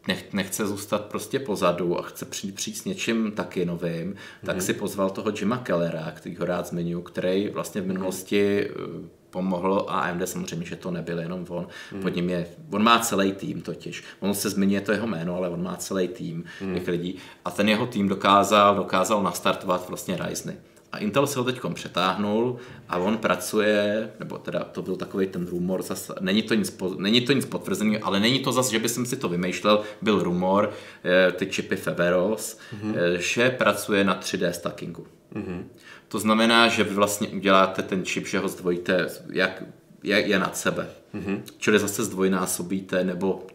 [0.08, 4.46] nech, nechce zůstat prostě pozadu a chce přijít, přijít s něčím taky novým, mm-hmm.
[4.46, 9.08] tak si pozval toho Jima Kellera, který ho rád zmiňuji, který vlastně v minulosti mm-hmm
[9.36, 12.02] pomohl AMD, samozřejmě, že to nebyl jenom on, mm.
[12.02, 15.48] pod ním je, on má celý tým totiž, on se zmiňuje to jeho jméno, ale
[15.48, 16.74] on má celý tým mm.
[16.74, 20.56] těch lidí a ten jeho tým dokázal, dokázal nastartovat vlastně Ryzeny.
[20.96, 22.56] A Intel se ho teď přetáhnul
[22.88, 27.20] a on pracuje, nebo teda to byl takový ten rumor, zase, není, to nic, není
[27.20, 30.72] to nic potvrzený, ale není to zase, že by jsem si to vymýšlel, byl rumor,
[31.04, 33.16] eh, ty čipy Feveros, mm-hmm.
[33.18, 35.06] že pracuje na 3D stackingu.
[35.34, 35.64] Mm-hmm.
[36.08, 39.62] To znamená, že vy vlastně uděláte ten čip, že ho zdvojíte, jak
[40.02, 40.88] je, je nad sebe.
[41.14, 41.42] Mm-hmm.
[41.58, 43.46] Čili zase zdvojnásobíte nebo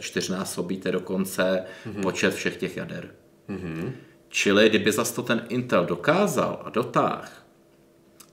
[0.00, 2.02] čtyřnásobíte dokonce mm-hmm.
[2.02, 3.10] počet všech těch jader.
[3.48, 3.92] Mm-hmm.
[4.32, 7.46] Čili kdyby zase to ten Intel dokázal a dotáh,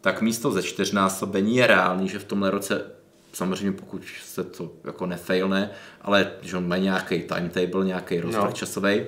[0.02, 2.92] tak místo ze čtyřnásobení je reálný, že v tomhle roce,
[3.34, 5.72] samozřejmě pokud se to jako nefailne,
[6.02, 8.52] ale že on má nějaký timetable, nějaký rozvrh no.
[8.52, 9.06] časový,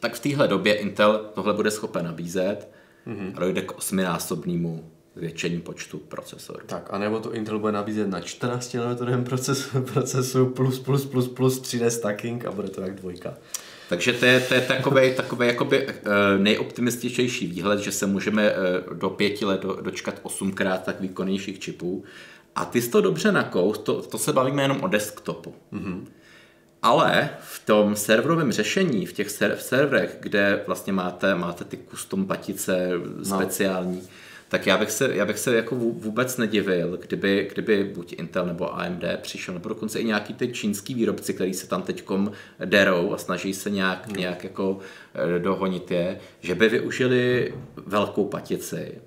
[0.00, 2.68] tak v téhle době Intel tohle bude schopen nabízet
[3.06, 3.32] mm-hmm.
[3.36, 6.60] a dojde k osminásobnému zvětšení počtu procesorů.
[6.66, 11.62] Tak, anebo to Intel bude nabízet na 14 nanometrovém procesu, procesu plus, plus, plus, plus
[11.62, 13.34] 3D stacking a bude to jak dvojka.
[13.90, 15.86] Takže to je, to je takový, takový jakoby
[16.38, 18.54] nejoptimističtější výhled, že se můžeme
[18.92, 22.04] do pěti let dočkat osmkrát tak výkonnějších čipů.
[22.54, 25.54] A ty jsi to dobře nakous, to, to se bavíme jenom o desktopu.
[25.72, 26.04] Mm-hmm.
[26.82, 31.78] Ale v tom serverovém řešení, v těch ser- v serverech, kde vlastně máte, máte ty
[31.90, 32.90] custom patice
[33.22, 34.08] speciální, no.
[34.50, 38.80] Tak já bych se, já bych se jako vůbec nedivil, kdyby, kdyby buď Intel nebo
[38.80, 42.32] AMD přišel, nebo dokonce i nějaký ty čínský výrobci, který se tam teďkom
[42.64, 44.14] derou a snaží se nějak, no.
[44.16, 44.78] nějak jako
[45.38, 47.54] dohonit je, že by využili
[47.86, 49.00] velkou patici,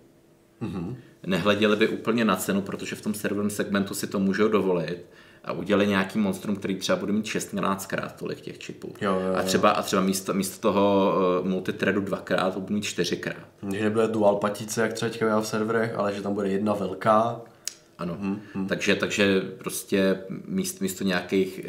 [0.62, 0.96] mm-hmm.
[1.26, 5.06] nehleděli by úplně na cenu, protože v tom serverovém segmentu si to můžou dovolit,
[5.44, 8.94] a udělali nějaký monstrum, který třeba bude mít 16 krát tolik těch čipů.
[9.02, 9.36] Jo, jo, jo.
[9.36, 13.48] A třeba, a třeba místo, místo toho uh, multithreadu dvakrát, to bude mít čtyřikrát.
[13.74, 17.42] Že nebude dual patice, jak třeba teďka v serverech, ale že tam bude jedna velká.
[17.98, 18.68] Ano, hmm, hmm.
[18.68, 21.62] Takže, takže prostě místo, místo nějakých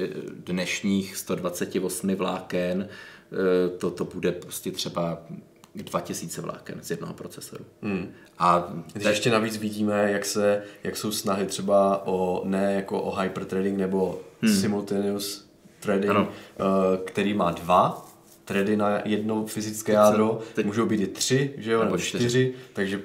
[0.46, 2.88] dnešních 128 vláken
[3.78, 5.22] to, to bude prostě třeba
[5.82, 7.64] 2000 vláken z jednoho procesoru.
[7.82, 8.12] Hmm.
[8.38, 13.16] A Když ještě navíc vidíme, jak, se, jak jsou snahy třeba o ne jako o
[13.16, 14.54] hyperthreading nebo hmm.
[14.54, 15.48] simultaneous
[15.80, 16.28] threading, ano.
[17.04, 18.06] který má dva
[18.44, 20.66] thready na jedno fyzické jádro, teď...
[20.66, 23.00] můžou být i tři, že jo, nebo, nebo čtyři, čtyři, takže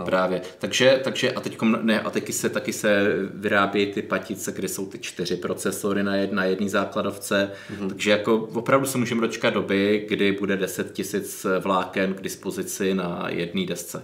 [0.00, 0.06] No.
[0.06, 0.40] Právě.
[0.58, 3.04] Takže, takže a teď ne, a taky se, taky se
[3.34, 7.50] vyrábějí ty patice, kde jsou ty čtyři procesory na, jed, na jedné základovce.
[7.70, 7.88] Mm-hmm.
[7.88, 13.26] Takže jako opravdu se můžeme dočkat doby, kdy bude 10 tisíc vláken k dispozici na
[13.28, 14.02] jedné desce.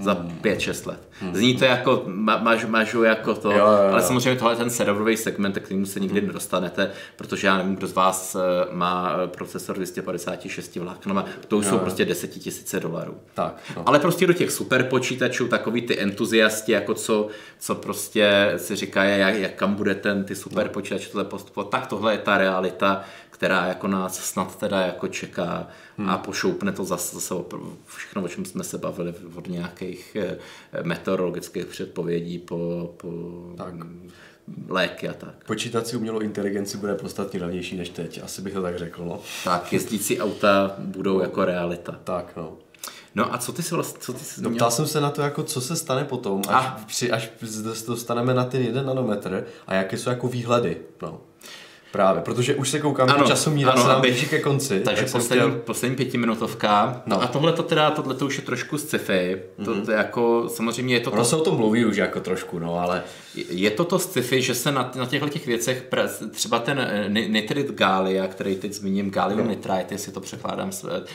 [0.00, 1.08] Za 5-6 let.
[1.32, 3.92] Zní to jako, ma, maž, mažu jako to, Jo, jo, jo.
[3.92, 7.76] ale samozřejmě tohle je ten serverový segment, k kterému se nikdy nedostanete, protože já nevím,
[7.76, 8.40] kdo z vás eh,
[8.72, 13.14] má eh, procesor 256 vláknama, to už jsou prostě desetitisíce dolarů.
[13.34, 13.82] Tak, no.
[13.86, 19.20] Ale prostě do těch super počítačů, takový ty entuziasti, jako co, co prostě si říkají,
[19.20, 23.04] jak, jak kam bude ten ty super počítač tohle postupovat, tak tohle je ta realita,
[23.38, 26.10] která jako nás snad teda jako čeká hmm.
[26.10, 27.34] a pošoupne to zase, zase
[27.86, 30.38] všechno, o čem jsme se bavili od nějakých eh,
[30.82, 33.08] meteorologických předpovědí po, po
[33.56, 33.74] Tak.
[34.68, 35.44] léky a tak.
[35.46, 39.20] Počítací umělou inteligenci bude podstatně levnější než teď, asi bych to tak řekl, no.
[39.44, 42.00] Tak, jezdící auta budou jako realita.
[42.04, 42.56] Tak, no.
[43.14, 45.22] No a co ty si vlastně, co ty si No, ptal jsem se na to,
[45.22, 46.80] jako, co se stane potom, až, A.
[46.86, 47.30] při, až
[47.86, 50.76] dostaneme na ten jeden nanometr a jaké jsou jako výhledy.
[51.02, 51.20] No.
[51.92, 54.80] Právě, protože už se koukám, Ano, že časomíra ano, se nám blíží ke konci.
[54.80, 57.02] Takže tak poslední, chtěl- poslední pětiminutovka.
[57.06, 57.22] No.
[57.22, 59.42] A tohle to teda, tohle to už je trošku sci-fi.
[59.64, 62.58] To, to jako, samozřejmě je to, Ono to se o tom mluví už jako trošku,
[62.58, 63.02] no, ale
[63.34, 65.86] je to to sci-fi, že se na, na těchto těch věcech,
[66.30, 69.50] třeba ten eh, ni- nitrit Galia, který teď zmíním, gallium No.
[69.50, 70.70] nitrite, jestli to překládám,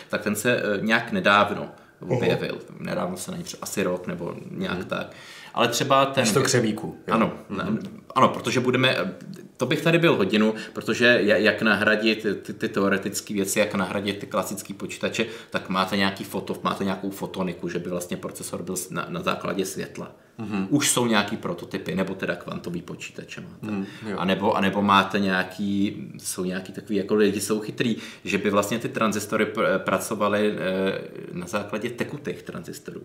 [0.10, 1.68] tak ten se eh, nějak nedávno
[2.10, 2.58] objevil.
[2.80, 5.08] Nedávno se není asi rok nebo nějak tak.
[5.54, 6.26] Ale třeba ten...
[6.26, 6.98] z toho křemíku.
[7.12, 9.16] Ano, mm ano, protože budeme,
[9.64, 14.18] to bych tady byl hodinu, protože ja- jak nahradit ty, ty teoretické věci, jak nahradit
[14.18, 18.76] ty klasické počítače, tak máte nějaký foto, máte nějakou fotoniku, že by vlastně procesor byl
[18.92, 20.12] na, na základě světla.
[20.40, 20.68] Mm-hmm.
[20.70, 23.72] Už jsou nějaký prototypy, nebo teda kvantový počítače máte.
[23.76, 24.18] Mm, jo.
[24.18, 28.50] a, nebo, a nebo máte nějaký, jsou nějaký takový, jako lidi jsou chytrý, že by
[28.50, 33.02] vlastně ty transistory pr- pracovaly eh, na základě tekutých tranzistorů.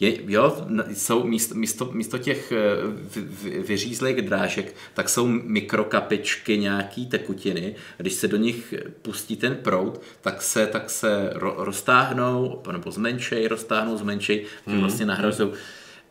[0.00, 2.56] Je, jo, jsou místo, místo, místo těch eh,
[3.14, 7.74] vy- vy- vyřízlých drážek, tak jsou mikrokapičky nějaký tekutiny.
[7.96, 13.48] Když se do nich pustí ten proud, tak se, tak se ro, roztáhnou, nebo zmenšej,
[13.48, 15.50] roztáhnou, zmenšej, tím vlastně nahrazují.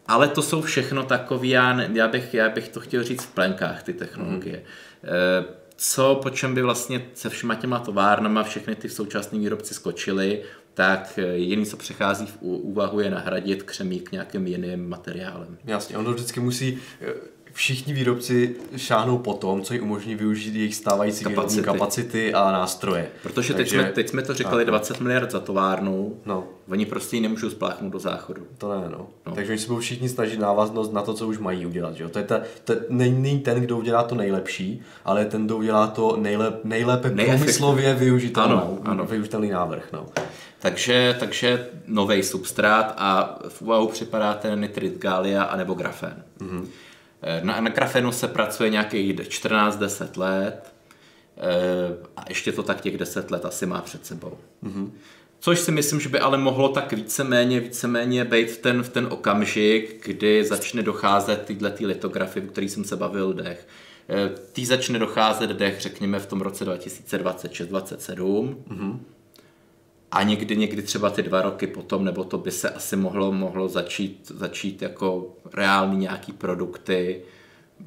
[0.07, 3.83] Ale to jsou všechno takové, já, já, bych, já bych to chtěl říct v plenkách,
[3.83, 4.63] ty technologie.
[5.03, 5.45] Eh,
[5.75, 10.41] Co, po čem by vlastně se všema těma továrnama všechny ty současní výrobci skočili,
[10.73, 15.57] tak eh, jediný, co přechází v úvahu, je nahradit křemík nějakým jiným materiálem.
[15.65, 17.13] Jasně, ono vždycky musí, eh,
[17.55, 21.63] všichni výrobci šáhnou po tom, co jim umožní využít jejich stávající výrobní Kapacity.
[21.63, 23.09] kapacity a nástroje.
[23.23, 26.43] Protože teď, Takže- jsme, teď jsme to říkali 20 miliard za továrnu, No.
[26.69, 28.41] oni prostě ji nemůžou spláchnout do záchodu.
[28.57, 29.07] To ne, no.
[29.25, 29.35] no.
[29.35, 31.95] Takže oni se budou všichni snažit návaznost na to, co už mají udělat.
[31.95, 32.07] Že?
[32.07, 36.17] To je ta, to není ten, kdo udělá to nejlepší, ale ten, kdo udělá to
[36.21, 39.05] nejlep, nejlépe průmyslově využitelný, Ano, ano.
[39.05, 39.89] využitelný návrh.
[39.93, 40.05] No.
[40.63, 46.23] Takže, takže nový substrát a v úvahu připadá ten nitrit galia anebo grafen.
[46.39, 46.67] Mm-hmm.
[47.41, 50.73] Na, na grafenu se pracuje nějakých 14-10 let
[51.37, 51.41] eh,
[52.17, 54.37] a ještě to tak těch 10 let asi má před sebou.
[54.63, 54.91] Mm-hmm.
[55.39, 59.07] Což si myslím, že by ale mohlo tak víceméně, víceméně být v ten, v ten
[59.11, 63.67] okamžik, kdy začne docházet tyhle ty litografy, o kterých jsem se bavil dech.
[64.09, 68.55] Eh, Tý začne docházet dech, řekněme, v tom roce 2026-2027.
[68.67, 68.99] Mm-hmm.
[70.13, 73.67] A někdy, někdy třeba ty dva roky potom, nebo to by se asi mohlo, mohlo
[73.67, 77.21] začít, začít jako reální nějaký produkty.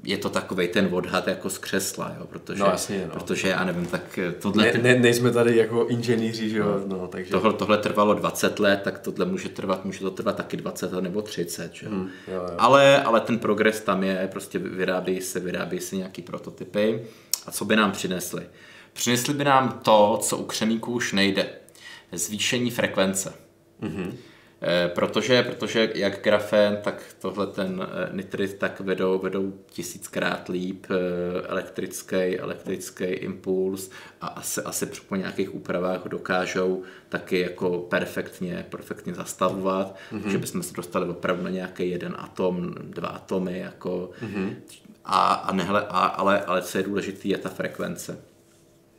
[0.04, 3.14] Je to takový ten odhad jako z křesla, jo, protože, No, jasně, no.
[3.14, 7.30] protože já nevím, tak tohle, Ne, ne, nejsme tady jako inženýři, že jo, no, takže...
[7.30, 11.02] tohle, tohle trvalo 20 let, tak tohle může trvat, může to trvat taky 20 let
[11.02, 11.88] nebo 30, že?
[11.88, 12.54] Hmm, jo, jo.
[12.58, 17.02] Ale, ale ten progres tam je, prostě vyrábějí se, vyrábějí se nějaký prototypy.
[17.46, 18.42] A co by nám přinesli?
[18.92, 21.46] Přinesli by nám to, co u křemíků už nejde.
[22.12, 23.34] Zvýšení frekvence.
[23.82, 24.12] Mm-hmm.
[24.94, 31.46] Protože, protože jak grafen, tak tohle ten eh, nitrit tak vedou, vedou tisíckrát líp eh,
[31.46, 39.96] elektrický, elektrický impuls a asi, asi po nějakých úpravách dokážou taky jako perfektně, perfektně zastavovat,
[40.12, 40.28] mm-hmm.
[40.28, 44.54] že bychom se dostali opravdu na nějaký jeden atom, dva atomy, jako, mm-hmm.
[45.04, 48.18] a, a nehle, a, ale, ale co je důležité, je ta frekvence.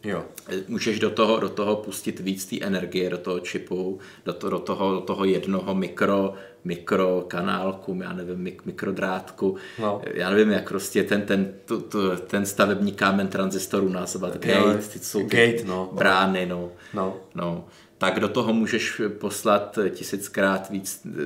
[0.07, 0.25] Jo.
[0.67, 4.59] Můžeš do toho, do toho pustit víc té energie, do toho čipu, do, to, do,
[4.59, 9.55] toho, do toho jednoho mikro, mikrokanálku, já nevím, mik, mikrodrátku.
[9.79, 10.01] No.
[10.13, 14.99] Já nevím, jak prostě ten, ten, to, to, ten stavební kámen tranzistorů nazvat gate, ty
[14.99, 15.89] jsou ty gate, no.
[15.93, 16.71] brány, no.
[16.93, 17.15] No.
[17.35, 17.65] no.
[17.97, 21.19] Tak do toho můžeš poslat tisíckrát víc eh,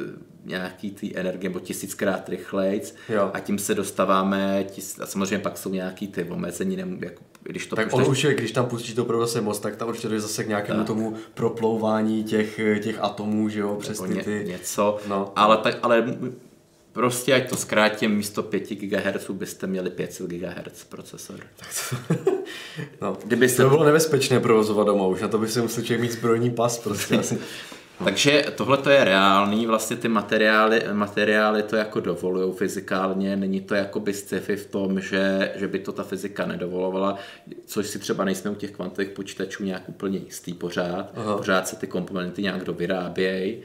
[0.46, 3.32] nějaký ty energie, nebo tisíckrát rychlejc Jo.
[3.34, 7.76] a tím se dostáváme, tis, a samozřejmě pak jsou nějaký ty omezení, jako, když to
[7.76, 10.22] Tak on už je, když tam pustíš to pro zase moc, tak tam určitě dojde
[10.22, 10.88] zase k nějakému Tak.
[10.88, 14.44] tomu proplouvání těch, těch atomů, že jo, přes ty, ty...
[14.48, 15.32] něco, No.
[15.36, 16.18] ale, tak, ale
[16.94, 21.40] prostě ať to zkrátím, místo 5 GHz byste měli 500 GHz procesor.
[23.02, 23.18] no.
[23.26, 26.02] Kdyby se- To by bylo nebezpečné provozovat doma už, na to by se musel člověk
[26.02, 27.38] mít zbrojní pas prostě asi.
[28.04, 33.76] Takže tohle to je reálný, vlastně ty materiály, materiály to jako dovolují fyzikálně, není to
[33.76, 37.18] jako by sci-fi v tom, že, že by to ta fyzika nedovolovala,
[37.66, 41.38] což si třeba nejsme u těch kvantových počítačů nějak úplně jistý pořád, Aha.
[41.38, 43.58] pořád se ty komponenty nějak dovyrábějí,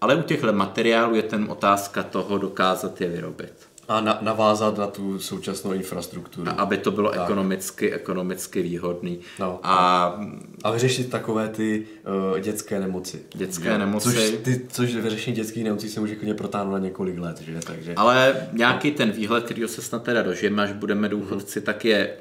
[0.00, 3.54] ale u těchto materiálů je ten otázka toho dokázat je vyrobit.
[3.88, 6.50] A na, navázat na tu současnou infrastrukturu.
[6.50, 9.20] A aby to bylo ekonomicky, ekonomicky výhodný.
[9.38, 10.04] No, a,
[10.64, 11.86] a vyřešit takové ty
[12.32, 13.22] uh, dětské nemoci.
[13.34, 13.78] Dětské jo.
[13.78, 14.08] nemoci.
[14.08, 17.40] Což, ty, což vyřešení dětských nemocí se může klidně protáhnout na několik let.
[17.40, 17.60] Že?
[17.66, 22.16] Takže, Ale nějaký ten výhled, který se snad teda dožijeme, až budeme důchodci, tak je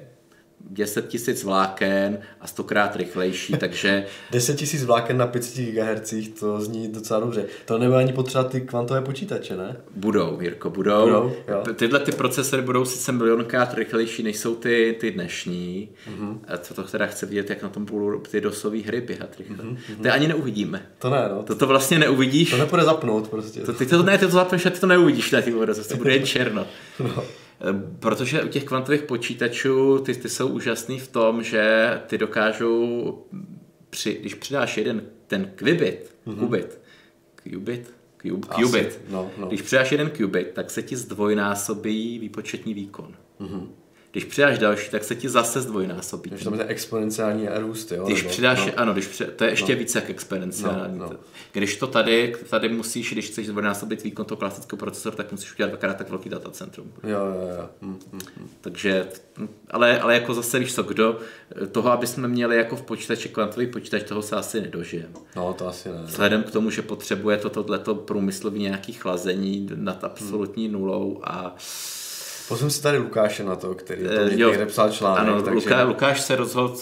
[0.69, 4.05] 10 tisíc vláken a stokrát rychlejší, takže...
[4.31, 7.45] 10 tisíc vláken na 500 GHz, to zní docela dobře.
[7.65, 9.77] To nebude ani potřeba ty kvantové počítače, ne?
[9.95, 11.03] Budou, Jirko, budou.
[11.03, 11.63] budou jo.
[11.73, 15.89] Tyhle ty procesory budou sice milionkrát rychlejší, než jsou ty, ty dnešní.
[16.09, 16.37] Mm-hmm.
[16.47, 19.57] A to, to teda chce vidět, jak na tom budou ty dosové hry běhat rychle.
[19.57, 20.01] Mm-hmm.
[20.03, 20.85] To ani neuvidíme.
[20.99, 21.43] To ne, no.
[21.43, 22.51] To, to vlastně neuvidíš.
[22.51, 23.61] To nepůjde zapnout prostě.
[23.61, 25.51] To, ty to, ne, ty to zapneš a ty to neuvidíš na ty
[25.89, 26.67] to bude jen černo.
[26.99, 27.23] no.
[27.99, 33.25] Protože u těch kvantových počítačů ty, ty jsou úžasný v tom, že ty dokážou,
[33.89, 36.39] při, když přidáš jeden ten qubit, mm-hmm.
[36.39, 36.79] qubit,
[37.43, 39.01] qubit, qubit, qubit.
[39.09, 39.47] No, no.
[39.47, 43.15] když přidáš jeden qubit, tak se ti zdvojnásobí výpočetní výkon.
[43.39, 43.67] Mm-hmm.
[44.15, 46.29] Když přidáš další, tak se ti zase zdvojnásobí.
[46.29, 48.05] Takže tam je exponenciální růst, jo?
[48.05, 48.71] Když nebo, přidáš, no.
[48.77, 49.79] ano, když při, to je ještě no.
[49.79, 50.97] více jak exponenciální.
[50.97, 51.17] No, no.
[51.51, 55.69] Když to tady, tady musíš, když chceš zdvojnásobit výkon toho klasického procesoru, tak musíš udělat
[55.69, 56.91] dvakrát tak velký datacentrum.
[57.03, 57.69] Jo, jo, jo.
[57.81, 58.49] Hm, hm, hm.
[58.61, 59.07] Takže,
[59.71, 61.19] ale, ale jako zase víš co, kdo,
[61.71, 65.13] toho, aby jsme měli jako v počítači kvantový počítač, toho se asi nedožijeme.
[65.35, 66.01] No, to asi ne.
[66.03, 71.55] Vzhledem k tomu, že potřebuje toto tohleto průmyslový nějaký chlazení nad absolutní nulou a
[72.47, 75.21] Pozvím si tady Lukáše na to, který to uh, někde psal článek.
[75.21, 75.69] Ano, takže...
[75.69, 76.75] Luká, Lukáš se rozhodl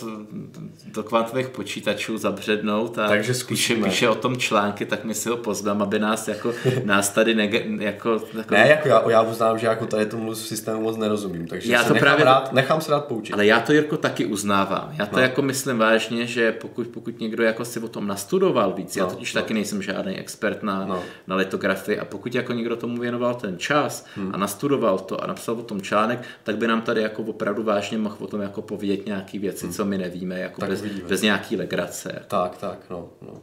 [0.94, 5.38] do kvantových počítačů zabřednout a takže píše, píše o tom články, tak my si ho
[5.38, 6.54] pozvám, aby nás jako,
[6.86, 8.54] nás tady nege, jako, jako...
[8.54, 11.94] Ne, jako já, já uznám, že jako tady tomu systému moc nerozumím, takže já to
[11.94, 13.34] nechám, právě, rád, nechám se rád poučit.
[13.34, 14.94] Ale já to Jirko taky uznávám.
[15.00, 15.22] Já to no.
[15.22, 19.10] jako myslím vážně, že pokud, pokud někdo jako si o tom nastudoval víc, no, já
[19.10, 19.42] totiž no.
[19.42, 21.04] taky nejsem žádný expert na, no.
[21.28, 24.32] na litografii a pokud jako někdo tomu věnoval ten čas hmm.
[24.34, 27.64] a nastudoval to a napsal napsal o tom článek, tak by nám tady jako opravdu
[27.64, 29.74] vážně mohl o tom jako povědět nějaký věci, hmm.
[29.74, 32.26] co my nevíme, jako tak bez, bez nějaký legrace.
[32.28, 33.42] Tak, tak, no, no.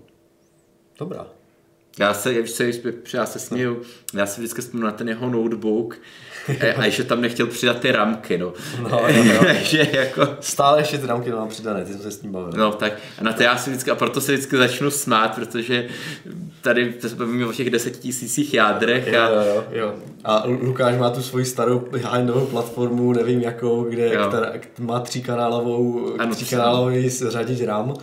[0.98, 1.26] Dobrá.
[2.00, 2.70] Já se, já se,
[3.14, 3.82] já se směju,
[4.14, 5.98] já si vždycky vzpomínám na ten jeho notebook
[6.48, 8.52] a, a že tam nechtěl přidat ty ramky, no.
[8.82, 9.54] no, no, no.
[9.62, 10.28] že jako...
[10.40, 12.58] Stále ještě ty ramky mám přidané, ty jsme se s ním bavili.
[12.58, 15.88] No tak a na to já si vždycky, a proto se vždycky začnu smát, protože
[16.60, 19.08] tady to se bavíme o těch deset tisících jádrech.
[19.08, 19.28] A...
[19.28, 19.94] Jo, jo, jo.
[20.24, 27.08] A Lukáš má tu svoji starou high platformu, nevím jakou, kde která, má tříkanálovou, tříkanálový
[27.08, 27.94] řadič RAM,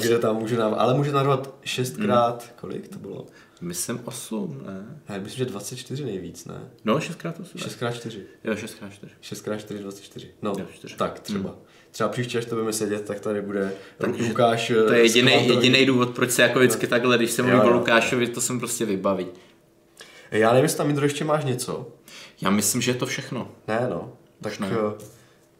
[0.00, 2.50] kde tam může narvat, ale může narvat šestkrát, hmm.
[2.56, 3.26] kolik to bylo?
[3.60, 5.00] Myslím 8, ne?
[5.08, 6.60] Já myslím, že 24 nejvíc, ne?
[6.84, 7.42] No, 6x8.
[7.54, 8.20] 6x4.
[8.44, 9.08] Jo, 6x4.
[9.22, 10.28] 6x4, 24.
[10.42, 10.96] No, jo, 4.
[10.96, 11.50] tak třeba.
[11.50, 11.58] Hmm.
[11.90, 14.72] Třeba příště, až to budeme sedět, tak tady bude Takže Lukáš.
[14.86, 18.26] To je jediný, jediný důvod, proč se jako vždycky takhle, když se mluví o Lukášovi,
[18.26, 19.26] to jsem prostě vybaví.
[20.30, 21.92] Já nevím, jestli tam Indro ještě máš něco.
[22.40, 23.48] Já myslím, že je to všechno.
[23.68, 24.12] Ne, no.
[24.40, 24.70] Tak, ne.
[24.72, 25.04] Eh,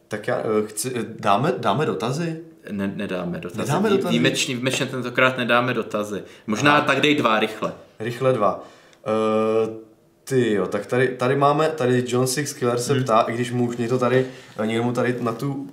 [0.09, 2.41] tak já eh, chci, eh, dáme, dáme dotazy?
[2.71, 3.59] Ne, nedáme dotazy.
[3.59, 4.09] Nedáme dotazy?
[4.09, 6.23] Výjimečně, výjimečně tentokrát nedáme dotazy.
[6.47, 6.87] Možná Aha.
[6.87, 7.73] tak dej dva rychle.
[7.99, 8.65] Rychle dva.
[9.67, 9.75] Uh,
[10.25, 13.03] ty jo, tak tady, tady máme, tady John Six Killer se hmm.
[13.03, 14.27] ptá, i když mu už někdo tady,
[14.65, 15.71] někdo mu tady na tu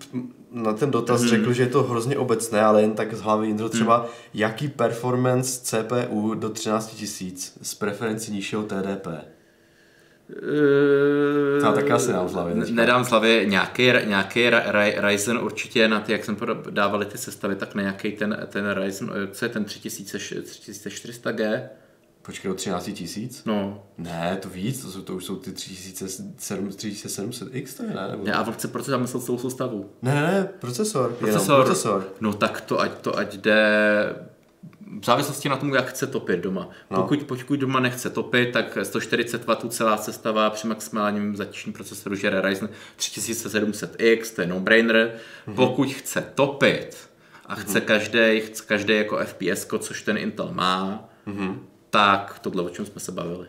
[0.53, 1.29] na ten dotaz hmm.
[1.29, 4.07] řekl, že je to hrozně obecné, ale jen tak z hlavy Jindro třeba, hmm.
[4.33, 9.07] jaký performance CPU do 13 000 s preferencí nižšího TDP?
[10.29, 12.71] Uh, tak asi dám z hlavy.
[12.71, 14.49] Nedám z hlavy nějaký, nějaký
[14.97, 16.37] Ryzen určitě na ty, jak jsem
[16.69, 21.61] dávali ty sestavy, tak na nějaký ten, ten Ryzen, co je ten 3400G?
[22.25, 23.43] Počkej, o 13 tisíc?
[23.45, 23.83] No.
[23.97, 28.07] Ne, to víc, to, jsou, to už jsou ty 3700X, to je ne?
[28.11, 28.23] Nebo...
[28.23, 29.89] Ne, a chce proč tam myslel celou soustavu?
[30.01, 31.13] Ne, ne, ne, procesor.
[31.13, 31.65] Procesor.
[31.65, 32.07] procesor.
[32.21, 34.15] No tak to ať, to ať jde
[35.01, 36.69] v závislosti na tom, jak chce topit doma.
[36.91, 37.01] No.
[37.01, 42.41] Pokud, pokud doma nechce topit, tak 140 W celá sestava při maximálním zatížení procesoru žere
[42.41, 45.11] Ryzen 3700X, to je no-brainer.
[45.47, 45.55] Mm-hmm.
[45.55, 47.09] Pokud chce topit
[47.45, 47.85] a chce mm-hmm.
[47.85, 51.59] každý, chce každý jako FPS, což ten Intel má, mm-hmm.
[51.89, 53.47] tak tohle, o čem jsme se bavili.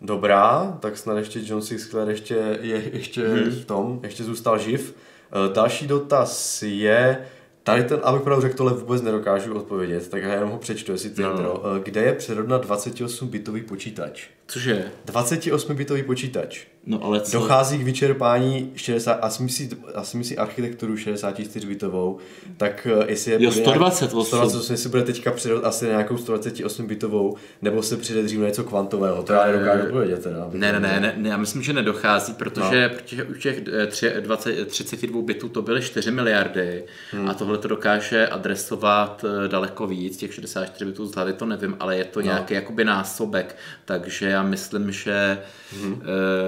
[0.00, 3.50] Dobrá, tak snad ještě John Sixclair ještě, je, ještě hmm.
[3.50, 4.94] v tom, ještě zůstal živ.
[5.32, 7.26] Eh, další dotaz je,
[7.68, 11.10] Tady ten, abych pravdu řekl, tohle vůbec nedokážu odpovědět, tak já jenom ho přečtu, jestli
[11.10, 11.30] ty no.
[11.30, 11.62] intro.
[11.76, 14.28] Eh, kde je přerodna 28-bitový počítač?
[14.48, 14.92] Cože?
[15.06, 16.66] 28-bitový počítač.
[16.86, 17.32] No ale co?
[17.32, 22.16] Dochází k vyčerpání 60, asi myslí, asi myslí architekturu 64-bitovou,
[22.56, 24.24] tak eh, jestli je Jo, bude 128.
[24.24, 29.22] 128, jestli bude teďka přidat asi na nějakou 128-bitovou, nebo se přijde dřív něco kvantového,
[29.22, 30.48] to já nedokážu odpovědět teda.
[30.52, 32.98] Ne, ne, ne, ne, ne, já myslím, že nedochází, protože, no.
[32.98, 37.28] protože u těch eh, tři- 20, 32 bitů to byly 4 miliardy hmm.
[37.28, 41.76] a tohle to dokáže adresovat eh, daleko víc, těch 64 bitů z hlavy to nevím,
[41.80, 42.26] ale je to no.
[42.26, 45.38] nějaký jakoby násobek, takže já myslím, že,
[45.82, 46.02] hmm.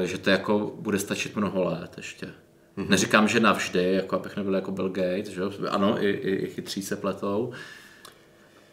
[0.04, 2.26] že to jako bude stačit mnoho let ještě.
[2.76, 2.86] Hmm.
[2.90, 5.42] Neříkám, že navždy, jako abych nebyl jako Bill Gates, že?
[5.70, 7.52] ano, i, i, i chytří se pletou,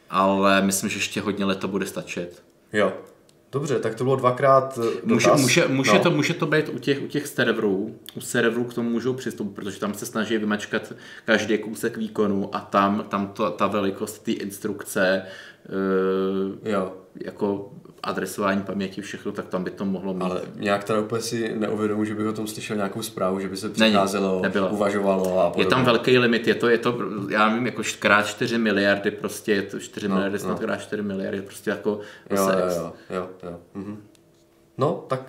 [0.09, 2.43] ale myslím, že ještě hodně let to bude stačit.
[2.73, 2.93] Jo.
[3.51, 5.41] Dobře, tak to bylo dvakrát eh, Může, dotaz.
[5.41, 5.99] může, může, No.
[5.99, 7.99] to, může to být u těch, u těch serverů.
[8.15, 10.93] U serverů k tomu můžou přistoupit, protože tam se snaží vymačkat
[11.25, 15.21] každý kousek výkonu a tam, tam to, ta velikost té instrukce,
[16.65, 16.93] e, Jo.
[17.25, 17.71] Jako
[18.03, 20.21] adresování paměti, všechno, tak tam by to mohlo mít.
[20.21, 23.57] Ale nějak teda úplně si neuvědomuji, že bych o tom slyšel nějakou zprávu, že by
[23.57, 24.69] se přicházelo, nebylo.
[24.69, 25.65] uvažovalo a Je podobně.
[25.69, 26.97] tam velký limit, je to, je to,
[27.29, 30.57] já nevím, jako krát 4 miliardy, prostě je to 4 No, miliardy, snad no.
[30.67, 31.99] krát 4 miliardy, prostě jako
[32.29, 32.67] Jo, zase jo,
[33.09, 33.57] jo, jo, jo.
[33.73, 34.03] Mhm.
[34.77, 35.21] No, tak,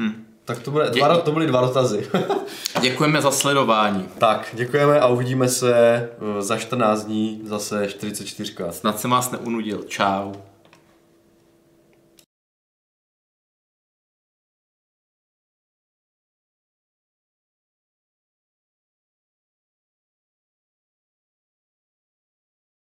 [0.00, 0.24] Hm.
[0.44, 2.06] tak to, bude, dva, to byly dva dotazy.
[2.82, 4.08] Děkujeme za sledování.
[4.18, 5.74] tak, děkujeme a uvidíme se
[6.38, 8.54] eh, za 14 dní zase 44.
[8.70, 9.84] Snad jsem vás neunudil.
[9.88, 10.32] Čau.